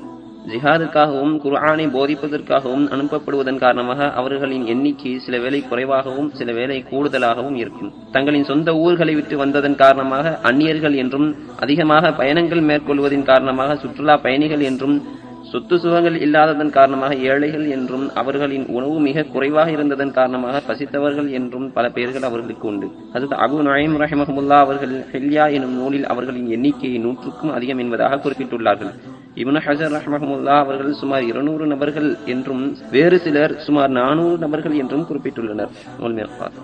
[0.50, 7.92] ஜிஹாதுக்காகவும் குர்ஆனை போதிப்பதற்காகவும் அனுப்பப்படுவதன் காரணமாக அவர்களின் எண்ணிக்கை சில வேலை குறைவாகவும் சில வேலை கூடுதலாகவும் இருக்கும்.
[8.12, 14.96] தங்களின் சொந்த ஊர்களை விட்டு வந்ததன் காரணமாக அந்நியர்கள் என்றும் அதிகமாக பயணங்கள் மேற்கொள்வதன் காரணமாக சுற்றுலா பயணிகள் என்றும்
[15.52, 21.84] சொத்து சுகங்கள் இல்லாததன் காரணமாக ஏழைகள் என்றும் அவர்களின் உணவு மிக குறைவாக இருந்ததன் காரணமாக பசித்தவர்கள் என்றும் பல
[21.96, 22.86] பெயர்கள் அவர்களுக்கு உண்டு.
[23.16, 28.92] அது அபு நயம் ரஹமஹமுல்லா அவர்கள் ஹெல்யா எனும் நூலில் அவர்களின் எண்ணிக்கையை நூற்றுக்கும் அதிகம் என்பதாக குறிப்பிட்டுள்ளார்கள்.
[29.42, 32.64] இப்னு ஹசர் ரஹமஹமுல்லா அவர்கள் சுமார் இருநூறு நபர்கள் என்றும்
[32.96, 35.72] வேறு சிலர் சுமார் நானூறு நபர்கள் என்றும் குறிப்பிட்டுள்ளனர்.
[36.00, 36.56] நூல் மேற்பார்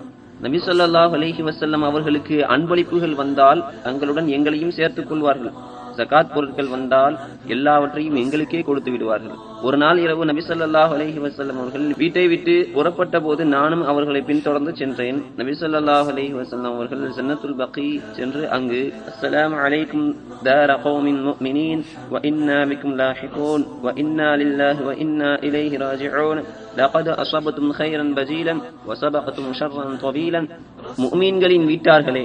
[0.45, 5.53] நபி சொல்லாஹ் அலஹி வசல்லம் அவர்களுக்கு அன்பளிப்புகள் வந்தால் தங்களுடன் எங்களையும் சேர்த்துக் கொள்வார்கள்.
[5.99, 7.15] ஜகாத் பொருட்கள் வந்தால்
[7.55, 9.37] எல்லாவற்றையும் எங்களுக்கே கொடுத்து விடுவார்கள்.
[9.67, 15.19] ஒரு நாள் இரவு நபிசல்லாஹ் அலஹி வசல்லம் அவர்கள் வீட்டை விட்டு புறப்பட்ட போது நானும் அவர்களை பின்தொடர்ந்து சென்றேன்.
[15.37, 17.87] நபிசல்லாஹ் அலஹி வசல்லம் அவர்கள் ஜன்னத்துல் பக்கி
[18.17, 18.81] சென்று அங்கு
[19.11, 20.07] அஸ்லாம் அலைக்கும்
[20.47, 20.77] தார
[22.11, 24.81] வ இன்னா பிக்கும் லாஹிகூன் வ இன்னா லில்லாஹி
[28.19, 28.95] பஜீலன் வ
[31.71, 32.23] வீட்டார்களே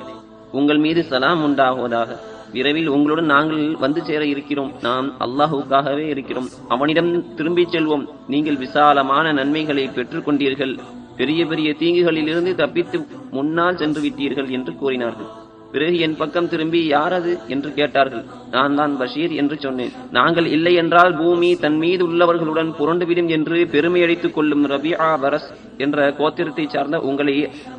[0.59, 2.11] உங்கள் மீது சலாம் உண்டாகுவதாக.
[2.55, 4.73] விரைவில் உங்களுடன் நாங்கள் வந்து சேர இருக்கிறோம்.
[4.83, 6.49] நாம் அல்லாஹுக்காகவே இருக்கிறோம்.
[6.69, 8.05] அவனிடம் திரும்பிச் செல்வோம்.
[8.29, 10.75] நீங்கள் விசாலமான நன்மைகளை பெற்றுக்கொண்டீர்கள்.
[11.17, 15.31] பெரிய பெரிய தீங்குகளிலிருந்து தப்பித்து முன்னால் சென்று விட்டீர்கள் என்று கூறினார்கள்.
[15.75, 18.25] பிறகு என் பக்கம் திரும்பி யார் அது என்று கேட்டார்கள்.
[18.55, 19.93] நான் தான் பஷீர் என்று சொன்னேன்.
[20.19, 25.49] நாங்கள் இல்லை என்றால் பூமி தன் மீது உள்ளவர்களுடன் புரண்டுவிடும் என்று பெருமை அடித்துக் கொள்ளும் ரபியா பரஸ்
[25.85, 27.35] என்ற கோத்திரத்தை சார்ந்த உங்களை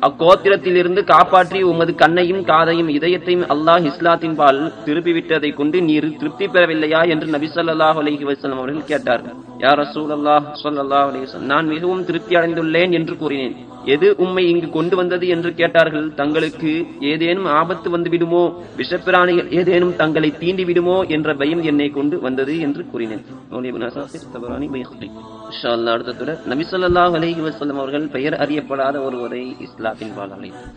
[0.08, 7.28] அக்கோத்திரத்திலிருந்து காப்பாற்றி உமது கண்ணையும் காதையும் இதயத்தையும் அல்லாஹ் இஸ்லாத்தின் பால் திருப்பிவிட்டதை கொண்டு நீர் திருப்தி பெறவில்லையா என்று
[7.36, 9.38] நபி சொல்லாஹ் அலஹி வசலம் அவர்கள் கேட்டார்கள்.
[9.64, 13.56] யார் ரசூல் அல்லாஹ் சொல்லாஹ் வஸல்லம் நான் மிகவும் திருப்தி அடைந்துள்ளேன் என்று கூறினேன்.
[13.94, 16.06] எது உம்மை இங்கு கொண்டு வந்தது என்று கேட்டார்கள்.
[16.20, 16.72] தங்களுக்கு
[17.10, 18.41] ஏதேனும் ஆபத்து வந்து விடுமோ
[18.77, 24.31] விஷப்பிராணிகள் ஏதேனும் தங்களை தீண்டி விடுமோ என்ற பயம் என்னை கொண்டு வந்தது என்று கூறினேன் மௌலி இப்னு அசாசிர்
[24.33, 25.09] தபரானி பைஹகி.
[25.47, 30.69] இன்ஷா அல்லாஹ் அடுத்த தொடர் நபி ஸல்லல்லாஹு அலைஹி வஸல்லம் அவர்கள் பெயர் அறியப்படாத ஒருவரை இஸ்லாத்தின் பால் அழைத்தார்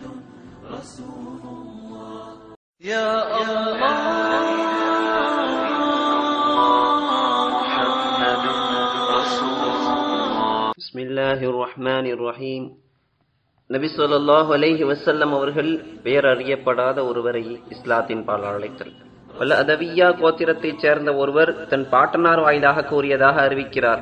[2.83, 4.01] يا الله
[7.55, 8.43] محمد
[9.11, 9.59] رسول
[13.74, 15.68] நபி ஸல்லல்லாஹு அலைஹி வசல்லம் அவர்கள்
[16.04, 17.42] பெயர் அறியப்படாத ஒருவரை
[17.74, 18.94] இஸ்லாத்தின் பால் அழைத்தல்
[19.40, 24.00] வல்ல அதவியா கோத்திரத்தைச் சேர்ந்த ஒருவர் தன் பாட்டனார் வாயிலாக கூறியதாக அறிவிக்கிறார்.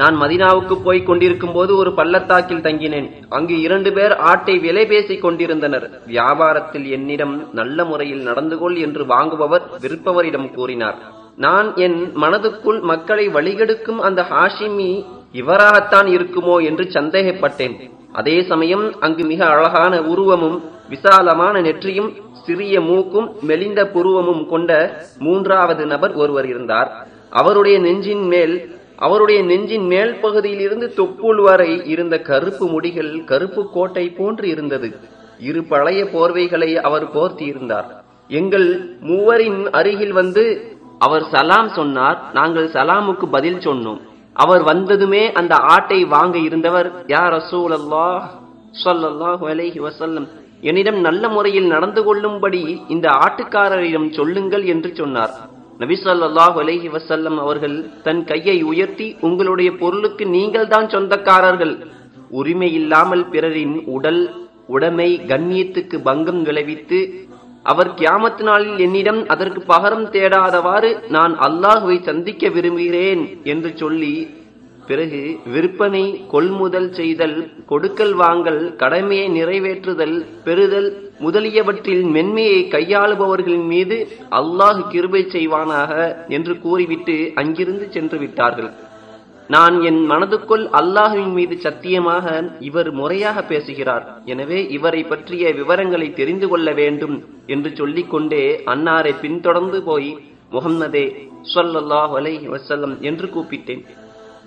[0.00, 3.08] நான் மதினாவுக்கு போய்க் கொண்டிருக்கும் போது ஒரு பள்ளத்தாக்கில் தங்கினேன்.
[3.36, 5.86] அங்கு இரண்டு பேர் ஆட்டை விலை பேசிக் கொண்டிருந்தனர்.
[6.12, 11.00] வியாபாரத்தில் என்னிடம் நல்ல முறையில் நடந்து கொள் என்று வாங்குபவர் விற்பவரிடம் கூறினார்.
[11.46, 14.90] நான் என் மனதுக்குள் மக்களை வழிகெடுக்கும் அந்த ஹாஷிமி
[15.42, 17.76] இவராகத்தான் இருக்குமோ என்று சந்தேகப்பட்டேன்.
[18.12, 20.58] அதே சமயம் அங்கு மிக அழகான உருவமும்
[20.88, 22.10] விசாலமான நெற்றியும்
[22.46, 24.70] சிறிய மூக்கும் மெலிந்த புருவமும் கொண்ட
[25.18, 27.06] மூன்றாவது நபர் ஒருவர் இருந்தார்.
[27.30, 28.54] அவருடைய நெஞ்சின் மேல்
[28.96, 34.90] அவருடைய நெஞ்சின் மேல் பகுதியிலிருந்து தொப்புள் வரை இருந்த கருப்பு முடிகள் கருப்பு கோட்டை போன்று இருந்தது.
[35.40, 37.88] இரு பழைய போர்வைகளை அவர் போர்த்தியிருந்தார்
[38.28, 38.68] எங்கள்
[39.00, 40.44] மூவரின் அருகில் வந்து
[40.98, 42.18] அவர் சலாம் சொன்னார்.
[42.32, 44.00] நாங்கள் சலாமுக்கு பதில் சொன்னோம்.
[44.36, 48.26] அவர் வந்ததுமே அந்த ஆட்டை வாங்க இருந்தவர் யார் ரசூலல்லாஹ்
[48.82, 50.26] ஸல்லல்லாஹு அலைஹி வஸல்லம்.
[50.68, 52.62] என்னிடம் நல்ல முறையில் நடந்து கொள்ளும்படி
[52.94, 55.32] இந்த ஆட்டுக்காரரிடம் சொல்லுங்கள் என்று சொன்னார்.
[55.82, 57.76] நபி ஸல்லல்லாஹு அலைஹி வஸல்லம் அவர்கள்
[58.06, 61.74] தன் கையை உயர்த்தி உங்களுடைய பொருளுக்கு நீங்கள் தான் சொந்தக்காரர்கள்.
[62.40, 64.22] உரிமை இல்லாமல் பிறரின் உடல்
[64.74, 67.00] உடைமை கண்ணியத்துக்கு பங்கம் விளைவித்து
[67.64, 74.14] அவர் கியாமத்து நாளில் என்னிடம் அதற்கு பகரம் தேடாதவாறு நான் அல்லாஹுவை சந்திக்க விரும்புகிறேன் என்று சொல்லி
[74.86, 76.02] பிறகு விற்பனை
[76.32, 77.36] கொள்முதல் செய்தல்
[77.66, 80.88] கொடுக்கல் வாங்கல் கடமையை நிறைவேற்றுதல் பெறுதல்
[81.20, 83.98] முதலியவற்றில் மென்மையை கையாளுபவர்களின் மீது
[84.40, 85.92] அல்லாஹ் கிருபை செய்வானாக
[86.28, 88.70] என்று கூறிவிட்டு அங்கிருந்து சென்று விட்டார்கள்.
[89.54, 92.26] நான் என் மனதுக்குள் அல்லாஹுவின் மீது சத்தியமாக
[92.68, 94.04] இவர் முறையாக பேசுகிறார்.
[94.32, 97.16] எனவே இவரை பற்றிய விவரங்களை தெரிந்து கொள்ள வேண்டும்
[97.54, 100.10] என்று சொல்லிக்கொண்டே அன்னாரை பின்தொடர்ந்து போய்
[100.54, 101.04] முகம்மதே
[101.54, 103.82] சொல்லல்லாஹ் அலைஹி வசல்லம் என்று கூப்பிட்டேன்.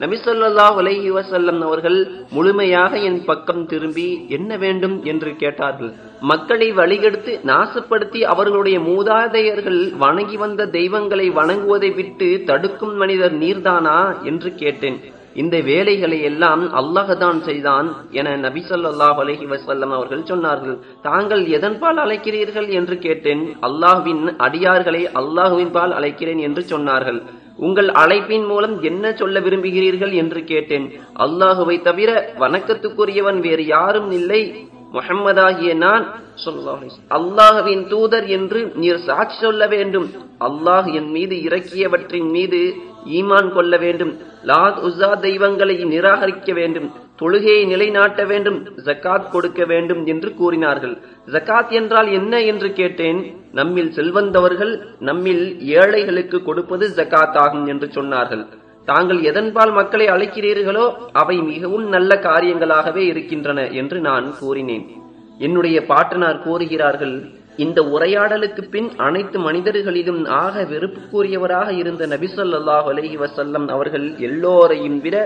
[0.03, 1.99] நபி ஸல்லல்லாஹு அலைஹி வசல்லம் அவர்கள்
[2.35, 5.93] முழுமையாக என் பக்கம் திரும்பி என்ன வேண்டும் என்று கேட்டார்கள்.
[6.29, 13.99] மக்களை வழிகெடுத்து நாசப்படுத்தி அவர்களுடைய மூதாதையர்கள் வணங்கி வந்த தெய்வங்களை வணங்குவதை விட்டு தடுக்கும் மனிதர் நீர்தானா
[14.29, 14.97] என்று கேட்டேன்.
[15.41, 17.87] இந்த வேலைகளை எல்லாம் அல்லாஹ்தான் செய்தான்
[18.19, 20.77] என நபி சொல்லாஹ் அலஹி வசல்லம் அவர்கள் சொன்னார்கள்.
[21.07, 23.41] தாங்கள் எதன்பால் அழைக்கிறீர்கள் என்று கேட்டேன்.
[23.67, 27.19] அல்லாஹ்வின் அடியார்களை அல்லாஹுவின் பால் அழைக்கிறேன் என்று சொன்னார்கள்.
[27.67, 30.87] உங்கள் அழைப்பின் மூலம் என்ன சொல்ல விரும்புகிறீர்கள் என்று கேட்டேன்.
[31.25, 32.09] அல்லாஹுவை தவிர
[32.43, 34.41] வணக்கத்துக்குரியவன் வேறு யாரும் இல்லை.
[34.95, 36.05] முஹம்மதாகிய நான்
[36.43, 40.07] ஸல்லல்லாஹு அலைஹி தூதர் என்று நீர் சாட்சி சொல்ல வேண்டும்.
[40.39, 42.59] அல்லாஹ் என் மீது இறக்கியவற்றின் மீது
[43.17, 44.13] ஈமான் கொள்ள வேண்டும்.
[44.49, 46.87] லாத் உஸா தெய்வங்களை நிராகரிக்க வேண்டும்.
[47.21, 48.57] தொழுகையை நிலைநாட்ட வேண்டும்.
[48.85, 50.95] ஜக்காத் கொடுக்க வேண்டும் என்று கூறினார்கள்.
[51.33, 53.19] ஜக்காத் என்றால் என்ன என்று கேட்டேன்.
[53.51, 55.45] நம்மில் செல்வந்தவர்கள் நம்மில்
[55.79, 58.45] ஏழைகளுக்கு கொடுப்பது ஜக்காத் ஆகும் என்று சொன்னார்கள்.
[58.89, 60.85] தாங்கள் எதன்பால் மக்களை அழைக்கிறீர்களோ
[61.21, 64.85] அவை மிகவும் நல்ல காரியங்களாகவே இருக்கின்றன என்று நான் கூறினேன்.
[65.45, 67.15] என்னுடைய பாட்டனார் கூறுகிறார்கள்
[67.63, 75.17] இந்த உரையாடலுக்கு பின் அனைத்து மனிதர்களிலும் ஆக வெறுப்புக்குரியவராக இருந்த நபிசல்லாஹ் அலஹி வசல்லம் அவர்கள் எல்லோரையும் விட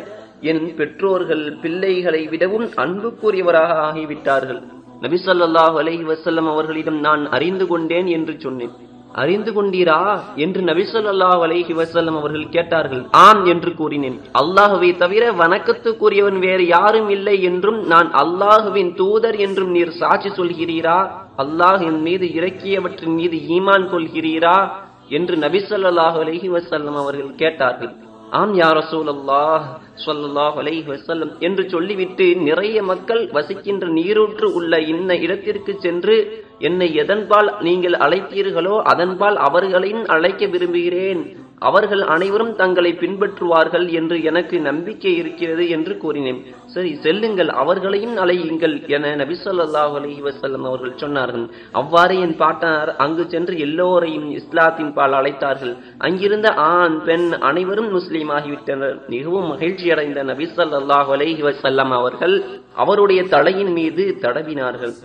[0.52, 4.62] என் பெற்றோர்கள் பிள்ளைகளை விடவும் அன்புக்குரியவராக ஆகிவிட்டார்கள்.
[5.06, 8.74] நபிசல்லாஹ் அலஹி வசல்லம் அவர்களிடம் நான் அறிந்து கொண்டேன் என்று சொன்னேன்.
[9.12, 13.06] அறிந்து கொண்டீரா என்று நபி ஸல்லல்லாஹு அலைஹி வசல்லம் அவர்கள் கேட்டார்கள்.
[13.10, 14.20] ஆம் என்று கூறினேன்.
[14.42, 21.00] அல்லாஹுவை தவிர வணக்கத்துக்குரியவன் வேறு யாரும் இல்லை என்றும் நான் அல்லாஹுவின் தூதர் என்றும் நீர் சாட்சி சொல்கிறீரா?
[21.38, 24.70] அல்லாஹ் என் மீது இறக்கியவற்றின் மீது ஈமான் கொள்கிறீரா?
[25.10, 27.94] என்று நபி அலஹி வசல்லம் அவர்கள் கேட்டார்கள்.
[28.38, 29.64] ஆம் யா ரசூலல்லாஹ்
[30.04, 36.18] ஸல்லல்லாஹு அலைஹி வசல்லம் என்று சொல்லிவிட்டு நிறைய மக்கள் வசிக்கின்ற நீரூற்று உள்ள இன்ன இடத்திற்கு சென்று
[36.60, 41.22] என்னை எதன்பால் நீங்கள் அழைத்தீர்களோ அதன்பால் அவர்களையும் அழைக்க விரும்புகிறேன்.
[41.68, 46.40] அவர்கள் அனைவரும் தங்களை பின்பற்றுவார்கள் என்று எனக்கு நம்பிக்கை இருக்கிறது என்று கூறினேன்.
[46.74, 51.46] சரி செல்லுங்கள் அவர்களையும் அழையுங்கள் என நபி ஸல்லல்லாஹு அலைஹி வஸல்லம் அவர்கள் சொன்னார்கள்.
[51.82, 55.74] அவ்வாறு என் பாட்டனார் அங்கு சென்று எல்லோரையும் இஸ்லாத்தின் பால் அழைத்தார்கள்.
[56.08, 58.98] அங்கிருந்த ஆண் பெண் அனைவரும் முஸ்லீம் ஆகிவிட்டனர்.
[59.16, 62.38] மிகவும் மகிழ்ச்சியடைந்த நபி ஸல்லல்லாஹு அலைஹி வஸல்லம் அவர்கள்
[62.86, 64.96] அவருடைய தலையின் மீது தடவினார்கள்.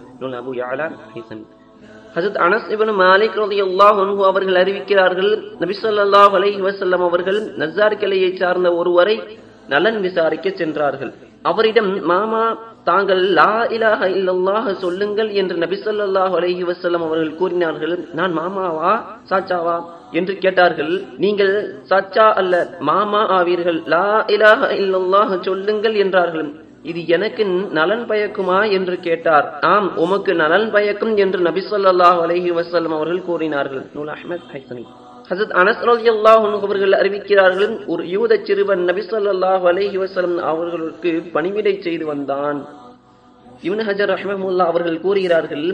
[0.43, 0.89] அபு யாலா
[2.17, 5.31] ஹசத் அனஸ் இவன் மாலிக் ரலியல்லாஹு அன்ஹு அவர்கள் அறிவிக்கிறார்கள்
[5.63, 6.61] நபி ஸல்லல்லாஹு அலைஹி
[7.09, 9.17] அவர்கள் நசார் கிளையை சார்ந்த ஒருவரை
[9.73, 11.13] நலன் விசாரிக்க சென்றார்கள்.
[11.51, 12.45] அவரிடம் மாமா
[12.89, 16.63] தாங்கள் லா இலாஹ இல்லல்லாஹ் சொல்லுங்கள் என்று நபி ஸல்லல்லாஹு அலைஹி
[17.09, 17.95] அவர்கள் கூறினார்கள்.
[18.19, 18.93] நான் மாமாவா?
[19.31, 19.77] சாச்சாவா?
[20.19, 20.95] என்று கேட்டார்கள்.
[21.25, 21.55] நீங்கள்
[21.91, 22.55] சாச்சா அல்ல
[22.91, 23.81] மாமா ஆவீர்கள்.
[23.95, 26.51] லா இலாஹ இல்லல்லாஹ் சொல்லுங்கள் என்றார்கள்.
[26.91, 27.43] இது எனக்கு
[27.79, 29.47] நலன் பயக்குமா என்று கேட்டார்.
[29.73, 33.85] ஆம் உமக்கு நலன் பயக்கும் என்று நபி சொல்லாஹ் அலஹி வசல்லம் அவர்கள் கூறினார்கள்.
[33.97, 34.85] நூல் அஹ்மத் ஹைசமி
[35.31, 42.05] ஹசரத் அனஸ் ரலியல்லாஹு அவர்கள் அறிவிக்கிறார்கள் ஒரு யூத சிறுவன் நபி சொல்லாஹ் அலஹி வசலம் அவர்களுக்கு பணிவிடை செய்து
[42.13, 42.59] வந்தான்.
[43.67, 45.67] இவன் ஹஜர் ரஹ்மஹுல்லா அவர்கள் கூறுகிறார்கள்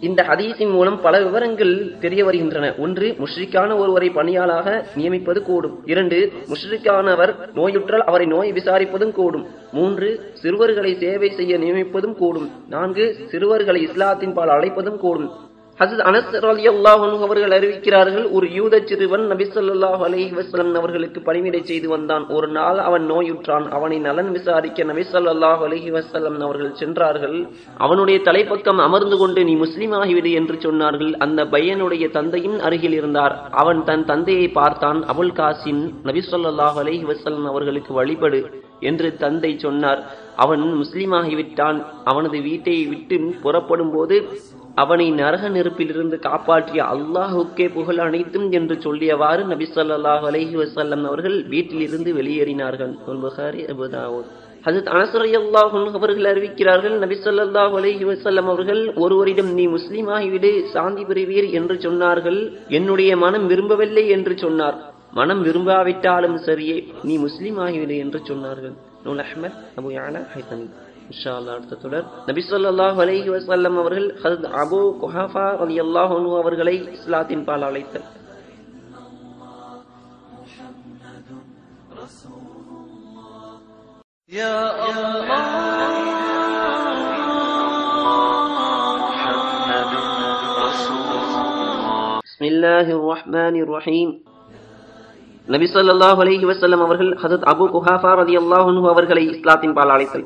[0.00, 2.74] இந்த ஹதீஸின் மூலம் பல விவரங்கள் தெரிய வருகின்றன.
[2.78, 5.82] ஒன்று முஷ்ரிக்கான ஒருவரை பணியாளாக நியமிப்பது கூடும்.
[5.84, 9.46] இரண்டு முஷ்ரிக்கானவர் நோயுற்றால் அவரை நோய் விசாரிப்பதும் கூடும்.
[9.72, 12.50] மூன்று சிறுவர்களை சேவை செய்ய நியமிப்பதும் கூடும்.
[12.68, 15.30] நான்கு சிறுவர்களை இஸ்லாத்தின் பால் அழைப்பதும் கூடும்.
[15.80, 21.88] ஹசத் அனஸ் அலி அன்ஹு அவர்கள் அறிவிக்கிறார்கள் ஒரு யூத சிறுவன் நபிசல்லாஹ் ஸல்லல்லாஹு வசலம் அவர்களுக்கு பணிவிடை செய்து
[21.92, 22.24] வந்தான்.
[22.36, 23.66] ஒரு நாள் அவன் நோயுற்றான்.
[23.76, 27.36] அவனை நலன் விசாரிக்க நபிசல்லாஹ் ஸல்லல்லாஹு வசலம் அவர்கள் சென்றார்கள்.
[27.86, 31.12] அவனுடைய தலைப்பக்கம் அமர்ந்து கொண்டு நீ முஸ்லீம் ஆகிவிடு என்று சொன்னார்கள்.
[31.26, 33.36] அந்த பையனுடைய தந்தையின் அருகில் இருந்தார்.
[33.62, 35.00] அவன் தன் தந்தையை பார்த்தான்.
[35.14, 38.42] அபுல் காசின் நபிசல்லாஹ் ஸல்லல்லாஹு வசலம் அவர்களுக்கு வழிபடு
[38.90, 40.02] என்று தந்தை சொன்னார்.
[40.44, 41.78] அவன் முஸ்லீமாகிவிட்டான்
[42.10, 44.16] அவனது வீட்டை விட்டு புறப்படும் போது
[44.82, 52.10] அவனை நரக நெருப்பிலிருந்து காப்பாற்றிய அல்லாஹுக்கே புகழ் அனைத்தும் என்று சொல்லியவாறு நபி சொல்லாஹ் அலஹி வசல்லம் அவர்கள் வீட்டிலிருந்து
[52.18, 52.92] வெளியேறினார்கள்.
[53.06, 54.28] நூல் புகாரி அபூ தாவூத்.
[55.98, 62.40] அவர்கள் அறிவிக்கிறார்கள் நபி சொல்லாஹ் அலஹி வசல்லம் அவர்கள் ஒருவரிடம் நீ முஸ்லீம் ஆகிவிடு சாந்தி பெறுவீர் என்று சொன்னார்கள்.
[62.78, 64.78] என்னுடைய மனம் விரும்பவில்லை என்று சொன்னார்.
[65.12, 68.76] மனம் விரும்பாவிட்டாலும் சரியே நீ முஸ்லீம் ஆகிவிடு என்று சொன்னார்கள்.
[69.04, 70.68] நூல் அஹ்மத் அபு யானா ஹைதமி.
[71.07, 76.75] இன்ஷா அல்லாஹ் அடுத்த தொடர் நபி ஸல்லல்லாஹு அலைஹி வஸல்லம் அவர்கள் ஹஜரத் அபூ குஹாஃபா ரலியல்லாஹு அன்ஹு அவர்களை
[76.97, 78.07] இஸ்லாத்தின் பால் அழைத்தல்
[89.03, 89.91] محمد
[90.59, 94.09] رسول الله بسم الله الرحمن الرحيم
[95.47, 100.25] நபி ஸல்லல்லாஹு அலைஹி வஸல்லம் அவர்கள் ஹஜரத் அபூ குஹாஃபா ரலியல்லாஹு அன்ஹு அவர்களை இஸ்லாத்தின் பால் அழைத்தல்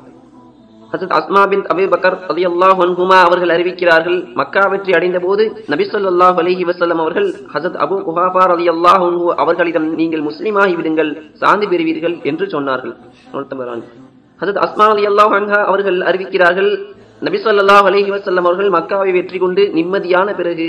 [0.93, 5.43] ஹசத் அஸ்மா பின் அபி பக்கர் ரலியல்லாஹு அன்ஹுமா அவர்கள் அறிவிக்கிறார்கள் மக்கா வெற்றி அடைந்த போது
[5.73, 11.11] நபி ஸல்லல்லாஹு அலைஹி வஸல்லம் அவர்கள் ஹஜரத் அபு குஹாஃபா ரலியல்லாஹு அன்ஹு அவர்களிடம் நீங்கள் முஸ்லிமாகி விடுங்கள்
[11.41, 12.93] சாந்தி பெறுவீர்கள் என்று சொன்னார்கள்.
[14.39, 16.71] ஹசத் அஸ்மா ரலியல்லாஹு அன்ஹா அவர்கள் அறிவிக்கிறார்கள்
[17.21, 18.09] நபி ஸல்லல்லாஹு அலைஹி
[18.43, 20.67] அவர்கள் மக்காவை வெற்றி கொண்டு நிம்மதியான பிறகு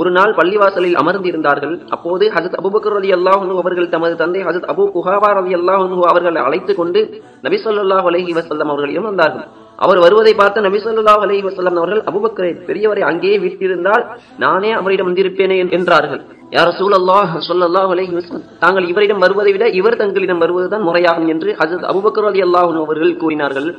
[0.00, 1.74] ஒரு நாள் பள்ளிவாசலில் அமர்ந்திருந்தார்கள்.
[1.94, 6.80] அப்போது ஹசத் அபுபக்கர் அலி அல்லாஹு அவர்கள் தமது தந்தை ஹசத் அபு குஹாபா அலி அல்லாஹு அவர்களை அழைத்துக்
[6.80, 7.00] கொண்டு
[7.46, 9.46] நபி ஸல்லல்லாஹு அலைஹி வஸல்லம் அவர்களிடம் வந்தார்கள்
[9.84, 14.04] அவர் வருவதை பார்த்த நபி ஸல்லல்லாஹு அலைஹி வஸல்லம் அவர்கள் அபுபக்கரை பெரியவரை அங்கேயே விட்டிருந்தால்
[14.44, 16.22] நானே அவரிடம் வந்திருப்பேனே என்றார்கள்.
[16.56, 21.86] யார் அல்லாஹ் ஸல்லல்லாஹு அலஹி வசல்லம் தாங்கள் இவரிடம் வருவதை விட இவர் தங்களிடம் வருவதுதான் முறையாகும் என்று ஹசத்
[21.92, 23.70] அபுபக்கர் அலி அல்லாஹு அவர்கள் கூறினார்கள்.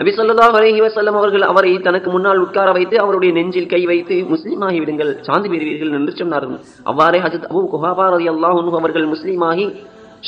[0.00, 4.78] நபி ஸல்லல்லாஹு அலஹி வசல்லம் அவர்கள் அவரை தனக்கு முன்னால் உட்கார வைத்து அவருடைய நெஞ்சில் கை வைத்து முஸ்லீமாகி
[4.82, 6.60] விடுங்கள் சாந்தி பெறுவீர்கள் என்று சொன்னார்கள்.
[6.90, 9.66] அவ்வாறே ஹஜரத் அபு குஹாபா ரலியல்லாஹு அன்ஹு அவர்கள் முஸ்லீமாகி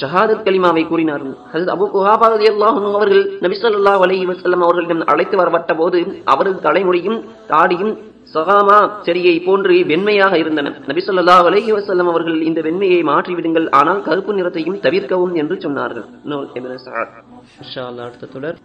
[0.01, 1.35] ஷஹாதத் கலிமாவை கூறினார்கள்.
[1.53, 6.01] ஹஜரத் அபு குஹாபா ரலியல்லாஹு அன்ஹு அவர்கள் நபி சொல்லா அலஹி வசல்லம் அவர்களிடம் அழைத்து வரப்பட்ட போது
[6.35, 7.19] அவரது தலைமுடியும்
[7.53, 7.95] தாடியும்
[8.35, 10.77] சகாமா செடியை போன்று வெண்மையாக இருந்தன.
[10.91, 16.07] நபி சொல்லா அலஹி வசல்லம் அவர்கள் இந்த வெண்மையை மாற்றிவிடுங்கள் ஆனால் கருப்பு நிறத்தையும் தவிர்க்கவும் என்று சொன்னார்கள்.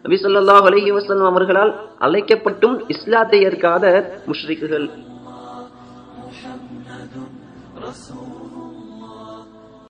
[0.02, 0.18] நபி
[1.26, 3.86] அவர்களால் அழைக்கப்பட்டும் இஸ்லாத்தை ஏற்காத
[4.28, 4.88] முஷ்ரிக்குகள்.